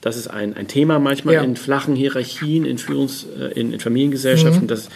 das 0.00 0.16
ist 0.16 0.28
ein, 0.28 0.54
ein 0.54 0.68
Thema 0.68 0.98
manchmal 0.98 1.34
ja. 1.34 1.42
in 1.42 1.56
flachen 1.56 1.96
Hierarchien, 1.96 2.64
in, 2.64 2.78
Führungs-, 2.78 3.26
äh, 3.38 3.58
in, 3.58 3.72
in 3.72 3.80
Familiengesellschaften, 3.80 4.64
mhm. 4.64 4.68
dass 4.68 4.88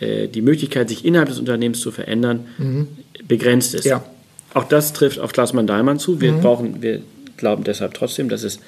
äh, 0.00 0.28
die 0.28 0.42
Möglichkeit, 0.42 0.88
sich 0.88 1.04
innerhalb 1.04 1.28
des 1.28 1.38
Unternehmens 1.38 1.80
zu 1.80 1.90
verändern, 1.90 2.44
mhm. 2.58 2.88
begrenzt 3.26 3.74
ist. 3.74 3.84
Ja. 3.84 4.04
Auch 4.54 4.64
das 4.64 4.92
trifft 4.92 5.18
auf 5.18 5.32
Klaasmann 5.32 5.66
Dahlmann 5.66 5.98
zu. 5.98 6.20
Wir, 6.20 6.32
mhm. 6.32 6.40
brauchen, 6.40 6.82
wir 6.82 7.00
glauben 7.38 7.64
deshalb 7.64 7.94
trotzdem, 7.94 8.28
dass 8.28 8.42
es 8.42 8.60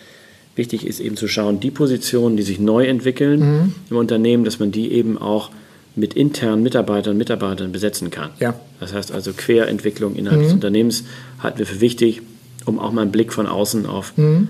wichtig 0.56 0.86
ist, 0.86 1.00
eben 1.00 1.16
zu 1.16 1.28
schauen, 1.28 1.60
die 1.60 1.70
Positionen, 1.70 2.36
die 2.36 2.42
sich 2.42 2.58
neu 2.58 2.86
entwickeln 2.86 3.40
mhm. 3.40 3.74
im 3.90 3.96
Unternehmen, 3.96 4.44
dass 4.44 4.58
man 4.58 4.72
die 4.72 4.92
eben 4.92 5.18
auch 5.18 5.50
mit 5.96 6.14
internen 6.14 6.62
Mitarbeitern 6.62 7.12
und 7.12 7.18
Mitarbeitern 7.18 7.72
besetzen 7.72 8.10
kann. 8.10 8.30
Ja. 8.40 8.54
Das 8.78 8.94
heißt 8.94 9.12
also 9.12 9.32
Querentwicklung 9.32 10.16
innerhalb 10.16 10.40
des 10.40 10.50
mhm. 10.50 10.56
Unternehmens 10.56 11.04
halten 11.40 11.58
wir 11.58 11.66
für 11.66 11.80
wichtig, 11.80 12.22
um 12.64 12.78
auch 12.78 12.92
mal 12.92 13.02
einen 13.02 13.12
Blick 13.12 13.32
von 13.32 13.46
außen 13.46 13.86
auf 13.86 14.16
mhm 14.16 14.48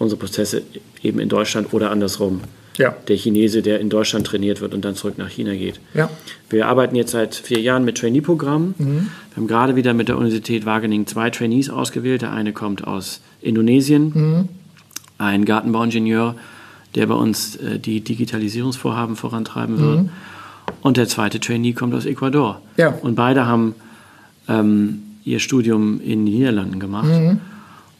unsere 0.00 0.18
Prozesse 0.18 0.62
eben 1.02 1.20
in 1.20 1.28
Deutschland 1.28 1.72
oder 1.72 1.90
andersrum. 1.90 2.40
Ja. 2.76 2.94
Der 3.08 3.16
Chinese, 3.16 3.62
der 3.62 3.80
in 3.80 3.90
Deutschland 3.90 4.26
trainiert 4.26 4.60
wird 4.60 4.74
und 4.74 4.84
dann 4.84 4.94
zurück 4.94 5.18
nach 5.18 5.28
China 5.28 5.54
geht. 5.54 5.80
Ja. 5.94 6.08
Wir 6.48 6.66
arbeiten 6.66 6.96
jetzt 6.96 7.10
seit 7.10 7.34
vier 7.34 7.60
Jahren 7.60 7.84
mit 7.84 7.98
Trainee-Programmen. 7.98 8.74
Mhm. 8.78 9.08
Wir 9.30 9.36
haben 9.36 9.46
gerade 9.46 9.76
wieder 9.76 9.92
mit 9.92 10.08
der 10.08 10.16
Universität 10.16 10.66
Wageningen 10.66 11.06
zwei 11.06 11.30
Trainees 11.30 11.68
ausgewählt. 11.68 12.22
Der 12.22 12.32
eine 12.32 12.52
kommt 12.52 12.86
aus 12.86 13.20
Indonesien, 13.40 14.12
mhm. 14.14 14.48
ein 15.18 15.44
Gartenbauingenieur, 15.44 16.36
der 16.94 17.06
bei 17.06 17.14
uns 17.14 17.56
äh, 17.56 17.78
die 17.78 18.00
Digitalisierungsvorhaben 18.00 19.16
vorantreiben 19.16 19.78
wird. 19.78 20.02
Mhm. 20.02 20.10
Und 20.82 20.96
der 20.96 21.08
zweite 21.08 21.40
Trainee 21.40 21.72
kommt 21.72 21.94
aus 21.94 22.06
Ecuador. 22.06 22.62
Ja. 22.76 22.88
Und 23.02 23.14
beide 23.16 23.46
haben 23.46 23.74
ähm, 24.48 25.02
ihr 25.24 25.40
Studium 25.40 26.00
in 26.00 26.24
den 26.24 26.34
Niederlanden 26.34 26.80
gemacht. 26.80 27.08
Mhm 27.08 27.40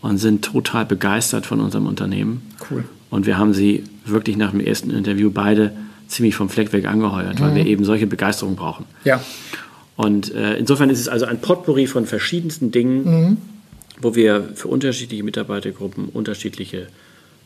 und 0.02 0.18
sind 0.18 0.44
total 0.44 0.87
begeistert 0.87 1.46
von 1.46 1.61
unserem 1.61 1.87
Unternehmen. 1.87 2.42
Cool. 2.70 2.85
Und 3.10 3.26
wir 3.26 3.38
haben 3.38 3.52
sie 3.52 3.84
wirklich 4.04 4.36
nach 4.36 4.52
dem 4.52 4.60
ersten 4.60 4.90
Interview 4.90 5.30
beide 5.30 5.72
ziemlich 6.08 6.34
vom 6.34 6.48
Fleck 6.48 6.72
weg 6.72 6.86
angeheuert, 6.86 7.38
mhm. 7.38 7.44
weil 7.44 7.54
wir 7.56 7.66
eben 7.66 7.84
solche 7.84 8.06
Begeisterung 8.06 8.56
brauchen. 8.56 8.84
Ja. 9.04 9.20
Und 9.96 10.34
äh, 10.34 10.56
insofern 10.56 10.90
ist 10.90 11.00
es 11.00 11.08
also 11.08 11.26
ein 11.26 11.40
Potpourri 11.40 11.86
von 11.86 12.06
verschiedensten 12.06 12.70
Dingen, 12.70 13.04
mhm. 13.04 13.36
wo 14.00 14.14
wir 14.14 14.50
für 14.54 14.68
unterschiedliche 14.68 15.22
Mitarbeitergruppen 15.22 16.08
unterschiedliche 16.08 16.86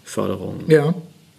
Förderungen 0.04 0.64
ja 0.68 0.94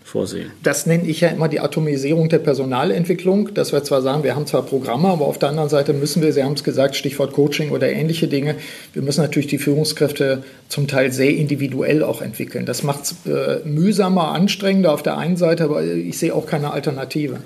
vorsehen. 0.06 0.52
Das 0.62 0.86
nenne 0.86 1.08
ich 1.08 1.22
ja 1.22 1.30
immer 1.30 1.50
die 1.50 1.60
Atomisierung 1.60 2.30
der 2.30 2.38
Personalentwicklung, 2.38 3.56
dass 3.56 3.74
wir 3.74 3.84
zwar 3.84 4.04
sagen, 4.04 4.24
wir 4.24 4.36
haben 4.36 4.46
zwar 4.46 4.62
Programme, 4.62 5.08
aber 5.08 5.26
auf 5.26 5.40
der 5.40 5.50
anderen 5.50 5.68
Seite 5.68 5.94
müssen 5.94 6.22
wir, 6.22 6.32
Sie 6.32 6.44
haben 6.44 6.54
es 6.54 6.64
gesagt, 6.64 6.96
Stichwort 6.96 7.34
Coaching 7.34 7.72
oder 7.72 7.92
ähnliche 7.92 8.28
Dinge, 8.28 8.56
wir 8.94 9.02
müssen 9.02 9.22
natürlich 9.22 9.48
die 9.48 9.58
Führungskräfte 9.58 10.44
zum 10.70 10.88
Teil 10.88 11.12
sehr 11.12 11.32
individuell 11.32 12.04
auch 12.04 12.22
entwickeln. 12.22 12.68
Das 12.68 12.84
macht 12.84 13.04
es 13.04 13.16
äh, 13.26 13.68
mühsamer, 13.68 14.28
anstrengender 14.28 14.94
auf 14.94 15.02
der 15.02 15.18
einen 15.18 15.38
Seite, 15.38 15.64
aber 15.64 15.84
ich 15.84 16.20
sehe 16.20 16.36
auch 16.36 16.46
keine 16.46 16.72
Alternative. 16.72 17.40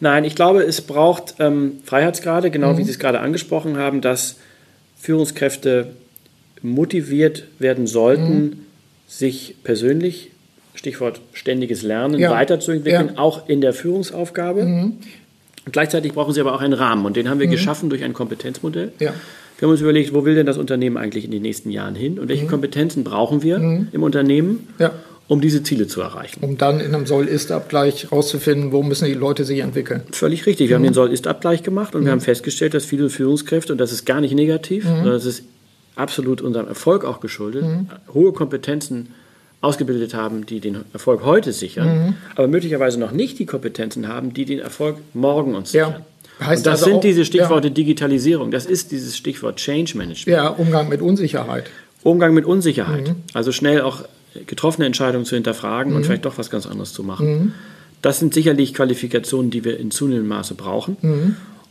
Nein, 0.00 0.24
ich 0.24 0.34
glaube, 0.34 0.62
es 0.62 0.80
braucht 0.80 1.34
ähm, 1.38 1.80
Freiheitsgrade, 1.84 2.50
genau 2.50 2.72
mhm. 2.72 2.78
wie 2.78 2.84
Sie 2.84 2.92
es 2.92 2.98
gerade 2.98 3.20
angesprochen 3.20 3.76
haben, 3.76 4.00
dass 4.00 4.36
Führungskräfte 4.98 5.88
motiviert 6.62 7.44
werden 7.58 7.86
sollten, 7.86 8.42
mhm. 8.42 8.52
sich 9.06 9.56
persönlich 9.62 10.30
Stichwort 10.74 11.20
ständiges 11.32 11.82
Lernen, 11.82 12.18
ja. 12.18 12.30
weiterzuentwickeln, 12.30 13.10
ja. 13.14 13.18
auch 13.18 13.48
in 13.48 13.60
der 13.60 13.72
Führungsaufgabe. 13.72 14.64
Mhm. 14.64 14.92
Gleichzeitig 15.70 16.12
brauchen 16.12 16.32
sie 16.32 16.40
aber 16.40 16.54
auch 16.54 16.60
einen 16.60 16.72
Rahmen 16.72 17.04
und 17.04 17.16
den 17.16 17.28
haben 17.28 17.38
wir 17.38 17.46
mhm. 17.46 17.52
geschaffen 17.52 17.90
durch 17.90 18.02
ein 18.02 18.12
Kompetenzmodell. 18.12 18.92
Ja. 18.98 19.12
Wir 19.58 19.66
haben 19.66 19.72
uns 19.72 19.82
überlegt, 19.82 20.14
wo 20.14 20.24
will 20.24 20.34
denn 20.34 20.46
das 20.46 20.56
Unternehmen 20.56 20.96
eigentlich 20.96 21.26
in 21.26 21.30
den 21.30 21.42
nächsten 21.42 21.70
Jahren 21.70 21.94
hin 21.94 22.18
und 22.18 22.28
welche 22.28 22.44
mhm. 22.44 22.48
Kompetenzen 22.48 23.04
brauchen 23.04 23.42
wir 23.42 23.58
mhm. 23.58 23.88
im 23.92 24.02
Unternehmen, 24.02 24.68
um 25.28 25.42
diese 25.42 25.62
Ziele 25.62 25.86
zu 25.86 26.00
erreichen. 26.00 26.42
Um 26.42 26.56
dann 26.56 26.80
in 26.80 26.94
einem 26.94 27.04
Soll-Ist-Abgleich 27.04 28.04
herauszufinden, 28.04 28.72
wo 28.72 28.82
müssen 28.82 29.04
die 29.04 29.14
Leute 29.14 29.44
sich 29.44 29.58
entwickeln. 29.58 30.02
Völlig 30.12 30.46
richtig. 30.46 30.70
Wir 30.70 30.76
haben 30.76 30.82
mhm. 30.82 30.88
den 30.88 30.94
Soll-Ist-Abgleich 30.94 31.62
gemacht 31.62 31.94
und 31.94 32.02
wir 32.02 32.06
mhm. 32.06 32.12
haben 32.12 32.20
festgestellt, 32.22 32.72
dass 32.72 32.86
viele 32.86 33.10
Führungskräfte, 33.10 33.72
und 33.72 33.78
das 33.78 33.92
ist 33.92 34.06
gar 34.06 34.22
nicht 34.22 34.34
negativ, 34.34 34.84
sondern 34.84 35.12
das 35.12 35.26
ist 35.26 35.44
absolut 35.94 36.40
unserem 36.40 36.66
Erfolg 36.66 37.04
auch 37.04 37.20
geschuldet, 37.20 37.64
hohe 38.14 38.32
Kompetenzen 38.32 39.10
ausgebildet 39.60 40.14
haben, 40.14 40.46
die 40.46 40.60
den 40.60 40.84
Erfolg 40.92 41.24
heute 41.24 41.52
sichern, 41.52 42.06
mhm. 42.06 42.14
aber 42.34 42.48
möglicherweise 42.48 42.98
noch 42.98 43.12
nicht 43.12 43.38
die 43.38 43.46
Kompetenzen 43.46 44.08
haben, 44.08 44.32
die 44.32 44.44
den 44.44 44.58
Erfolg 44.58 44.96
morgen 45.12 45.54
uns 45.54 45.72
sichern. 45.72 46.04
Ja. 46.40 46.46
Heißt 46.46 46.60
Und 46.60 46.66
das 46.66 46.80
also 46.80 46.84
sind 46.86 46.94
auch, 46.96 47.00
diese 47.02 47.24
Stichworte 47.26 47.68
ja. 47.68 47.74
Digitalisierung, 47.74 48.50
das 48.50 48.64
ist 48.64 48.92
dieses 48.92 49.16
Stichwort 49.16 49.56
Change 49.56 49.98
Management. 49.98 50.34
Ja, 50.34 50.48
Umgang 50.48 50.88
mit 50.88 51.02
Unsicherheit. 51.02 51.70
Umgang 52.02 52.32
mit 52.32 52.46
Unsicherheit. 52.46 53.08
Mhm. 53.08 53.16
Also 53.34 53.52
schnell 53.52 53.82
auch 53.82 54.04
getroffene 54.46 54.86
Entscheidungen 54.86 55.26
zu 55.26 55.34
hinterfragen 55.34 55.92
und 55.92 56.00
mhm. 56.00 56.04
vielleicht 56.04 56.24
doch 56.24 56.38
was 56.38 56.48
ganz 56.48 56.66
anderes 56.66 56.94
zu 56.94 57.02
machen. 57.02 57.28
Mhm. 57.28 57.52
Das 58.00 58.18
sind 58.18 58.32
sicherlich 58.32 58.72
Qualifikationen, 58.72 59.50
die 59.50 59.64
wir 59.64 59.78
in 59.78 59.90
zunehmendem 59.90 60.28
Maße 60.28 60.54
brauchen. 60.54 60.96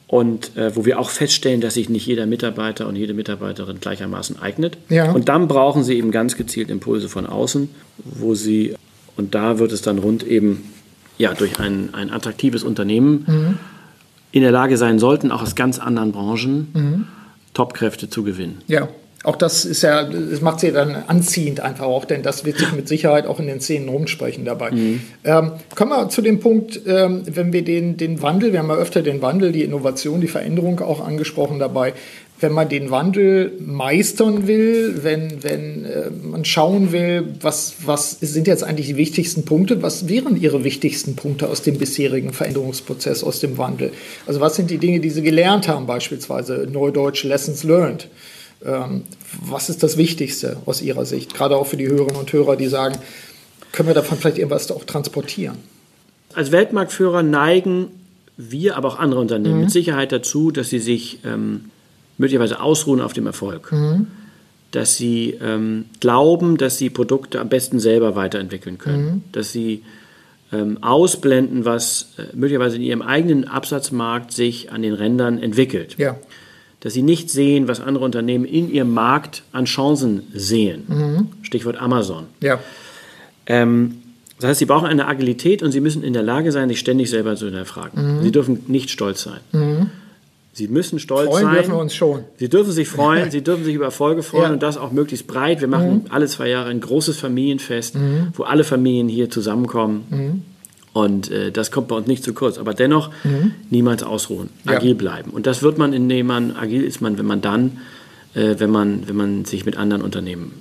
Und 0.10 0.58
äh, 0.58 0.76
wo 0.76 0.86
wir 0.86 1.00
auch 1.00 1.12
feststellen, 1.12 1.62
dass 1.62 1.76
sich 1.76 1.88
nicht 1.88 2.08
jeder 2.08 2.26
Mitarbeiter 2.26 2.88
und 2.88 2.96
jede 2.96 3.14
Mitarbeiterin 3.14 3.80
gleichermaßen 3.80 4.42
eignet. 4.42 4.76
Ja. 4.90 5.12
Und 5.12 5.30
dann 5.30 5.48
brauchen 5.48 5.84
sie 5.84 5.96
eben 5.96 6.10
ganz 6.10 6.36
gezielt 6.36 6.72
Impulse 6.72 7.10
von 7.10 7.28
außen, 7.28 7.70
wo 7.98 8.34
sie, 8.34 8.74
und 9.18 9.36
da 9.36 9.60
wird 9.60 9.72
es 9.72 9.84
dann 9.84 10.00
rund 10.00 10.26
eben 10.26 10.74
ja, 11.20 11.36
durch 11.36 11.60
ein, 11.60 11.94
ein 11.94 12.10
attraktives 12.10 12.64
Unternehmen 12.64 13.26
mhm. 13.28 13.58
in 14.32 14.42
der 14.42 14.52
Lage 14.52 14.78
sein 14.78 14.98
sollten, 14.98 15.32
auch 15.32 15.44
aus 15.44 15.54
ganz 15.54 15.78
anderen 15.78 16.12
Branchen 16.12 16.68
mhm. 16.74 17.08
Topkräfte 17.54 18.10
zu 18.10 18.24
gewinnen. 18.24 18.62
Ja. 18.68 18.90
Auch 19.24 19.36
das 19.36 19.66
ist 19.66 19.82
ja, 19.82 20.04
das 20.04 20.40
macht 20.40 20.62
sie 20.62 20.72
dann 20.72 20.96
anziehend 21.08 21.60
einfach 21.60 21.86
auch, 21.86 22.06
denn 22.06 22.24
das 22.24 22.46
wird 22.46 22.58
sich 22.58 22.72
mit 22.72 22.88
Sicherheit 22.88 23.28
auch 23.28 23.40
in 23.40 23.48
den 23.48 23.60
Szenen 23.60 23.90
rumsprechen 23.90 24.46
dabei. 24.46 24.72
Mhm. 24.72 25.02
Ähm, 25.26 25.52
kommen 25.76 25.92
wir 25.92 26.08
zu 26.08 26.22
dem 26.22 26.40
Punkt, 26.40 26.80
ähm, 26.88 27.24
wenn 27.26 27.52
wir 27.52 27.64
den, 27.64 27.98
den 27.98 28.22
Wandel, 28.22 28.54
wir 28.54 28.60
haben 28.60 28.70
ja 28.70 28.78
öfter 28.78 29.02
den 29.02 29.22
Wandel, 29.22 29.52
die 29.52 29.64
Innovation, 29.64 30.22
die 30.22 30.28
Veränderung 30.28 30.80
auch 30.80 31.06
angesprochen 31.06 31.60
dabei, 31.60 31.94
wenn 32.40 32.54
man 32.54 32.70
den 32.70 32.90
Wandel 32.92 33.52
meistern 33.60 34.48
will, 34.48 35.00
wenn, 35.04 35.44
wenn 35.44 35.84
äh, 35.84 36.10
man 36.10 36.46
schauen 36.46 36.94
will, 36.94 37.34
was, 37.42 37.76
was 37.86 38.12
sind 38.22 38.48
jetzt 38.48 38.64
eigentlich 38.64 38.88
die 38.88 38.96
wichtigsten 38.96 39.44
Punkte, 39.44 39.82
was 39.82 40.08
wären 40.08 40.42
Ihre 40.42 40.64
wichtigsten 40.64 41.18
Punkte 41.18 41.50
aus 41.50 41.62
dem 41.62 41.78
bisherigen 41.78 42.32
Veränderungsprozess, 42.32 43.24
aus 43.24 43.42
dem 43.42 43.58
Wandel? 43.58 43.92
Also 44.26 44.40
was 44.40 44.56
sind 44.56 44.72
die 44.72 44.78
Dinge, 44.78 45.02
die 45.02 45.10
Sie 45.10 45.22
gelernt 45.22 45.68
haben, 45.68 45.86
beispielsweise 45.86 46.68
Neudeutsch 46.72 47.26
Lessons 47.26 47.64
Learned? 47.66 48.08
Ähm, 48.66 49.04
was 49.42 49.70
ist 49.70 49.84
das 49.84 49.98
Wichtigste 49.98 50.58
aus 50.66 50.82
Ihrer 50.82 51.06
Sicht? 51.06 51.34
Gerade 51.34 51.56
auch 51.56 51.68
für 51.68 51.78
die 51.78 51.88
Hörerinnen 51.88 52.18
und 52.18 52.32
Hörer, 52.32 52.58
die 52.58 52.68
sagen, 52.68 52.98
können 53.72 53.88
wir 53.88 53.94
davon 53.94 54.18
vielleicht 54.18 54.38
irgendwas 54.38 54.70
auch 54.72 54.84
transportieren? 54.84 55.58
Als 56.34 56.52
Weltmarktführer 56.52 57.24
neigen 57.24 57.88
wir, 58.38 58.78
aber 58.78 58.90
auch 58.90 59.00
andere 59.00 59.22
Unternehmen 59.22 59.56
mhm. 59.56 59.62
mit 59.62 59.72
Sicherheit 59.72 60.12
dazu, 60.12 60.52
dass 60.52 60.70
sie 60.70 60.80
sich 60.80 61.20
ähm, 61.26 61.66
möglicherweise 62.18 62.62
ausruhen 62.62 63.02
auf 63.02 63.14
dem 63.14 63.28
Erfolg. 63.28 63.72
Mhm. 63.72 64.08
Dass 64.72 64.98
sie 64.98 65.38
ähm, 65.42 65.86
glauben, 66.00 66.58
dass 66.58 66.78
sie 66.78 66.90
Produkte 66.90 67.40
am 67.40 67.50
besten 67.50 67.80
selber 67.80 68.16
weiterentwickeln 68.16 68.78
können. 68.78 69.06
Mhm. 69.06 69.24
Dass 69.32 69.52
sie 69.52 69.84
ähm, 70.52 70.84
ausblenden, 70.84 71.66
was 71.66 72.14
äh, 72.18 72.36
möglicherweise 72.36 72.76
in 72.76 72.84
ihrem 72.84 73.02
eigenen 73.02 73.48
Absatzmarkt 73.48 74.32
sich 74.32 74.72
an 74.72 74.82
den 74.82 74.94
Rändern 74.94 75.42
entwickelt. 75.42 75.96
Ja 75.98 76.18
dass 76.82 76.94
sie 76.94 77.02
nicht 77.02 77.30
sehen, 77.30 77.68
was 77.68 77.80
andere 77.80 78.06
Unternehmen 78.06 78.46
in 78.46 78.72
ihrem 78.72 78.94
Markt 78.94 79.44
an 79.52 79.66
Chancen 79.66 80.24
sehen. 80.34 80.84
Mhm. 80.88 81.28
Stichwort 81.42 81.78
Amazon. 81.78 82.26
Ja. 82.42 82.60
Ähm, 83.46 83.96
das 84.40 84.52
heißt, 84.52 84.60
sie 84.60 84.66
brauchen 84.66 84.88
eine 84.88 85.08
Agilität 85.08 85.62
und 85.62 85.72
sie 85.72 85.82
müssen 85.82 86.04
in 86.04 86.14
der 86.14 86.24
Lage 86.24 86.52
sein, 86.52 86.70
sich 86.70 86.80
ständig 86.80 87.10
selber 87.10 87.36
zu 87.36 87.46
hinterfragen. 87.46 88.20
Mhm. 88.20 88.24
Sie 88.24 88.32
dürfen 88.32 88.64
nicht 88.68 88.90
stolz 88.90 89.24
sein. 89.24 89.40
Mhm. 89.52 89.90
Sie 90.54 90.68
müssen 90.68 91.00
stolz 91.00 91.30
freuen 91.30 91.46
sein. 91.46 91.54
dürfen 91.56 91.72
wir 91.72 91.80
uns 91.80 91.94
schon. 91.94 92.24
Sie 92.38 92.50
dürfen 92.50 92.72
sich 92.72 92.88
freuen, 92.88 93.32
sie 93.32 93.42
dürfen 93.42 93.66
sich 93.66 93.76
über 93.76 93.86
Erfolge 93.86 94.24
freuen 94.24 94.44
ja. 94.44 94.52
und 94.52 94.64
das 94.64 94.78
auch 94.78 94.92
möglichst 94.92 95.28
breit. 95.28 95.60
Wir 95.62 95.68
machen 95.68 96.04
mhm. 96.04 96.06
alle 96.10 96.28
zwei 96.28 96.48
Jahre 96.48 96.70
ein 96.70 96.80
großes 96.80 97.18
Familienfest, 97.18 97.96
mhm. 97.96 98.30
wo 98.34 98.44
alle 98.44 98.64
Familien 98.64 99.10
hier 99.10 99.30
zusammenkommen. 99.30 100.06
Mhm. 100.10 100.42
Und 100.94 101.30
äh, 101.30 101.52
das 101.52 101.72
kommt 101.72 101.88
bei 101.88 101.96
uns 101.96 102.08
nicht 102.08 102.24
zu 102.24 102.34
kurz. 102.34 102.58
Aber 102.58 102.74
dennoch 102.74 103.12
mhm. 103.24 103.54
niemals 103.70 104.04
ausruhen, 104.04 104.50
agil 104.66 104.90
ja. 104.90 104.96
bleiben. 104.96 105.32
Und 105.32 105.46
das 105.46 105.62
wird 105.62 105.78
man, 105.78 105.94
indem 105.94 106.28
man 106.28 106.56
agil 106.56 106.84
ist, 106.84 107.02
man, 107.02 107.18
wenn 107.18 107.26
man 107.26 107.42
dann, 107.42 107.80
äh, 108.34 108.56
wenn, 108.58 108.72
man, 108.72 109.08
wenn 109.08 109.16
man 109.16 109.46
sich 109.46 109.66
mit 109.66 109.78
anderen 109.78 110.02
Unternehmen 110.02 110.54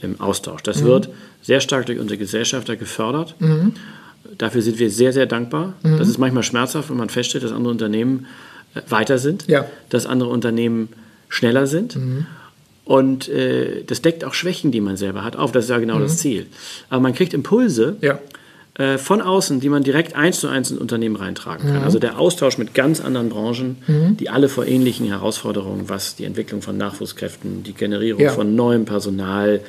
im 0.00 0.20
Austausch. 0.20 0.62
Das 0.62 0.82
mhm. 0.82 0.86
wird 0.86 1.08
sehr 1.42 1.60
stark 1.60 1.86
durch 1.86 1.98
unsere 1.98 2.18
Gesellschafter 2.18 2.76
gefördert. 2.76 3.36
Mhm. 3.38 3.74
Dafür 4.36 4.62
sind 4.62 4.78
wir 4.78 4.90
sehr, 4.90 5.12
sehr 5.12 5.26
dankbar. 5.26 5.74
Mhm. 5.82 5.98
Das 5.98 6.08
ist 6.08 6.18
manchmal 6.18 6.42
schmerzhaft, 6.42 6.90
wenn 6.90 6.96
man 6.96 7.08
feststellt, 7.08 7.44
dass 7.44 7.52
andere 7.52 7.72
Unternehmen 7.72 8.26
äh, 8.74 8.80
weiter 8.88 9.18
sind, 9.18 9.46
ja. 9.46 9.66
dass 9.90 10.06
andere 10.06 10.30
Unternehmen 10.30 10.88
schneller 11.28 11.68
sind. 11.68 11.94
Mhm. 11.94 12.26
Und 12.84 13.28
äh, 13.28 13.84
das 13.84 14.02
deckt 14.02 14.24
auch 14.24 14.34
Schwächen, 14.34 14.72
die 14.72 14.80
man 14.80 14.96
selber 14.96 15.22
hat, 15.22 15.36
auf. 15.36 15.52
Das 15.52 15.64
ist 15.64 15.70
ja 15.70 15.78
genau 15.78 16.00
das 16.00 16.14
mhm. 16.14 16.16
Ziel. 16.16 16.46
Aber 16.90 17.00
man 17.00 17.14
kriegt 17.14 17.32
Impulse. 17.32 17.96
Ja 18.00 18.18
äh, 18.78 18.96
von 18.96 19.20
außen, 19.20 19.60
die 19.60 19.68
man 19.68 19.82
direkt 19.82 20.16
eins 20.16 20.40
zu 20.40 20.48
eins 20.48 20.70
in 20.70 20.78
Unternehmen 20.78 21.16
reintragen 21.16 21.66
kann. 21.66 21.80
Mhm. 21.80 21.84
Also 21.84 21.98
der 21.98 22.18
Austausch 22.18 22.56
mit 22.56 22.72
ganz 22.72 23.02
anderen 23.02 23.28
Branchen, 23.28 23.76
mhm. 23.86 24.16
die 24.16 24.30
alle 24.30 24.48
vor 24.48 24.66
ähnlichen 24.66 25.06
Herausforderungen, 25.06 25.90
was 25.90 26.16
die 26.16 26.24
Entwicklung 26.24 26.62
von 26.62 26.78
Nachwuchskräften, 26.78 27.64
die 27.64 27.74
Generierung 27.74 28.22
ja. 28.22 28.32
von 28.32 28.54
neuem 28.54 28.86
Personal, 28.86 29.60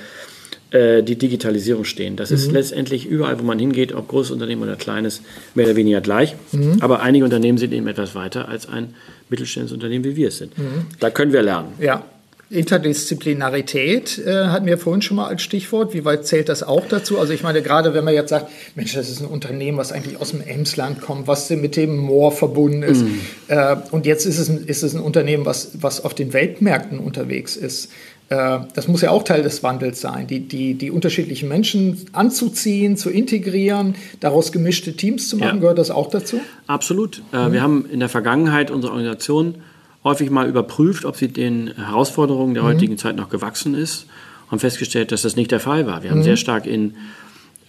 äh, 0.72 1.04
die 1.04 1.18
Digitalisierung 1.18 1.84
stehen. 1.84 2.16
Das 2.16 2.30
mhm. 2.30 2.36
ist 2.38 2.52
letztendlich 2.54 3.06
überall, 3.06 3.38
wo 3.40 3.44
man 3.44 3.60
hingeht, 3.60 3.94
ob 3.94 4.08
großes 4.08 4.32
Unternehmen 4.32 4.64
oder 4.64 4.78
kleines, 4.78 5.22
mehr 5.54 5.66
oder 5.66 5.76
weniger 5.76 6.00
gleich. 6.00 6.36
Mhm. 6.54 6.78
Aber 6.80 7.02
einige 7.02 7.26
Unternehmen 7.26 7.58
sind 7.58 7.74
eben 7.74 7.88
etwas 7.88 8.16
weiter 8.16 8.48
als 8.48 8.70
ein 8.70 8.96
mittelständisches 9.30 9.74
Unternehmen, 9.74 10.06
wie 10.06 10.16
wir 10.16 10.30
es 10.30 10.38
sind. 10.38 10.58
Mhm. 10.58 10.86
Da 11.02 11.10
können 11.10 11.34
wir 11.34 11.42
lernen. 11.42 11.74
Ja, 11.80 12.06
Interdisziplinarität 12.54 14.20
äh, 14.20 14.46
hatten 14.46 14.66
wir 14.66 14.78
vorhin 14.78 15.02
schon 15.02 15.18
mal 15.18 15.28
als 15.28 15.42
Stichwort. 15.42 15.94
Wie 15.94 16.06
weit 16.06 16.26
zählt 16.26 16.50
das 16.50 16.64
auch 16.64 16.88
dazu? 16.88 17.20
Also 17.20 17.34
ich 17.34 17.44
meine, 17.44 17.62
gerade 17.62 17.94
wenn 17.94 18.04
man 18.04 18.14
jetzt 18.14 18.30
sagt, 18.30 18.50
Mensch, 18.76 18.94
das 18.94 19.10
ist 19.10 19.22
ein 19.22 19.28
Unternehmen, 19.28 19.78
was 19.78 19.92
eigentlich 19.92 20.22
aus 20.22 20.32
dem 20.32 20.42
Emsland 20.42 21.02
kommt, 21.02 21.28
was 21.28 21.50
mit 21.50 21.76
dem 21.76 21.98
Moor 21.98 22.32
verbunden 22.32 22.84
ist. 22.84 23.04
Mm. 23.04 23.08
Äh, 23.48 23.76
und 23.92 24.06
jetzt 24.06 24.26
ist 24.26 24.38
es, 24.38 24.50
ein, 24.50 24.66
ist 24.66 24.84
es 24.84 24.94
ein 24.94 25.02
Unternehmen, 25.02 25.46
was, 25.46 25.72
was 25.82 26.04
auf 26.04 26.14
den 26.14 26.32
Weltmärkten 26.34 27.00
unterwegs 27.00 27.56
ist. 27.56 27.92
Äh, 28.30 28.60
das 28.74 28.88
muss 28.88 29.02
ja 29.02 29.12
auch 29.12 29.24
Teil 29.24 29.44
des 29.44 29.64
Wandels 29.64 30.02
sein, 30.02 30.28
die, 30.28 30.42
die, 30.48 30.76
die 30.76 30.92
unterschiedlichen 30.92 31.50
Menschen 31.50 32.06
anzuziehen, 32.14 32.98
zu 32.98 33.10
integrieren, 33.10 33.96
daraus 34.20 34.52
gemischte 34.52 34.94
Teams 34.94 35.30
zu 35.30 35.38
machen. 35.38 35.56
Ja. 35.56 35.62
Gehört 35.62 35.78
das 35.78 35.92
auch 35.92 36.10
dazu? 36.10 36.40
Absolut. 36.68 37.22
Mhm. 37.32 37.52
Wir 37.52 37.62
haben 37.62 37.86
in 37.92 38.00
der 38.00 38.10
Vergangenheit 38.10 38.72
unsere 38.72 38.94
Organisation 38.94 39.56
häufig 40.04 40.30
mal 40.30 40.48
überprüft, 40.48 41.06
ob 41.06 41.16
sie 41.16 41.30
den 41.30 41.74
Herausforderungen 41.76 42.54
der 42.54 42.64
mhm. 42.64 42.68
heutigen 42.68 42.98
Zeit 42.98 43.16
noch 43.16 43.30
gewachsen 43.30 43.76
ist 43.76 44.08
und 44.52 44.60
festgestellt, 44.60 45.12
dass 45.12 45.22
das 45.22 45.36
nicht 45.36 45.52
der 45.52 45.60
Fall 45.60 45.88
war. 45.88 46.04
Wir 46.04 46.12
haben 46.12 46.20
mhm. 46.20 46.24
sehr 46.24 46.38
stark 46.38 46.66
in 46.66 46.96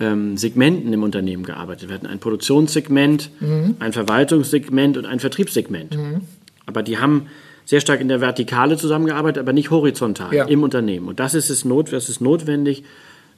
ähm, 0.00 0.36
Segmenten 0.36 0.92
im 0.92 1.02
Unternehmen 1.02 1.44
gearbeitet. 1.44 1.88
Wir 1.88 1.94
hatten 1.94 2.06
ein 2.06 2.18
Produktionssegment, 2.18 3.30
mhm. 3.40 3.76
ein 3.78 3.92
Verwaltungssegment 3.92 4.96
und 4.96 5.06
ein 5.06 5.20
Vertriebssegment. 5.20 5.96
Mhm. 5.96 6.22
Aber 6.66 6.82
die 6.82 6.98
haben 6.98 7.26
sehr 7.64 7.80
stark 7.80 8.00
in 8.00 8.08
der 8.08 8.20
Vertikale 8.20 8.76
zusammengearbeitet, 8.76 9.40
aber 9.40 9.52
nicht 9.52 9.70
horizontal 9.70 10.34
ja. 10.34 10.44
im 10.44 10.62
Unternehmen. 10.62 11.08
Und 11.08 11.20
das 11.20 11.34
ist, 11.34 11.48
es 11.50 11.64
not, 11.64 11.92
das 11.92 12.08
ist 12.08 12.20
notwendig. 12.20 12.84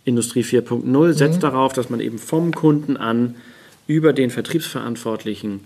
Industrie 0.05 0.43
4.0 0.43 1.13
setzt 1.13 1.37
mhm. 1.37 1.41
darauf, 1.41 1.73
dass 1.73 1.91
man 1.91 2.01
eben 2.01 2.19
vom 2.19 2.53
Kunden 2.53 2.97
an 2.97 3.37
über 3.87 4.13
den 4.13 4.31
Vertriebsverantwortlichen 4.31 5.61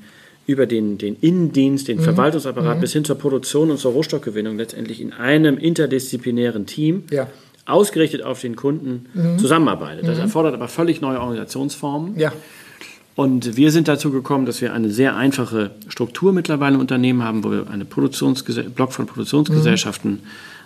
über 0.51 0.67
den, 0.67 0.99
den 0.99 1.17
Innendienst, 1.21 1.87
den 1.89 1.99
mhm. 1.99 2.03
Verwaltungsapparat 2.03 2.77
mhm. 2.77 2.81
bis 2.81 2.93
hin 2.93 3.05
zur 3.05 3.17
Produktion 3.17 3.71
und 3.71 3.79
zur 3.79 3.93
Rohstoffgewinnung 3.93 4.57
letztendlich 4.57 5.01
in 5.01 5.13
einem 5.13 5.57
interdisziplinären 5.59 6.67
Team 6.67 7.05
ja. 7.11 7.29
ausgerichtet 7.67 8.23
auf 8.23 8.41
den 8.41 8.57
Kunden 8.57 9.07
mhm. 9.15 9.39
zusammenarbeitet. 9.39 10.09
Das 10.09 10.17
mhm. 10.17 10.25
erfordert 10.25 10.55
aber 10.55 10.67
völlig 10.67 11.01
neue 11.01 11.21
Organisationsformen. 11.21 12.19
Ja. 12.19 12.33
Und 13.15 13.57
wir 13.57 13.71
sind 13.71 13.87
dazu 13.87 14.11
gekommen, 14.11 14.47
dass 14.47 14.61
wir 14.61 14.73
eine 14.73 14.91
sehr 14.91 15.15
einfache 15.15 15.73
Struktur 15.89 16.33
mittlerweile 16.33 16.75
im 16.75 16.81
Unternehmen 16.81 17.23
haben, 17.23 17.45
wo 17.45 17.51
wir 17.51 17.69
einen 17.71 17.87
Block 17.87 18.93
von 18.93 19.07
Produktionsgesellschaften, 19.07 20.11
mhm. 20.11 20.19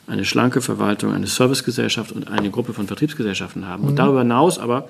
eine 0.07 0.25
schlanke 0.25 0.61
Verwaltung, 0.61 1.13
eine 1.13 1.27
Servicegesellschaft 1.27 2.13
und 2.13 2.29
eine 2.29 2.51
Gruppe 2.51 2.73
von 2.73 2.87
Vertriebsgesellschaften 2.87 3.67
haben. 3.67 3.85
Und 3.85 3.93
mhm. 3.93 3.97
darüber 3.97 4.21
hinaus 4.21 4.59
aber 4.59 4.89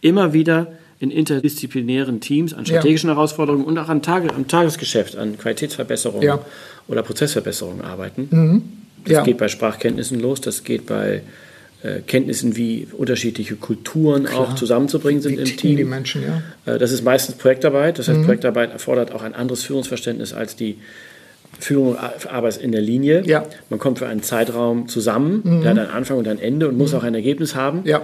immer 0.00 0.32
wieder 0.32 0.68
in 1.00 1.10
interdisziplinären 1.10 2.20
Teams 2.20 2.52
an 2.52 2.66
strategischen 2.66 3.08
ja. 3.08 3.16
Herausforderungen 3.16 3.64
und 3.64 3.76
auch 3.78 3.88
an 3.88 4.02
Tage, 4.02 4.32
am 4.34 4.46
Tagesgeschäft, 4.46 5.16
an 5.16 5.38
Qualitätsverbesserungen 5.38 6.22
ja. 6.22 6.44
oder 6.88 7.02
Prozessverbesserungen 7.02 7.80
arbeiten. 7.80 8.28
Mhm. 8.30 8.62
Das 9.04 9.12
ja. 9.14 9.22
geht 9.22 9.38
bei 9.38 9.48
Sprachkenntnissen 9.48 10.20
los, 10.20 10.42
das 10.42 10.62
geht 10.62 10.84
bei 10.84 11.22
äh, 11.82 12.00
Kenntnissen, 12.06 12.54
wie 12.54 12.86
unterschiedliche 12.92 13.56
Kulturen 13.56 14.24
Klar. 14.24 14.40
auch 14.40 14.54
zusammenzubringen 14.54 15.22
sind 15.22 15.38
wie 15.38 15.50
im 15.50 15.56
Team. 15.56 15.76
Die 15.78 15.84
Menschen, 15.84 16.22
ja. 16.22 16.74
Äh, 16.74 16.78
das 16.78 16.92
ist 16.92 17.02
meistens 17.02 17.36
Projektarbeit. 17.36 17.98
Das 17.98 18.08
heißt, 18.08 18.18
mhm. 18.18 18.24
Projektarbeit 18.26 18.70
erfordert 18.70 19.12
auch 19.12 19.22
ein 19.22 19.34
anderes 19.34 19.64
Führungsverständnis 19.64 20.34
als 20.34 20.54
die 20.54 20.76
Führung 21.58 21.96
Arbeit 21.96 22.58
in 22.58 22.72
der 22.72 22.82
Linie. 22.82 23.22
Ja. 23.24 23.46
Man 23.70 23.78
kommt 23.78 24.00
für 24.00 24.06
einen 24.06 24.22
Zeitraum 24.22 24.86
zusammen, 24.88 25.40
mhm. 25.42 25.62
der 25.62 25.70
hat 25.70 25.78
einen 25.78 25.90
Anfang 25.90 26.18
und 26.18 26.28
ein 26.28 26.38
Ende 26.38 26.68
und 26.68 26.76
muss 26.76 26.92
mhm. 26.92 26.98
auch 26.98 27.02
ein 27.04 27.14
Ergebnis 27.14 27.54
haben. 27.54 27.80
Ja 27.84 28.02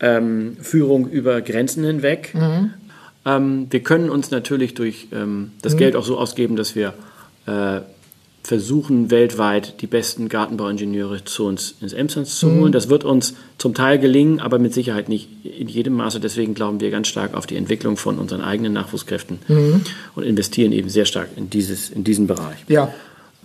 ähm, 0.00 0.56
Führung 0.60 1.08
über 1.08 1.40
Grenzen 1.40 1.84
hinweg. 1.84 2.34
Mhm. 2.34 2.70
Ähm, 3.24 3.66
wir 3.70 3.80
können 3.80 4.10
uns 4.10 4.30
natürlich 4.30 4.74
durch 4.74 5.08
ähm, 5.12 5.52
das 5.62 5.74
mhm. 5.74 5.78
Geld 5.78 5.96
auch 5.96 6.04
so 6.04 6.18
ausgeben, 6.18 6.56
dass 6.56 6.74
wir 6.74 6.94
äh, 7.46 7.80
versuchen 8.42 9.10
weltweit 9.10 9.82
die 9.82 9.88
besten 9.88 10.28
Gartenbauingenieure 10.28 11.24
zu 11.24 11.46
uns 11.46 11.74
ins 11.80 11.92
Emsons 11.92 12.38
zu 12.38 12.48
holen. 12.52 12.70
Das 12.70 12.88
wird 12.88 13.02
uns 13.02 13.34
zum 13.58 13.74
Teil 13.74 13.98
gelingen, 13.98 14.38
aber 14.38 14.60
mit 14.60 14.72
Sicherheit 14.72 15.08
nicht 15.08 15.28
in 15.44 15.66
jedem 15.66 15.94
Maße. 15.94 16.20
Deswegen 16.20 16.54
glauben 16.54 16.80
wir 16.80 16.92
ganz 16.92 17.08
stark 17.08 17.34
auf 17.34 17.46
die 17.46 17.56
Entwicklung 17.56 17.96
von 17.96 18.18
unseren 18.18 18.42
eigenen 18.42 18.72
Nachwuchskräften 18.72 19.40
und 20.14 20.22
investieren 20.22 20.70
eben 20.70 20.88
sehr 20.88 21.06
stark 21.06 21.30
in, 21.34 21.50
dieses, 21.50 21.90
in 21.90 22.04
diesen 22.04 22.28
Bereich. 22.28 22.58
Ja. 22.68 22.94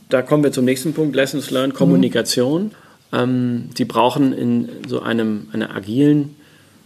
Da 0.10 0.22
kommen 0.22 0.43
wir 0.43 0.52
zum 0.52 0.66
nächsten 0.66 0.93
Punkt, 0.93 1.16
Lessons 1.16 1.49
Learned, 1.49 1.74
Kommunikation. 1.74 2.72
Ähm, 3.12 3.70
Sie 3.76 3.86
brauchen 3.86 4.34
in 4.34 4.70
so 4.88 5.02
einem, 5.02 5.47
einer 5.52 5.76
agilen 5.76 6.36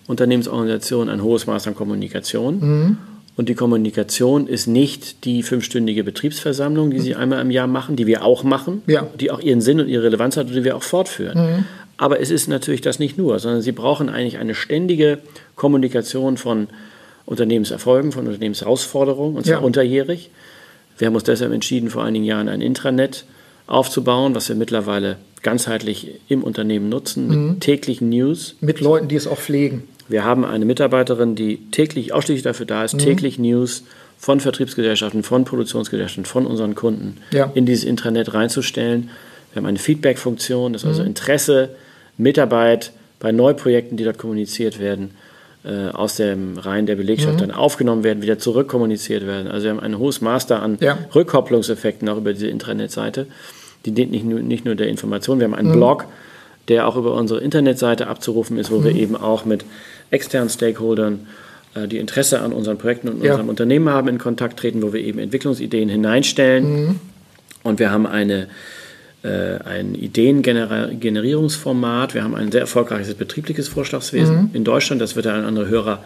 Unternehmensorganisation 0.07 1.09
ein 1.09 1.21
hohes 1.23 1.47
Maß 1.47 1.67
an 1.67 1.75
Kommunikation. 1.75 2.97
Und 3.37 3.49
die 3.49 3.55
Kommunikation 3.55 4.47
ist 4.47 4.67
nicht 4.67 5.25
die 5.25 5.43
fünfstündige 5.43 6.03
Betriebsversammlung, 6.03 6.91
die 6.91 6.99
Sie 7.01 7.15
einmal 7.15 7.41
im 7.41 7.51
Jahr 7.51 7.67
machen, 7.67 7.95
die 7.97 8.07
wir 8.07 8.23
auch 8.23 8.43
machen, 8.43 8.81
Ja. 8.87 9.07
die 9.19 9.29
auch 9.31 9.41
ihren 9.41 9.59
Sinn 9.61 9.79
und 9.81 9.89
ihre 9.89 10.03
Relevanz 10.03 10.37
hat 10.37 10.47
und 10.47 10.53
die 10.55 10.63
wir 10.63 10.75
auch 10.75 10.83
fortführen. 10.83 11.65
Aber 11.97 12.19
es 12.21 12.29
ist 12.31 12.47
natürlich 12.47 12.81
das 12.81 12.99
nicht 12.99 13.17
nur, 13.17 13.39
sondern 13.39 13.61
Sie 13.61 13.71
brauchen 13.71 14.09
eigentlich 14.09 14.37
eine 14.37 14.55
ständige 14.55 15.19
Kommunikation 15.55 16.37
von 16.37 16.67
Unternehmenserfolgen, 17.25 18.11
von 18.11 18.27
Unternehmensherausforderungen, 18.27 19.35
und 19.35 19.45
zwar 19.45 19.59
Ja. 19.59 19.65
unterjährig. 19.65 20.29
Wir 20.97 21.07
haben 21.07 21.15
uns 21.15 21.23
deshalb 21.23 21.51
entschieden, 21.51 21.89
vor 21.89 22.03
einigen 22.03 22.23
Jahren 22.23 22.47
ein 22.47 22.61
Intranet 22.61 23.25
aufzubauen, 23.67 24.35
was 24.35 24.47
wir 24.47 24.55
mittlerweile 24.55 25.17
ganzheitlich 25.41 26.11
im 26.29 26.43
Unternehmen 26.43 26.87
nutzen, 26.89 27.49
mit 27.51 27.61
täglichen 27.61 28.09
News. 28.09 28.55
Mit 28.61 28.79
Leuten, 28.79 29.07
die 29.07 29.15
es 29.15 29.27
auch 29.27 29.37
pflegen. 29.39 29.83
Wir 30.07 30.23
haben 30.23 30.45
eine 30.45 30.65
Mitarbeiterin, 30.65 31.35
die 31.35 31.57
täglich 31.71 32.13
ausschließlich 32.13 32.43
dafür 32.43 32.65
da 32.65 32.83
ist, 32.83 32.97
täglich 32.99 33.39
News 33.39 33.83
von 34.17 34.39
Vertriebsgesellschaften, 34.39 35.23
von 35.23 35.45
Produktionsgesellschaften, 35.45 36.25
von 36.25 36.45
unseren 36.45 36.75
Kunden 36.75 37.17
Ja. 37.31 37.51
in 37.55 37.65
dieses 37.65 37.83
Intranet 37.83 38.33
reinzustellen. 38.33 39.09
Wir 39.51 39.61
haben 39.61 39.65
eine 39.67 39.79
Feedback-Funktion, 39.79 40.73
das 40.73 40.83
ist 40.83 40.87
also 40.89 41.03
Interesse, 41.03 41.69
Mitarbeit 42.17 42.91
bei 43.19 43.31
Neuprojekten, 43.31 43.97
die 43.97 44.03
dort 44.03 44.17
kommuniziert 44.17 44.79
werden, 44.79 45.11
äh, 45.65 45.89
aus 45.89 46.15
dem 46.17 46.57
Reihen 46.57 46.85
der 46.85 46.95
Belegschaft 46.95 47.41
dann 47.41 47.51
aufgenommen 47.51 48.03
werden, 48.03 48.21
wieder 48.21 48.37
zurückkommuniziert 48.37 49.25
werden. 49.25 49.47
Also 49.49 49.63
wir 49.65 49.71
haben 49.71 49.79
ein 49.79 49.97
hohes 49.97 50.19
da 50.47 50.59
an 50.59 50.77
Ja. 50.79 50.97
Rückkopplungseffekten 51.15 52.07
auch 52.09 52.17
über 52.17 52.33
diese 52.33 52.47
Intranetseite. 52.47 53.25
Die 53.85 53.91
dient 53.91 54.11
nicht 54.11 54.25
nur, 54.25 54.39
nicht 54.39 54.65
nur 54.65 54.75
der 54.75 54.87
Information. 54.87 55.39
Wir 55.39 55.45
haben 55.45 55.55
einen 55.55 55.71
Blog, 55.71 56.05
der 56.67 56.87
auch 56.87 56.95
über 56.95 57.13
unsere 57.13 57.41
Internetseite 57.41 58.07
abzurufen 58.07 58.57
ist, 58.57 58.71
wo 58.71 58.83
wir 58.83 58.95
eben 58.95 59.15
auch 59.15 59.45
mit 59.45 59.65
externen 60.11 60.49
Stakeholdern, 60.49 61.27
äh, 61.75 61.87
die 61.87 61.97
Interesse 61.97 62.41
an 62.41 62.53
unseren 62.53 62.77
Projekten 62.77 63.09
und 63.09 63.23
Ja. 63.23 63.31
unserem 63.31 63.49
Unternehmen 63.49 63.89
haben, 63.89 64.07
in 64.07 64.17
Kontakt 64.17 64.59
treten, 64.59 64.81
wo 64.81 64.93
wir 64.93 65.01
eben 65.01 65.19
Entwicklungsideen 65.19 65.89
hineinstellen. 65.89 66.99
Und 67.63 67.79
wir 67.79 67.91
haben 67.91 68.05
eine, 68.05 68.47
äh, 69.23 69.57
ein 69.63 69.95
Ideengenerierungsformat. 69.95 72.13
Wir 72.13 72.23
haben 72.23 72.35
ein 72.35 72.51
sehr 72.51 72.61
erfolgreiches 72.61 73.13
betriebliches 73.15 73.67
Vorschlagswesen 73.67 74.51
in 74.53 74.63
Deutschland. 74.63 75.01
Das 75.01 75.15
wird 75.15 75.25
ein 75.27 75.43
andere 75.45 75.67
Hörer 75.69 76.03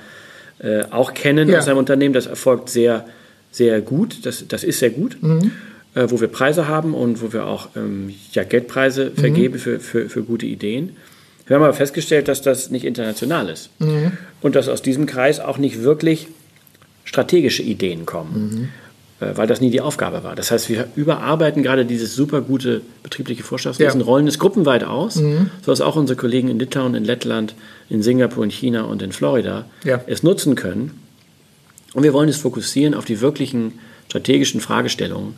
äh, 0.61 0.83
auch 0.91 1.13
kennen 1.13 1.47
Ja. 1.49 1.59
aus 1.59 1.65
seinem 1.65 1.77
Unternehmen. 1.77 2.13
Das 2.13 2.27
erfolgt 2.27 2.69
sehr, 2.69 3.05
sehr 3.51 3.79
gut. 3.81 4.25
Das, 4.25 4.45
das 4.47 4.63
ist 4.65 4.79
sehr 4.79 4.89
gut. 4.89 5.17
Äh, 5.95 6.05
wo 6.09 6.19
wir 6.21 6.27
Preise 6.27 6.67
haben 6.67 6.93
und 6.93 7.21
wo 7.21 7.31
wir 7.33 7.45
auch 7.45 7.69
ähm, 7.75 8.13
ja, 8.33 8.43
Geldpreise 8.43 9.11
vergeben 9.15 9.57
für, 9.57 9.79
für, 9.79 10.07
für 10.09 10.21
gute 10.23 10.45
Ideen. 10.45 10.95
Wir 11.49 11.55
haben 11.55 11.63
aber 11.63 11.73
festgestellt, 11.73 12.27
dass 12.29 12.41
das 12.41 12.69
nicht 12.69 12.85
international 12.85 13.49
ist. 13.49 13.69
Und 14.41 14.55
dass 14.55 14.69
aus 14.69 14.81
diesem 14.81 15.05
Kreis 15.07 15.39
auch 15.41 15.57
nicht 15.57 15.81
wirklich 15.83 16.27
strategische 17.05 17.63
Ideen 17.63 18.05
kommen, 18.05 18.69
äh, 19.19 19.31
weil 19.35 19.47
das 19.47 19.59
nie 19.59 19.71
die 19.71 19.81
Aufgabe 19.81 20.23
war. 20.23 20.35
Das 20.35 20.51
heißt, 20.51 20.69
wir 20.69 20.87
überarbeiten 20.95 21.63
gerade 21.63 21.85
dieses 21.85 22.13
super 22.15 22.41
gute 22.41 22.81
betriebliche 23.01 23.41
Vorschlagswesen, 23.43 23.99
Ja. 23.99 24.05
rollen 24.05 24.27
es 24.27 24.37
gruppenweit 24.37 24.83
aus, 24.83 25.19
sodass 25.65 25.81
auch 25.81 25.95
unsere 25.95 26.15
Kollegen 26.17 26.49
in 26.49 26.59
Litauen, 26.59 26.93
in 26.93 27.03
Lettland, 27.03 27.55
in 27.89 28.03
Singapur, 28.03 28.43
in 28.43 28.51
China 28.51 28.83
und 28.83 29.01
in 29.01 29.11
Florida 29.11 29.65
Ja. 29.83 30.01
es 30.05 30.21
nutzen 30.21 30.53
können. 30.55 30.91
Und 31.95 32.03
wir 32.03 32.13
wollen 32.13 32.29
es 32.29 32.37
fokussieren 32.37 32.93
auf 32.93 33.05
die 33.05 33.19
wirklichen 33.21 33.73
strategischen 34.07 34.61
Fragestellungen, 34.61 35.33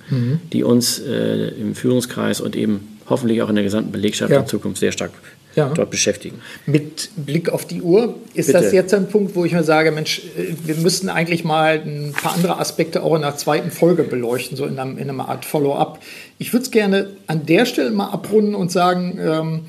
die 0.52 0.64
uns 0.64 1.00
äh, 1.00 1.48
im 1.60 1.74
Führungskreis 1.76 2.42
und 2.42 2.56
eben 2.58 2.98
hoffentlich 3.10 3.42
auch 3.42 3.50
in 3.50 3.56
der 3.56 3.64
gesamten 3.64 3.92
Belegschaft 3.94 4.32
Ja. 4.32 4.42
in 4.42 4.48
Zukunft 4.48 4.80
sehr 4.82 4.92
stark 4.92 5.12
Ja. 5.56 5.70
dort 5.74 5.90
beschäftigen. 5.90 6.42
Mit 6.66 7.10
Blick 7.16 7.50
auf 7.50 7.66
die 7.66 7.82
Uhr, 7.82 8.16
ist 8.34 8.48
Bitte. 8.48 8.62
das 8.62 8.72
jetzt 8.72 8.94
ein 8.94 9.10
Punkt, 9.10 9.36
wo 9.36 9.44
ich 9.44 9.52
mir 9.52 9.64
sage, 9.64 9.92
Mensch, 9.92 10.22
äh, 10.38 10.54
wir 10.66 10.76
müssten 10.76 11.10
eigentlich 11.10 11.44
mal 11.44 11.82
ein 11.86 12.14
paar 12.14 12.34
andere 12.34 12.58
Aspekte 12.60 13.04
auch 13.04 13.16
in 13.16 13.22
der 13.22 13.36
zweiten 13.36 13.72
Folge 13.72 14.04
beleuchten, 14.04 14.56
so 14.56 14.66
in, 14.66 14.80
einem, 14.80 14.98
in 14.98 15.10
einer 15.10 15.28
Art 15.28 15.44
Follow-up. 15.44 16.00
Ich 16.38 16.54
würde 16.54 16.64
es 16.64 16.72
gerne 16.72 17.10
an 17.28 17.46
der 17.46 17.66
Stelle 17.66 17.92
mal 17.92 18.10
abrunden 18.10 18.56
und 18.56 18.72
sagen, 18.72 19.20
ähm, 19.22 19.66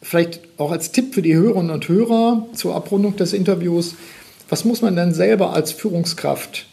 vielleicht 0.00 0.40
auch 0.58 0.70
als 0.70 0.92
Tipp 0.92 1.14
für 1.14 1.22
die 1.22 1.34
Hörerinnen 1.34 1.70
und 1.70 1.88
Hörer 1.88 2.46
zur 2.54 2.74
Abrundung 2.74 3.16
des 3.16 3.32
Interviews, 3.32 3.96
was 4.48 4.64
muss 4.64 4.82
man 4.82 4.96
denn 4.96 5.14
selber 5.14 5.52
als 5.52 5.72
Führungskraft 5.72 6.66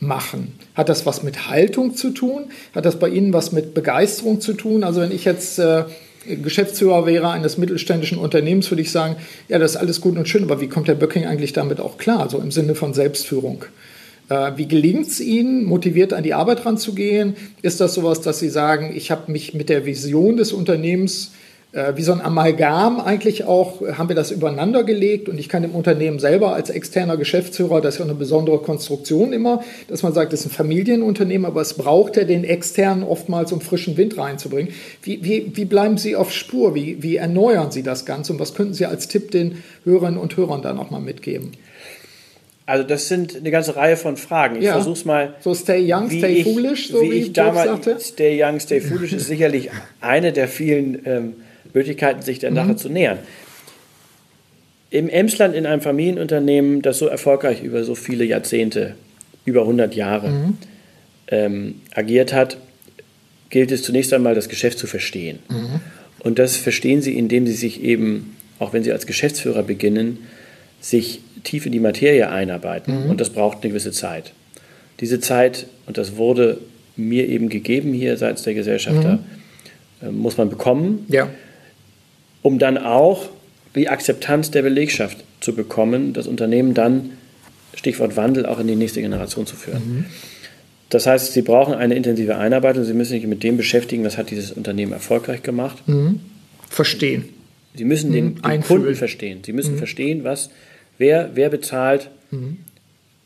machen? 0.00 0.58
Hat 0.74 0.88
das 0.88 1.06
was 1.06 1.22
mit 1.22 1.48
Haltung 1.48 1.94
zu 1.94 2.10
tun? 2.10 2.50
Hat 2.74 2.84
das 2.84 2.98
bei 2.98 3.08
Ihnen 3.08 3.32
was 3.32 3.52
mit 3.52 3.74
Begeisterung 3.74 4.40
zu 4.40 4.52
tun? 4.54 4.84
Also 4.84 5.00
wenn 5.00 5.12
ich 5.12 5.24
jetzt 5.24 5.58
äh, 5.58 5.84
Geschäftsführer 6.26 7.06
wäre 7.06 7.30
eines 7.30 7.58
mittelständischen 7.58 8.18
Unternehmens, 8.18 8.70
würde 8.70 8.82
ich 8.82 8.90
sagen, 8.90 9.16
ja, 9.48 9.58
das 9.58 9.72
ist 9.72 9.76
alles 9.76 10.00
gut 10.00 10.16
und 10.16 10.28
schön, 10.28 10.44
aber 10.44 10.60
wie 10.60 10.68
kommt 10.68 10.88
der 10.88 10.94
Böcking 10.94 11.26
eigentlich 11.26 11.52
damit 11.52 11.80
auch 11.80 11.98
klar, 11.98 12.28
so 12.30 12.38
im 12.38 12.50
Sinne 12.50 12.74
von 12.74 12.94
Selbstführung? 12.94 13.64
Äh, 14.28 14.52
wie 14.56 14.66
gelingt 14.66 15.08
es 15.08 15.20
Ihnen, 15.20 15.64
motiviert 15.64 16.12
an 16.12 16.22
die 16.22 16.34
Arbeit 16.34 16.64
ranzugehen? 16.64 17.36
Ist 17.62 17.80
das 17.80 17.94
sowas, 17.94 18.20
dass 18.20 18.38
Sie 18.38 18.48
sagen, 18.48 18.92
ich 18.94 19.10
habe 19.10 19.30
mich 19.30 19.54
mit 19.54 19.68
der 19.68 19.84
Vision 19.86 20.36
des 20.36 20.52
Unternehmens 20.52 21.32
wie 21.96 22.02
so 22.02 22.12
ein 22.12 22.20
Amalgam 22.20 23.00
eigentlich 23.00 23.44
auch, 23.44 23.82
äh, 23.82 23.94
haben 23.94 24.08
wir 24.08 24.16
das 24.16 24.30
übereinander 24.30 24.84
gelegt 24.84 25.28
und 25.28 25.38
ich 25.38 25.48
kann 25.48 25.64
im 25.64 25.74
Unternehmen 25.74 26.18
selber 26.20 26.54
als 26.54 26.70
externer 26.70 27.16
Geschäftsführer, 27.16 27.80
das 27.80 27.94
ist 27.94 27.98
ja 27.98 28.04
eine 28.04 28.14
besondere 28.14 28.58
Konstruktion 28.58 29.32
immer, 29.32 29.64
dass 29.88 30.02
man 30.02 30.12
sagt, 30.12 30.32
das 30.32 30.40
ist 30.40 30.46
ein 30.46 30.50
Familienunternehmen, 30.50 31.44
aber 31.46 31.60
es 31.60 31.74
braucht 31.74 32.16
ja 32.16 32.24
den 32.24 32.44
externen 32.44 33.02
oftmals, 33.02 33.50
um 33.52 33.60
frischen 33.60 33.96
Wind 33.96 34.16
reinzubringen. 34.16 34.72
Wie, 35.02 35.24
wie, 35.24 35.50
wie 35.54 35.64
bleiben 35.64 35.98
Sie 35.98 36.14
auf 36.16 36.32
Spur? 36.32 36.74
Wie, 36.74 37.02
wie 37.02 37.16
erneuern 37.16 37.70
Sie 37.72 37.82
das 37.82 38.06
Ganze 38.06 38.32
und 38.32 38.38
was 38.38 38.54
könnten 38.54 38.74
Sie 38.74 38.86
als 38.86 39.08
Tipp 39.08 39.32
den 39.32 39.62
Hörerinnen 39.84 40.18
und 40.18 40.36
Hörern 40.36 40.62
da 40.62 40.72
nochmal 40.72 41.00
mitgeben? 41.00 41.52
Also 42.66 42.84
das 42.84 43.08
sind 43.08 43.36
eine 43.36 43.50
ganze 43.50 43.76
Reihe 43.76 43.96
von 43.96 44.16
Fragen. 44.16 44.56
Ich 44.56 44.64
Ja. 44.64 44.72
versuche 44.72 44.94
es 44.94 45.04
mal. 45.04 45.34
So 45.40 45.54
stay 45.54 45.84
young, 45.86 46.08
stay 46.08 46.28
ich, 46.28 46.44
foolish, 46.44 46.88
so 46.88 47.02
wie, 47.02 47.10
wie 47.10 47.14
ich 47.16 47.32
damals 47.32 47.66
sagte. 47.84 47.96
Stay 48.00 48.42
young, 48.42 48.58
stay 48.58 48.80
foolish 48.80 49.12
ist 49.14 49.26
sicherlich 49.26 49.70
eine 50.00 50.32
der 50.32 50.48
vielen 50.48 51.02
ähm, 51.04 51.34
Möglichkeiten, 51.74 52.22
sich 52.22 52.38
der 52.38 52.50
Mhm. 52.52 52.54
Sache 52.56 52.76
zu 52.76 52.88
nähern. 52.88 53.18
Im 54.90 55.08
Emsland 55.08 55.54
in 55.54 55.66
einem 55.66 55.82
Familienunternehmen, 55.82 56.80
das 56.82 56.98
so 56.98 57.06
erfolgreich 57.06 57.62
über 57.62 57.82
so 57.84 57.94
viele 57.94 58.24
Jahrzehnte, 58.24 58.94
über 59.44 59.62
100 59.66 59.94
Jahre 59.94 60.30
Mhm. 60.30 60.58
ähm, 61.28 61.74
agiert 61.94 62.32
hat, 62.32 62.58
gilt 63.50 63.72
es 63.72 63.82
zunächst 63.82 64.12
einmal, 64.12 64.34
das 64.34 64.48
Geschäft 64.48 64.78
zu 64.78 64.86
verstehen. 64.86 65.38
Mhm. 65.48 65.80
Und 66.20 66.38
das 66.38 66.56
verstehen 66.56 67.02
Sie, 67.02 67.16
indem 67.18 67.46
Sie 67.46 67.52
sich 67.52 67.82
eben, 67.82 68.36
auch 68.58 68.72
wenn 68.72 68.82
Sie 68.84 68.92
als 68.92 69.06
Geschäftsführer 69.06 69.62
beginnen, 69.62 70.18
sich 70.80 71.20
tief 71.44 71.66
in 71.66 71.72
die 71.72 71.80
Materie 71.80 72.28
einarbeiten. 72.30 73.06
Und 73.08 73.20
das 73.20 73.30
braucht 73.30 73.58
eine 73.62 73.70
gewisse 73.70 73.90
Zeit. 73.92 74.32
Diese 75.00 75.18
Zeit, 75.20 75.66
und 75.86 75.98
das 75.98 76.16
wurde 76.16 76.58
mir 76.96 77.28
eben 77.28 77.48
gegeben 77.48 77.92
hier 77.92 78.16
seitens 78.16 78.42
der 78.42 78.54
Gesellschafter, 78.54 79.18
äh, 80.02 80.10
muss 80.10 80.36
man 80.38 80.48
bekommen, 80.50 81.04
Ja, 81.08 81.28
um 82.44 82.58
dann 82.60 82.78
auch 82.78 83.28
die 83.74 83.88
Akzeptanz 83.88 84.52
der 84.52 84.62
Belegschaft 84.62 85.16
zu 85.40 85.54
bekommen, 85.54 86.12
das 86.12 86.26
Unternehmen 86.28 86.74
dann, 86.74 87.10
Stichwort 87.74 88.16
Wandel, 88.16 88.46
auch 88.46 88.60
in 88.60 88.68
die 88.68 88.76
nächste 88.76 89.00
Generation 89.00 89.46
zu 89.46 89.56
führen. 89.56 90.06
Das 90.90 91.06
heißt, 91.08 91.32
Sie 91.32 91.42
brauchen 91.42 91.74
eine 91.74 91.94
intensive 91.96 92.36
Einarbeitung, 92.36 92.84
Sie 92.84 92.92
müssen 92.94 93.12
sich 93.12 93.26
mit 93.26 93.42
dem 93.42 93.56
beschäftigen, 93.56 94.04
was 94.04 94.16
hat 94.16 94.30
dieses 94.30 94.52
Unternehmen 94.52 94.92
erfolgreich 94.92 95.42
gemacht. 95.42 95.78
verstehen. 96.70 97.24
Sie 97.74 97.84
müssen 97.84 98.12
den, 98.12 98.36
den 98.36 98.44
einfühlen. 98.44 98.82
Kunden 98.82 98.94
verstehen. 98.94 99.40
Sie 99.44 99.52
müssen 99.52 99.76
verstehen, 99.78 100.22
was, 100.22 100.50
wer, 100.98 101.30
wer 101.34 101.48
bezahlt 101.50 102.10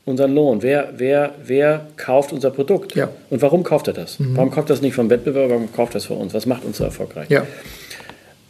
unseren 0.07 0.35
Lohn, 0.35 0.63
wer, 0.63 0.95
wer, 0.97 1.35
wer 1.45 1.89
kauft 1.99 2.33
unser 2.33 2.51
Produkt 2.51 2.95
Ja. 2.95 3.11
und 3.29 3.43
warum 3.43 3.63
kauft 3.65 3.89
er 3.89 3.93
das? 3.95 4.17
Warum 4.19 4.51
kauft 4.51 4.71
er 4.71 4.75
das 4.77 4.81
nicht 4.83 4.95
vom 4.95 5.11
Wettbewerber, 5.11 5.51
warum 5.55 5.71
kauft 5.73 5.93
er 5.93 5.95
das 5.95 6.07
von 6.07 6.17
uns? 6.17 6.33
Was 6.33 6.47
macht 6.47 6.65
uns 6.65 6.79
so 6.79 6.85
erfolgreich? 6.85 7.29
Ja, 7.29 7.47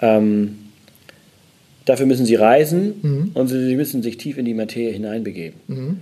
Ähm, 0.01 0.59
dafür 1.84 2.07
müssen 2.07 2.26
sie 2.26 2.34
reisen 2.36 3.30
und 3.34 3.49
sie, 3.49 3.74
müssen 3.76 4.03
sich 4.03 4.16
tief 4.18 4.38
in 4.38 4.44
die 4.44 4.55
Materie 4.55 4.92
hineinbegeben. 4.92 6.01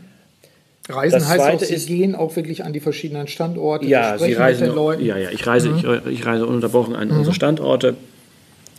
Reisen 0.89 1.19
Das 1.19 1.29
heißt 1.29 1.41
auch, 1.41 1.61
Sie 1.61 1.75
ist- 1.75 1.87
gehen 1.89 2.15
auch 2.15 2.37
wirklich 2.37 2.65
an 2.65 2.73
die 2.73 2.81
verschiedenen 2.81 3.27
Standorte, 3.27 3.87
Ja, 3.87 4.19
Sie 4.19 4.33
reisen. 4.35 4.69
Mhm. 4.71 5.05
Ja, 5.05 5.17
ja, 5.19 5.31
ich 5.31 5.47
reise, 5.47 5.71
ich, 5.77 6.13
ich 6.13 6.25
reise 6.27 6.47
ununterbrochen 6.47 6.95
an 6.95 7.11
unsere 7.11 7.35
Standorte. 7.35 7.95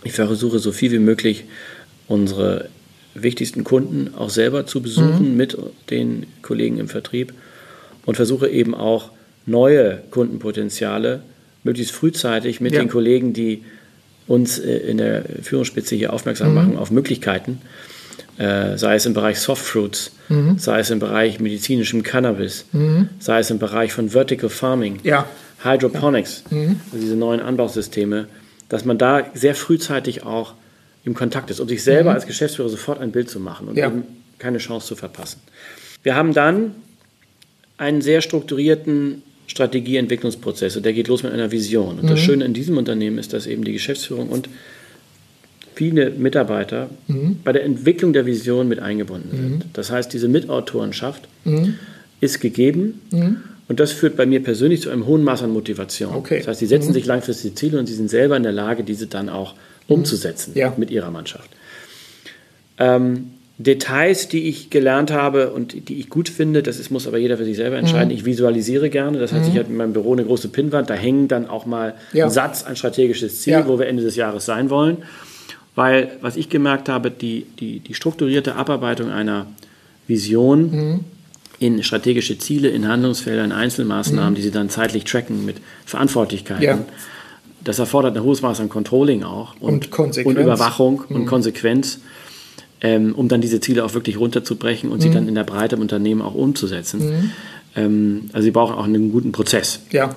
Ich 0.04 0.14
versuche 0.14 0.60
so 0.60 0.72
viel 0.72 0.92
wie 0.92 1.00
möglich 1.00 1.44
unsere 2.08 2.70
wichtigsten 3.14 3.64
Kunden 3.64 4.14
auch 4.16 4.30
selber 4.30 4.66
zu 4.68 4.82
besuchen 4.82 5.32
Mhm. 5.32 5.38
mit 5.38 5.58
den 5.90 6.28
Kollegen 6.44 6.78
im 6.78 6.88
Vertrieb 6.88 7.34
und 8.06 8.16
versuche 8.16 8.48
eben 8.48 8.74
auch 8.76 9.10
neue 9.46 10.02
Kundenpotenziale 10.12 11.22
möglichst 11.64 11.94
frühzeitig 11.94 12.62
mit 12.62 12.74
ja. 12.74 12.80
den 12.80 12.90
Kollegen, 12.90 13.34
die 13.34 13.64
uns 14.28 14.60
äh, 14.60 14.78
in 14.78 14.98
der 14.98 15.24
Führungsspitze 15.42 15.96
hier 15.96 16.14
aufmerksam 16.14 16.50
mhm. 16.50 16.56
machen 16.56 16.78
auf 16.78 16.92
Möglichkeiten, 16.92 17.62
äh, 18.38 18.78
sei 18.78 18.96
es 18.96 19.06
im 19.06 19.14
Bereich 19.14 19.40
Softfruits, 19.40 20.12
mhm. 20.30 20.60
sei 20.60 20.80
es 20.80 20.90
im 20.90 21.00
Bereich 21.00 21.40
medizinischem 21.40 22.04
Cannabis, 22.04 22.66
mhm. 22.72 23.10
sei 23.20 23.40
es 23.40 23.50
im 23.50 23.60
Bereich 23.60 23.94
von 23.94 24.10
Vertical 24.10 24.50
Farming, 24.50 25.00
ja. 25.04 25.28
Hydroponics, 25.64 26.44
ja. 26.50 26.58
Mhm. 26.58 26.82
also 26.92 27.04
diese 27.04 27.16
neuen 27.16 27.40
Anbausysteme, 27.40 28.28
dass 28.70 28.86
man 28.86 28.98
da 28.98 29.26
sehr 29.34 29.56
frühzeitig 29.56 30.24
auch 30.24 30.54
im 31.04 31.14
Kontakt 31.14 31.50
ist, 31.50 31.60
um 31.60 31.68
sich 31.68 31.84
selber 31.84 32.10
mhm. 32.10 32.16
als 32.16 32.28
Geschäftsführer 32.28 32.70
sofort 32.70 33.00
ein 33.00 33.12
Bild 33.12 33.30
zu 33.30 33.40
machen 33.40 33.70
und 33.70 33.78
ja. 33.78 33.88
eben 33.88 34.04
keine 34.40 34.58
Chance 34.58 34.88
zu 34.88 34.96
verpassen. 34.96 35.42
Wir 36.04 36.16
haben 36.16 36.34
dann 36.34 36.76
einen 37.78 38.02
sehr 38.02 38.22
strukturierten 38.22 39.24
Strategieentwicklungsprozess 39.48 40.78
und 40.78 40.86
der 40.86 40.94
geht 40.94 41.08
los 41.08 41.24
mit 41.24 41.34
einer 41.34 41.52
Vision. 41.52 41.98
Und 41.98 42.04
mhm. 42.04 42.08
das 42.10 42.20
Schöne 42.20 42.46
in 42.46 42.54
diesem 42.54 42.78
Unternehmen 42.78 43.18
ist, 43.18 43.34
dass 43.34 43.48
eben 43.48 43.64
die 43.64 43.74
Geschäftsführung 43.74 44.30
und 44.30 44.50
viele 45.74 46.10
Mitarbeiter 46.12 46.90
mhm. 47.08 47.40
bei 47.44 47.54
der 47.54 47.64
Entwicklung 47.64 48.12
der 48.12 48.26
Vision 48.26 48.68
mit 48.68 48.80
eingebunden 48.80 49.30
sind. 49.32 49.60
Mhm. 49.60 49.70
Das 49.74 49.92
heißt, 49.92 50.12
diese 50.12 50.28
Mitautorenschaft 50.28 51.28
mhm. 51.46 51.76
ist 52.20 52.42
gegeben 52.42 53.02
mhm. 53.12 53.38
und 53.68 53.80
das 53.80 53.92
führt 53.94 54.18
bei 54.18 54.26
mir 54.26 54.44
persönlich 54.44 54.82
zu 54.82 54.90
einem 54.90 55.06
hohen 55.06 55.24
Maß 55.24 55.44
an 55.44 55.52
Motivation. 55.52 56.14
Okay. 56.16 56.40
Das 56.40 56.48
heißt, 56.48 56.60
sie 56.60 56.66
setzen 56.66 56.90
mhm. 56.90 56.94
sich 56.94 57.06
langfristige 57.06 57.56
Ziele 57.56 57.80
und 57.80 57.86
sie 57.86 57.94
sind 57.94 58.10
selber 58.10 58.36
in 58.36 58.44
der 58.44 58.52
Lage, 58.52 58.84
diese 58.84 59.08
dann 59.08 59.30
auch 59.30 59.54
umzusetzen 59.88 60.54
ja. 60.56 60.74
mit 60.76 60.92
ihrer 60.92 61.12
Mannschaft. 61.12 61.50
Ähm, 62.80 63.32
Details, 63.60 64.28
die 64.28 64.48
ich 64.48 64.70
gelernt 64.70 65.12
habe 65.12 65.50
und 65.50 65.90
die 65.90 66.00
ich 66.00 66.10
gut 66.10 66.30
finde, 66.30 66.62
das 66.62 66.78
ist, 66.78 66.92
muss 66.92 67.08
aber 67.08 67.18
jeder 67.18 67.38
für 67.38 67.46
sich 67.46 67.56
selber 67.56 67.78
entscheiden. 67.78 68.10
Mhm. 68.10 68.16
Ich 68.16 68.26
visualisiere 68.26 68.92
gerne. 68.92 69.18
Das 69.18 69.34
heißt, 69.34 69.46
mhm. 69.46 69.52
ich 69.52 69.58
habe 69.58 69.70
in 69.70 69.78
meinem 69.78 69.94
Büro 69.94 70.14
eine 70.14 70.26
große 70.26 70.50
Pinnwand, 70.50 70.92
da 70.92 70.94
hängen 70.94 71.28
dann 71.28 71.50
auch 71.50 71.66
mal 71.66 71.96
ja. 72.14 72.26
ein 72.26 72.32
Satz, 72.32 72.64
ein 72.64 72.76
strategisches 72.76 73.42
Ziel, 73.42 73.54
ja. 73.54 73.68
wo 73.68 73.80
wir 73.80 73.88
Ende 73.88 74.04
des 74.04 74.16
Jahres 74.16 74.46
sein 74.46 74.70
wollen. 74.70 74.98
Weil, 75.74 76.12
was 76.22 76.38
ich 76.38 76.50
gemerkt 76.50 76.88
habe, 76.88 77.10
die, 77.10 77.48
die, 77.60 77.80
die 77.80 77.94
strukturierte 77.96 78.56
Abarbeitung 78.56 79.10
einer 79.10 79.48
Vision 80.08 80.72
mhm. 80.72 81.00
in 81.58 81.82
strategische 81.82 82.38
Ziele, 82.38 82.70
in 82.70 82.88
Handlungsfelder, 82.88 83.44
in 83.44 83.52
Einzelmaßnahmen, 83.52 84.32
mhm. 84.32 84.36
die 84.36 84.44
sie 84.44 84.52
dann 84.52 84.70
zeitlich 84.70 85.04
tracken 85.04 85.46
mit 85.46 85.58
Verantwortlichkeiten, 85.86 86.64
ja. 86.64 86.80
das 87.64 87.80
erfordert 87.80 88.16
ein 88.16 88.24
hohes 88.24 88.44
Maß 88.44 88.60
an 88.60 88.70
Controlling 88.70 89.24
auch 89.24 89.56
und, 89.60 89.98
und, 89.98 90.18
und 90.26 90.38
Überwachung 90.38 91.04
und 91.10 91.22
mhm. 91.22 91.26
Konsequenz 91.26 92.02
ähm, 92.82 93.16
um 93.16 93.28
dann 93.28 93.42
diese 93.42 93.60
Ziele 93.60 93.84
auch 93.84 93.94
wirklich 93.94 94.20
runterzubrechen 94.20 94.92
und 94.92 95.00
mhm. 95.00 95.02
sie 95.02 95.12
dann 95.12 95.28
in 95.28 95.36
der 95.36 95.44
Breite 95.44 95.76
im 95.76 95.82
Unternehmen 95.82 96.22
auch 96.22 96.36
umzusetzen. 96.36 97.00
Mhm. 97.00 97.32
Ähm, 97.76 98.30
also 98.34 98.44
sie 98.44 98.52
brauchen 98.52 98.76
auch 98.76 98.86
einen 98.86 99.12
guten 99.12 99.32
Prozess. 99.32 99.80
Ja. 99.92 100.16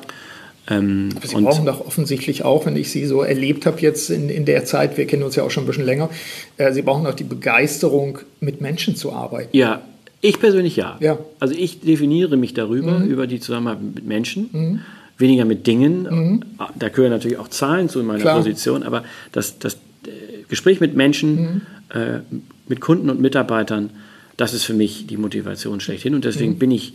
Ähm, 0.68 1.10
Aber 1.16 1.26
Sie 1.26 1.34
brauchen 1.34 1.66
doch 1.66 1.84
offensichtlich 1.84 2.44
auch, 2.44 2.66
wenn 2.66 2.76
ich 2.76 2.90
Sie 2.90 3.04
so 3.06 3.22
erlebt 3.22 3.66
habe 3.66 3.80
jetzt 3.80 4.10
in, 4.10 4.28
in 4.28 4.44
der 4.44 4.64
Zeit, 4.64 4.96
wir 4.96 5.06
kennen 5.06 5.22
uns 5.22 5.34
ja 5.34 5.42
auch 5.42 5.50
schon 5.50 5.64
ein 5.64 5.66
bisschen 5.66 5.84
länger, 5.84 6.10
äh, 6.58 6.72
Sie 6.72 6.82
brauchen 6.82 7.06
auch 7.06 7.14
die 7.14 7.24
Begeisterung, 7.24 8.20
mit 8.40 8.60
Menschen 8.60 8.94
zu 8.94 9.12
arbeiten. 9.12 9.56
Ja, 9.56 9.82
ich 10.20 10.38
persönlich 10.38 10.76
ja. 10.76 10.96
ja. 11.00 11.18
Also 11.40 11.54
ich 11.54 11.80
definiere 11.80 12.36
mich 12.36 12.54
darüber, 12.54 13.00
mhm. 13.00 13.06
über 13.06 13.26
die 13.26 13.40
Zusammenarbeit 13.40 13.82
mit 13.94 14.06
Menschen, 14.06 14.50
mhm. 14.52 14.80
weniger 15.18 15.44
mit 15.44 15.66
Dingen. 15.66 16.02
Mhm. 16.02 16.44
Da 16.78 16.88
gehören 16.88 17.10
natürlich 17.10 17.38
auch 17.38 17.48
Zahlen 17.48 17.88
zu 17.88 18.00
in 18.00 18.06
meiner 18.06 18.20
Klar. 18.20 18.36
Position, 18.36 18.82
aber 18.82 19.02
das, 19.32 19.58
das 19.58 19.74
äh, 19.74 20.08
Gespräch 20.48 20.80
mit 20.80 20.94
Menschen 20.94 21.34
mhm 21.34 21.60
äh, 21.92 22.20
mit 22.68 22.80
Kunden 22.80 23.10
und 23.10 23.20
Mitarbeitern, 23.20 23.90
das 24.36 24.54
ist 24.54 24.64
für 24.64 24.74
mich 24.74 25.06
die 25.06 25.16
Motivation 25.16 25.80
schlechthin. 25.80 26.14
Und 26.14 26.24
deswegen 26.24 26.54
mhm. 26.54 26.58
bin 26.58 26.70
ich 26.70 26.94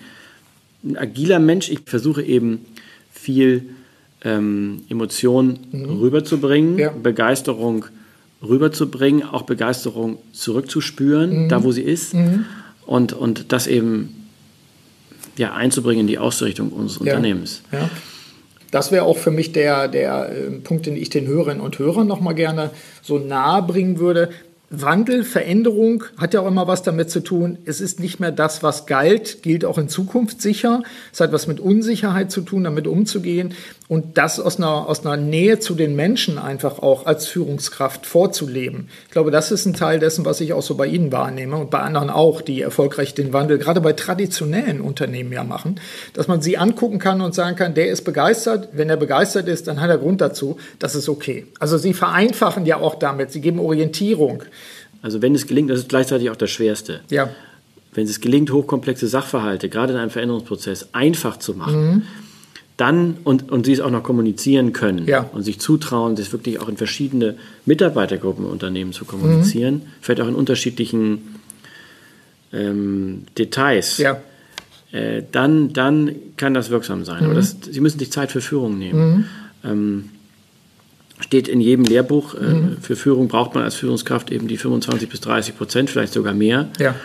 ein 0.83 0.97
agiler 0.97 1.39
Mensch. 1.39 1.69
Ich 1.69 1.81
versuche 1.85 2.23
eben 2.23 2.65
viel 3.11 3.69
ähm, 4.23 4.81
Emotion 4.89 5.59
mhm. 5.71 5.85
rüberzubringen, 5.99 6.77
ja. 6.77 6.89
Begeisterung 6.89 7.85
rüberzubringen, 8.41 9.23
auch 9.23 9.43
Begeisterung 9.43 10.17
zurückzuspüren, 10.33 11.43
mhm. 11.43 11.49
da 11.49 11.63
wo 11.63 11.71
sie 11.71 11.83
ist. 11.83 12.13
Mhm. 12.13 12.45
Und, 12.85 13.13
und 13.13 13.51
das 13.51 13.67
eben 13.67 14.27
ja, 15.37 15.53
einzubringen 15.53 16.01
in 16.01 16.07
die 16.07 16.17
Ausrichtung 16.17 16.69
unseres 16.69 17.05
ja. 17.05 17.13
Unternehmens. 17.13 17.61
Ja. 17.71 17.89
Das 18.71 18.91
wäre 18.91 19.05
auch 19.05 19.17
für 19.17 19.31
mich 19.31 19.53
der, 19.53 19.87
der 19.87 20.29
äh, 20.29 20.51
Punkt, 20.51 20.85
den 20.85 20.97
ich 20.97 21.09
den 21.09 21.27
Hörerinnen 21.27 21.61
und 21.61 21.79
Hörern 21.79 22.07
nochmal 22.07 22.35
gerne 22.35 22.71
so 23.01 23.17
nahe 23.19 23.61
bringen 23.61 23.99
würde. 23.99 24.29
Wandel, 24.69 25.23
Veränderung 25.23 26.03
hat 26.17 26.33
ja 26.33 26.41
auch 26.41 26.47
immer 26.47 26.67
was 26.67 26.81
damit 26.81 27.09
zu 27.09 27.21
tun. 27.21 27.59
Es 27.65 27.81
ist 27.81 27.99
nicht 27.99 28.19
mehr 28.19 28.31
das, 28.31 28.63
was 28.63 28.85
galt, 28.85 29.43
gilt 29.43 29.63
auch 29.63 29.77
in 29.77 29.89
Zukunft 29.89 30.41
sicher. 30.41 30.83
Es 31.13 31.19
hat 31.19 31.31
was 31.31 31.47
mit 31.47 31.59
Unsicherheit 31.59 32.31
zu 32.31 32.41
tun, 32.41 32.63
damit 32.63 32.87
umzugehen 32.87 33.53
und 33.87 34.17
das 34.17 34.39
aus 34.39 34.57
einer, 34.57 34.89
aus 34.89 35.05
einer 35.05 35.17
Nähe 35.17 35.59
zu 35.59 35.75
den 35.75 35.95
Menschen 35.95 36.39
einfach 36.39 36.79
auch 36.79 37.05
als 37.05 37.27
Führungskraft 37.27 38.07
vorzuleben. 38.07 38.89
Ich 39.05 39.11
glaube, 39.11 39.29
das 39.29 39.51
ist 39.51 39.65
ein 39.65 39.73
Teil 39.73 39.99
dessen, 39.99 40.25
was 40.25 40.41
ich 40.41 40.53
auch 40.53 40.63
so 40.63 40.75
bei 40.75 40.87
Ihnen 40.87 41.11
wahrnehme 41.11 41.55
und 41.57 41.69
bei 41.69 41.79
anderen 41.79 42.09
auch, 42.09 42.41
die 42.41 42.61
erfolgreich 42.61 43.13
den 43.13 43.33
Wandel 43.33 43.59
gerade 43.59 43.81
bei 43.81 43.93
traditionellen 43.93 44.81
Unternehmen 44.81 45.31
ja 45.31 45.43
machen, 45.43 45.79
dass 46.13 46.27
man 46.27 46.41
sie 46.41 46.57
angucken 46.57 46.97
kann 46.97 47.21
und 47.21 47.35
sagen 47.35 47.55
kann, 47.55 47.75
der 47.75 47.89
ist 47.89 48.01
begeistert. 48.01 48.69
Wenn 48.73 48.89
er 48.89 48.97
begeistert 48.97 49.47
ist, 49.47 49.67
dann 49.67 49.79
hat 49.79 49.89
er 49.89 49.99
Grund 49.99 50.21
dazu. 50.21 50.57
Das 50.79 50.95
ist 50.95 51.07
okay. 51.07 51.45
Also 51.59 51.77
Sie 51.77 51.93
vereinfachen 51.93 52.65
ja 52.65 52.77
auch 52.77 52.95
damit. 52.95 53.31
Sie 53.31 53.41
geben 53.41 53.59
Orientierung. 53.59 54.43
Also 55.05 55.21
wenn 55.21 55.35
es 55.35 55.45
gelingt, 55.45 55.69
das 55.69 55.81
ist 55.81 55.89
gleichzeitig 55.89 56.31
auch 56.31 56.35
das 56.35 56.49
Schwerste. 56.49 57.01
Ja. 57.11 57.29
Wenn 57.93 58.07
es 58.07 58.21
gelingt, 58.21 58.51
hochkomplexe 58.51 59.07
Sachverhalte, 59.07 59.69
gerade 59.69 59.93
in 59.93 59.99
einem 59.99 60.09
Veränderungsprozess, 60.09 60.89
einfach 60.93 61.37
zu 61.37 61.53
machen, 61.53 61.85
mhm. 61.85 62.01
dann 62.75 63.17
und, 63.23 63.51
und 63.51 63.67
sie 63.67 63.73
es 63.73 63.81
auch 63.81 63.91
noch 63.91 64.01
kommunizieren 64.01 64.73
können 64.73 65.07
ja. 65.07 65.29
und 65.31 65.43
sich 65.43 65.59
zutrauen, 65.59 66.15
das 66.15 66.31
wirklich 66.31 66.59
auch 66.59 66.69
in 66.69 66.77
verschiedene 66.77 67.35
Mitarbeitergruppen 67.67 68.45
im 68.45 68.51
Unternehmen 68.51 68.93
zu 68.93 69.05
kommunizieren, 69.05 69.75
mhm. 69.75 69.81
vielleicht 70.01 70.21
auch 70.21 70.27
in 70.27 70.33
unterschiedlichen 70.33 71.35
ähm, 72.51 73.25
Details. 73.37 73.99
Ja. 73.99 74.19
Äh, 74.91 75.21
dann, 75.31 75.71
dann 75.71 76.15
kann 76.35 76.55
das 76.55 76.71
wirksam 76.71 77.05
sein. 77.05 77.19
Mhm. 77.19 77.25
Aber 77.25 77.35
das, 77.35 77.55
Sie 77.61 77.79
müssen 77.79 77.99
sich 77.99 78.11
Zeit 78.11 78.31
für 78.31 78.41
Führung 78.41 78.79
nehmen. 78.79 79.17
Mhm. 79.17 79.25
Ähm, 79.69 80.09
steht 81.25 81.47
in 81.47 81.59
jedem 81.59 81.85
Lehrbuch, 81.85 82.35
äh, 82.35 82.53
mhm. 82.53 82.77
für 82.79 82.95
Führung 82.95 83.27
braucht 83.27 83.55
man 83.55 83.63
als 83.63 83.75
Führungskraft 83.75 84.31
eben 84.31 84.47
die 84.47 84.57
25 84.57 85.09
bis 85.09 85.21
30 85.21 85.57
Prozent, 85.57 85.89
vielleicht 85.89 86.13
sogar 86.13 86.35
mehr. 86.35 86.69
Ja. 86.79 86.95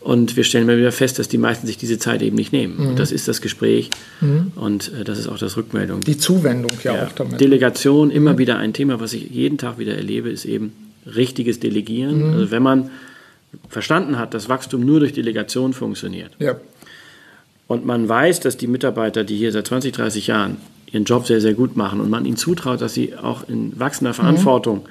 Und 0.00 0.36
wir 0.36 0.44
stellen 0.44 0.64
immer 0.64 0.78
wieder 0.78 0.92
fest, 0.92 1.18
dass 1.18 1.28
die 1.28 1.36
meisten 1.36 1.66
sich 1.66 1.76
diese 1.76 1.98
Zeit 1.98 2.22
eben 2.22 2.36
nicht 2.36 2.52
nehmen. 2.52 2.92
Mhm. 2.92 2.96
Das 2.96 3.12
ist 3.12 3.28
das 3.28 3.42
Gespräch 3.42 3.90
mhm. 4.20 4.52
und 4.54 4.92
äh, 4.98 5.04
das 5.04 5.18
ist 5.18 5.28
auch 5.28 5.36
das 5.36 5.56
Rückmeldung. 5.58 6.00
Die 6.00 6.16
Zuwendung 6.16 6.72
ja, 6.82 6.94
ja. 6.94 7.06
auch 7.06 7.12
damit. 7.12 7.38
Delegation, 7.40 8.10
immer 8.10 8.32
mhm. 8.32 8.38
wieder 8.38 8.56
ein 8.56 8.72
Thema, 8.72 8.98
was 8.98 9.12
ich 9.12 9.28
jeden 9.30 9.58
Tag 9.58 9.78
wieder 9.78 9.94
erlebe, 9.94 10.30
ist 10.30 10.46
eben 10.46 10.72
richtiges 11.04 11.60
Delegieren. 11.60 12.28
Mhm. 12.28 12.34
Also 12.34 12.50
wenn 12.50 12.62
man 12.62 12.90
verstanden 13.68 14.18
hat, 14.18 14.32
dass 14.32 14.48
Wachstum 14.48 14.84
nur 14.84 15.00
durch 15.00 15.12
Delegation 15.12 15.74
funktioniert. 15.74 16.30
Ja. 16.38 16.56
Und 17.66 17.84
man 17.84 18.08
weiß, 18.08 18.40
dass 18.40 18.56
die 18.56 18.68
Mitarbeiter, 18.68 19.24
die 19.24 19.36
hier 19.36 19.52
seit 19.52 19.66
20, 19.66 19.92
30 19.92 20.28
Jahren 20.28 20.56
ihren 20.96 21.04
Job 21.04 21.26
sehr, 21.26 21.40
sehr 21.40 21.54
gut 21.54 21.76
machen 21.76 22.00
und 22.00 22.10
man 22.10 22.24
ihnen 22.24 22.36
zutraut, 22.36 22.80
dass 22.80 22.94
sie 22.94 23.16
auch 23.16 23.48
in 23.48 23.78
wachsender 23.78 24.14
Verantwortung 24.14 24.86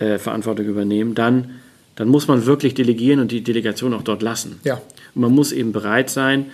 mhm. 0.00 0.06
äh, 0.06 0.18
Verantwortung 0.18 0.66
übernehmen, 0.66 1.14
dann, 1.14 1.50
dann 1.96 2.08
muss 2.08 2.28
man 2.28 2.44
wirklich 2.44 2.74
delegieren 2.74 3.20
und 3.20 3.32
die 3.32 3.42
Delegation 3.42 3.94
auch 3.94 4.02
dort 4.02 4.22
lassen. 4.22 4.60
Ja. 4.64 4.80
Und 5.14 5.22
man 5.22 5.32
muss 5.32 5.52
eben 5.52 5.72
bereit 5.72 6.10
sein, 6.10 6.46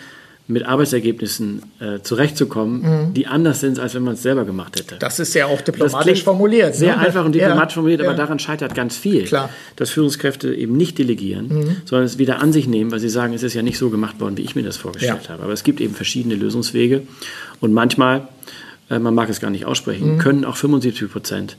mit 0.47 0.66
Arbeitsergebnissen 0.66 1.62
äh, 1.80 2.01
zurechtzukommen, 2.03 2.82
mhm. 2.82 3.14
die 3.14 3.26
anders 3.26 3.61
sind, 3.61 3.78
als 3.78 3.95
wenn 3.95 4.03
man 4.03 4.12
es 4.14 4.22
selber 4.22 4.45
gemacht 4.45 4.78
hätte. 4.78 4.97
Das 4.99 5.18
ist 5.18 5.32
ja 5.32 5.47
auch 5.47 5.62
diplomatisch 5.62 6.22
formuliert. 6.22 6.74
Sehr 6.74 6.97
ne? 6.97 7.07
einfach 7.07 7.24
und 7.24 7.32
diplomatisch 7.32 7.72
ja, 7.72 7.74
formuliert, 7.76 8.01
aber 8.03 8.11
ja. 8.11 8.16
daran 8.16 8.39
scheitert 8.39 8.74
ganz 8.74 8.95
viel. 8.95 9.24
Klar. 9.24 9.49
Dass 9.76 9.89
Führungskräfte 9.91 10.55
eben 10.55 10.76
nicht 10.76 10.99
delegieren, 10.99 11.49
mhm. 11.49 11.76
sondern 11.87 12.05
es 12.05 12.18
wieder 12.18 12.43
an 12.43 12.53
sich 12.53 12.68
nehmen, 12.68 12.93
weil 12.93 13.01
sie 13.01 13.09
sagen, 13.09 13.32
es 13.32 13.43
ist 13.43 13.55
ja 13.55 13.62
nicht 13.62 13.78
so 13.78 13.89
gemacht 13.89 14.20
worden, 14.20 14.37
wie 14.37 14.43
ich 14.43 14.55
mir 14.55 14.62
das 14.62 14.76
vorgestellt 14.76 15.22
ja. 15.24 15.30
habe. 15.30 15.45
Aber 15.45 15.53
es 15.55 15.64
gibt 15.64 15.80
eben 15.80 15.95
verschiedene 15.95 16.35
Lösungswege 16.35 17.03
und 17.61 17.72
manchmal 17.72 18.28
äh, 18.91 18.99
man 18.99 19.14
mag 19.14 19.28
es 19.28 19.41
gar 19.41 19.51
nicht 19.51 19.64
aussprechen, 19.64 20.14
mhm. 20.14 20.18
können 20.18 20.45
auch 20.45 20.57
75 20.57 21.11
Prozent 21.11 21.57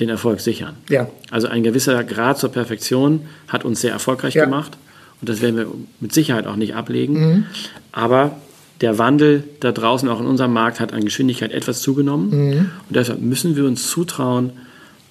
den 0.00 0.08
Erfolg 0.08 0.40
sichern. 0.40 0.74
Ja. 0.88 1.08
Also 1.30 1.48
ein 1.48 1.62
gewisser 1.62 2.02
Grad 2.04 2.38
zur 2.38 2.50
Perfektion 2.50 3.22
hat 3.48 3.64
uns 3.64 3.80
sehr 3.80 3.92
erfolgreich 3.92 4.34
ja. 4.34 4.44
gemacht 4.44 4.76
und 5.20 5.28
das 5.28 5.40
werden 5.40 5.56
wir 5.56 5.66
mit 6.00 6.12
Sicherheit 6.12 6.46
auch 6.46 6.56
nicht 6.56 6.74
ablegen. 6.74 7.14
Mhm. 7.14 7.46
Aber 7.92 8.36
der 8.80 8.98
Wandel 8.98 9.42
da 9.60 9.72
draußen, 9.72 10.08
auch 10.08 10.20
in 10.20 10.26
unserem 10.26 10.52
Markt, 10.52 10.78
hat 10.78 10.92
an 10.92 11.04
Geschwindigkeit 11.04 11.50
etwas 11.50 11.82
zugenommen 11.82 12.30
mhm. 12.30 12.58
und 12.88 12.96
deshalb 12.96 13.20
müssen 13.20 13.56
wir 13.56 13.64
uns 13.64 13.88
zutrauen, 13.88 14.52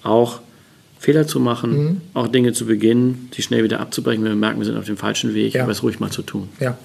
auch 0.02 0.40
Fehler 0.98 1.26
zu 1.26 1.38
machen, 1.38 1.84
mhm. 1.84 2.00
auch 2.14 2.28
Dinge 2.28 2.52
zu 2.52 2.66
beginnen, 2.66 3.30
sie 3.34 3.42
schnell 3.42 3.62
wieder 3.62 3.80
abzubrechen, 3.80 4.24
wenn 4.24 4.32
wir 4.32 4.36
merken, 4.36 4.58
wir 4.58 4.66
sind 4.66 4.76
auf 4.76 4.86
dem 4.86 4.96
falschen 4.96 5.34
Weg, 5.34 5.54
ja. 5.54 5.62
aber 5.62 5.72
es 5.72 5.82
ruhig 5.82 6.00
mal 6.00 6.10
zu 6.10 6.22
tun. 6.22 6.48
Ja. 6.60 6.76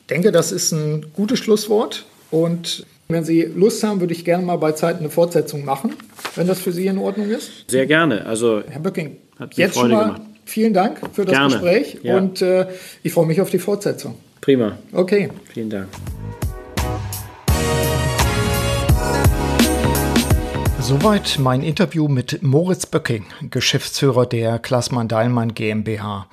Ich 0.00 0.06
denke, 0.06 0.32
das 0.32 0.52
ist 0.52 0.72
ein 0.72 1.06
gutes 1.14 1.38
Schlusswort 1.38 2.04
und 2.30 2.86
wenn 3.12 3.24
Sie 3.24 3.42
Lust 3.42 3.82
haben, 3.84 4.00
würde 4.00 4.12
ich 4.12 4.24
gerne 4.24 4.44
mal 4.44 4.56
bei 4.56 4.72
Zeit 4.72 4.98
eine 4.98 5.10
Fortsetzung 5.10 5.64
machen, 5.64 5.94
wenn 6.34 6.46
das 6.46 6.60
für 6.60 6.72
Sie 6.72 6.86
in 6.86 6.98
Ordnung 6.98 7.30
ist. 7.30 7.70
Sehr 7.70 7.86
gerne. 7.86 8.26
Also, 8.26 8.62
Herr 8.68 8.80
Böcking, 8.80 9.16
jetzt 9.54 9.74
Freude 9.74 9.88
schon 9.88 9.90
mal 9.90 10.04
gemacht. 10.04 10.22
vielen 10.44 10.72
Dank 10.72 11.00
für 11.12 11.24
das 11.24 11.34
gerne. 11.34 11.54
Gespräch 11.54 11.98
ja. 12.02 12.16
und 12.16 12.42
äh, 12.42 12.66
ich 13.02 13.12
freue 13.12 13.26
mich 13.26 13.40
auf 13.40 13.50
die 13.50 13.58
Fortsetzung. 13.58 14.16
Prima. 14.40 14.76
Okay. 14.92 15.28
Vielen 15.52 15.70
Dank. 15.70 15.88
Soweit 20.80 21.38
mein 21.38 21.62
Interview 21.62 22.08
mit 22.08 22.42
Moritz 22.42 22.86
Böcking, 22.86 23.24
Geschäftsführer 23.50 24.26
der 24.26 24.58
Klassmann 24.58 25.06
Deilmann 25.06 25.54
GmbH. 25.54 26.26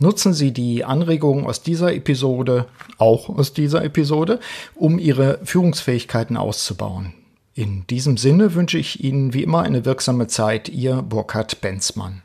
Nutzen 0.00 0.34
Sie 0.34 0.52
die 0.52 0.84
Anregungen 0.84 1.46
aus 1.46 1.62
dieser 1.62 1.94
Episode, 1.94 2.66
auch 2.98 3.28
aus 3.28 3.52
dieser 3.52 3.84
Episode, 3.84 4.40
um 4.74 4.98
Ihre 4.98 5.38
Führungsfähigkeiten 5.44 6.36
auszubauen. 6.36 7.14
In 7.54 7.86
diesem 7.86 8.16
Sinne 8.16 8.54
wünsche 8.54 8.76
ich 8.76 9.04
Ihnen 9.04 9.32
wie 9.34 9.44
immer 9.44 9.62
eine 9.62 9.84
wirksame 9.84 10.26
Zeit, 10.26 10.68
Ihr 10.68 11.02
Burkhard 11.02 11.60
Benzmann. 11.60 12.22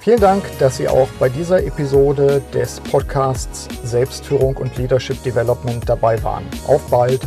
Vielen 0.00 0.20
Dank, 0.20 0.44
dass 0.58 0.78
Sie 0.78 0.88
auch 0.88 1.08
bei 1.18 1.28
dieser 1.28 1.62
Episode 1.62 2.40
des 2.54 2.80
Podcasts 2.80 3.68
Selbstführung 3.84 4.56
und 4.56 4.74
Leadership 4.78 5.22
Development 5.22 5.86
dabei 5.86 6.22
waren. 6.22 6.44
Auf 6.66 6.80
bald! 6.88 7.20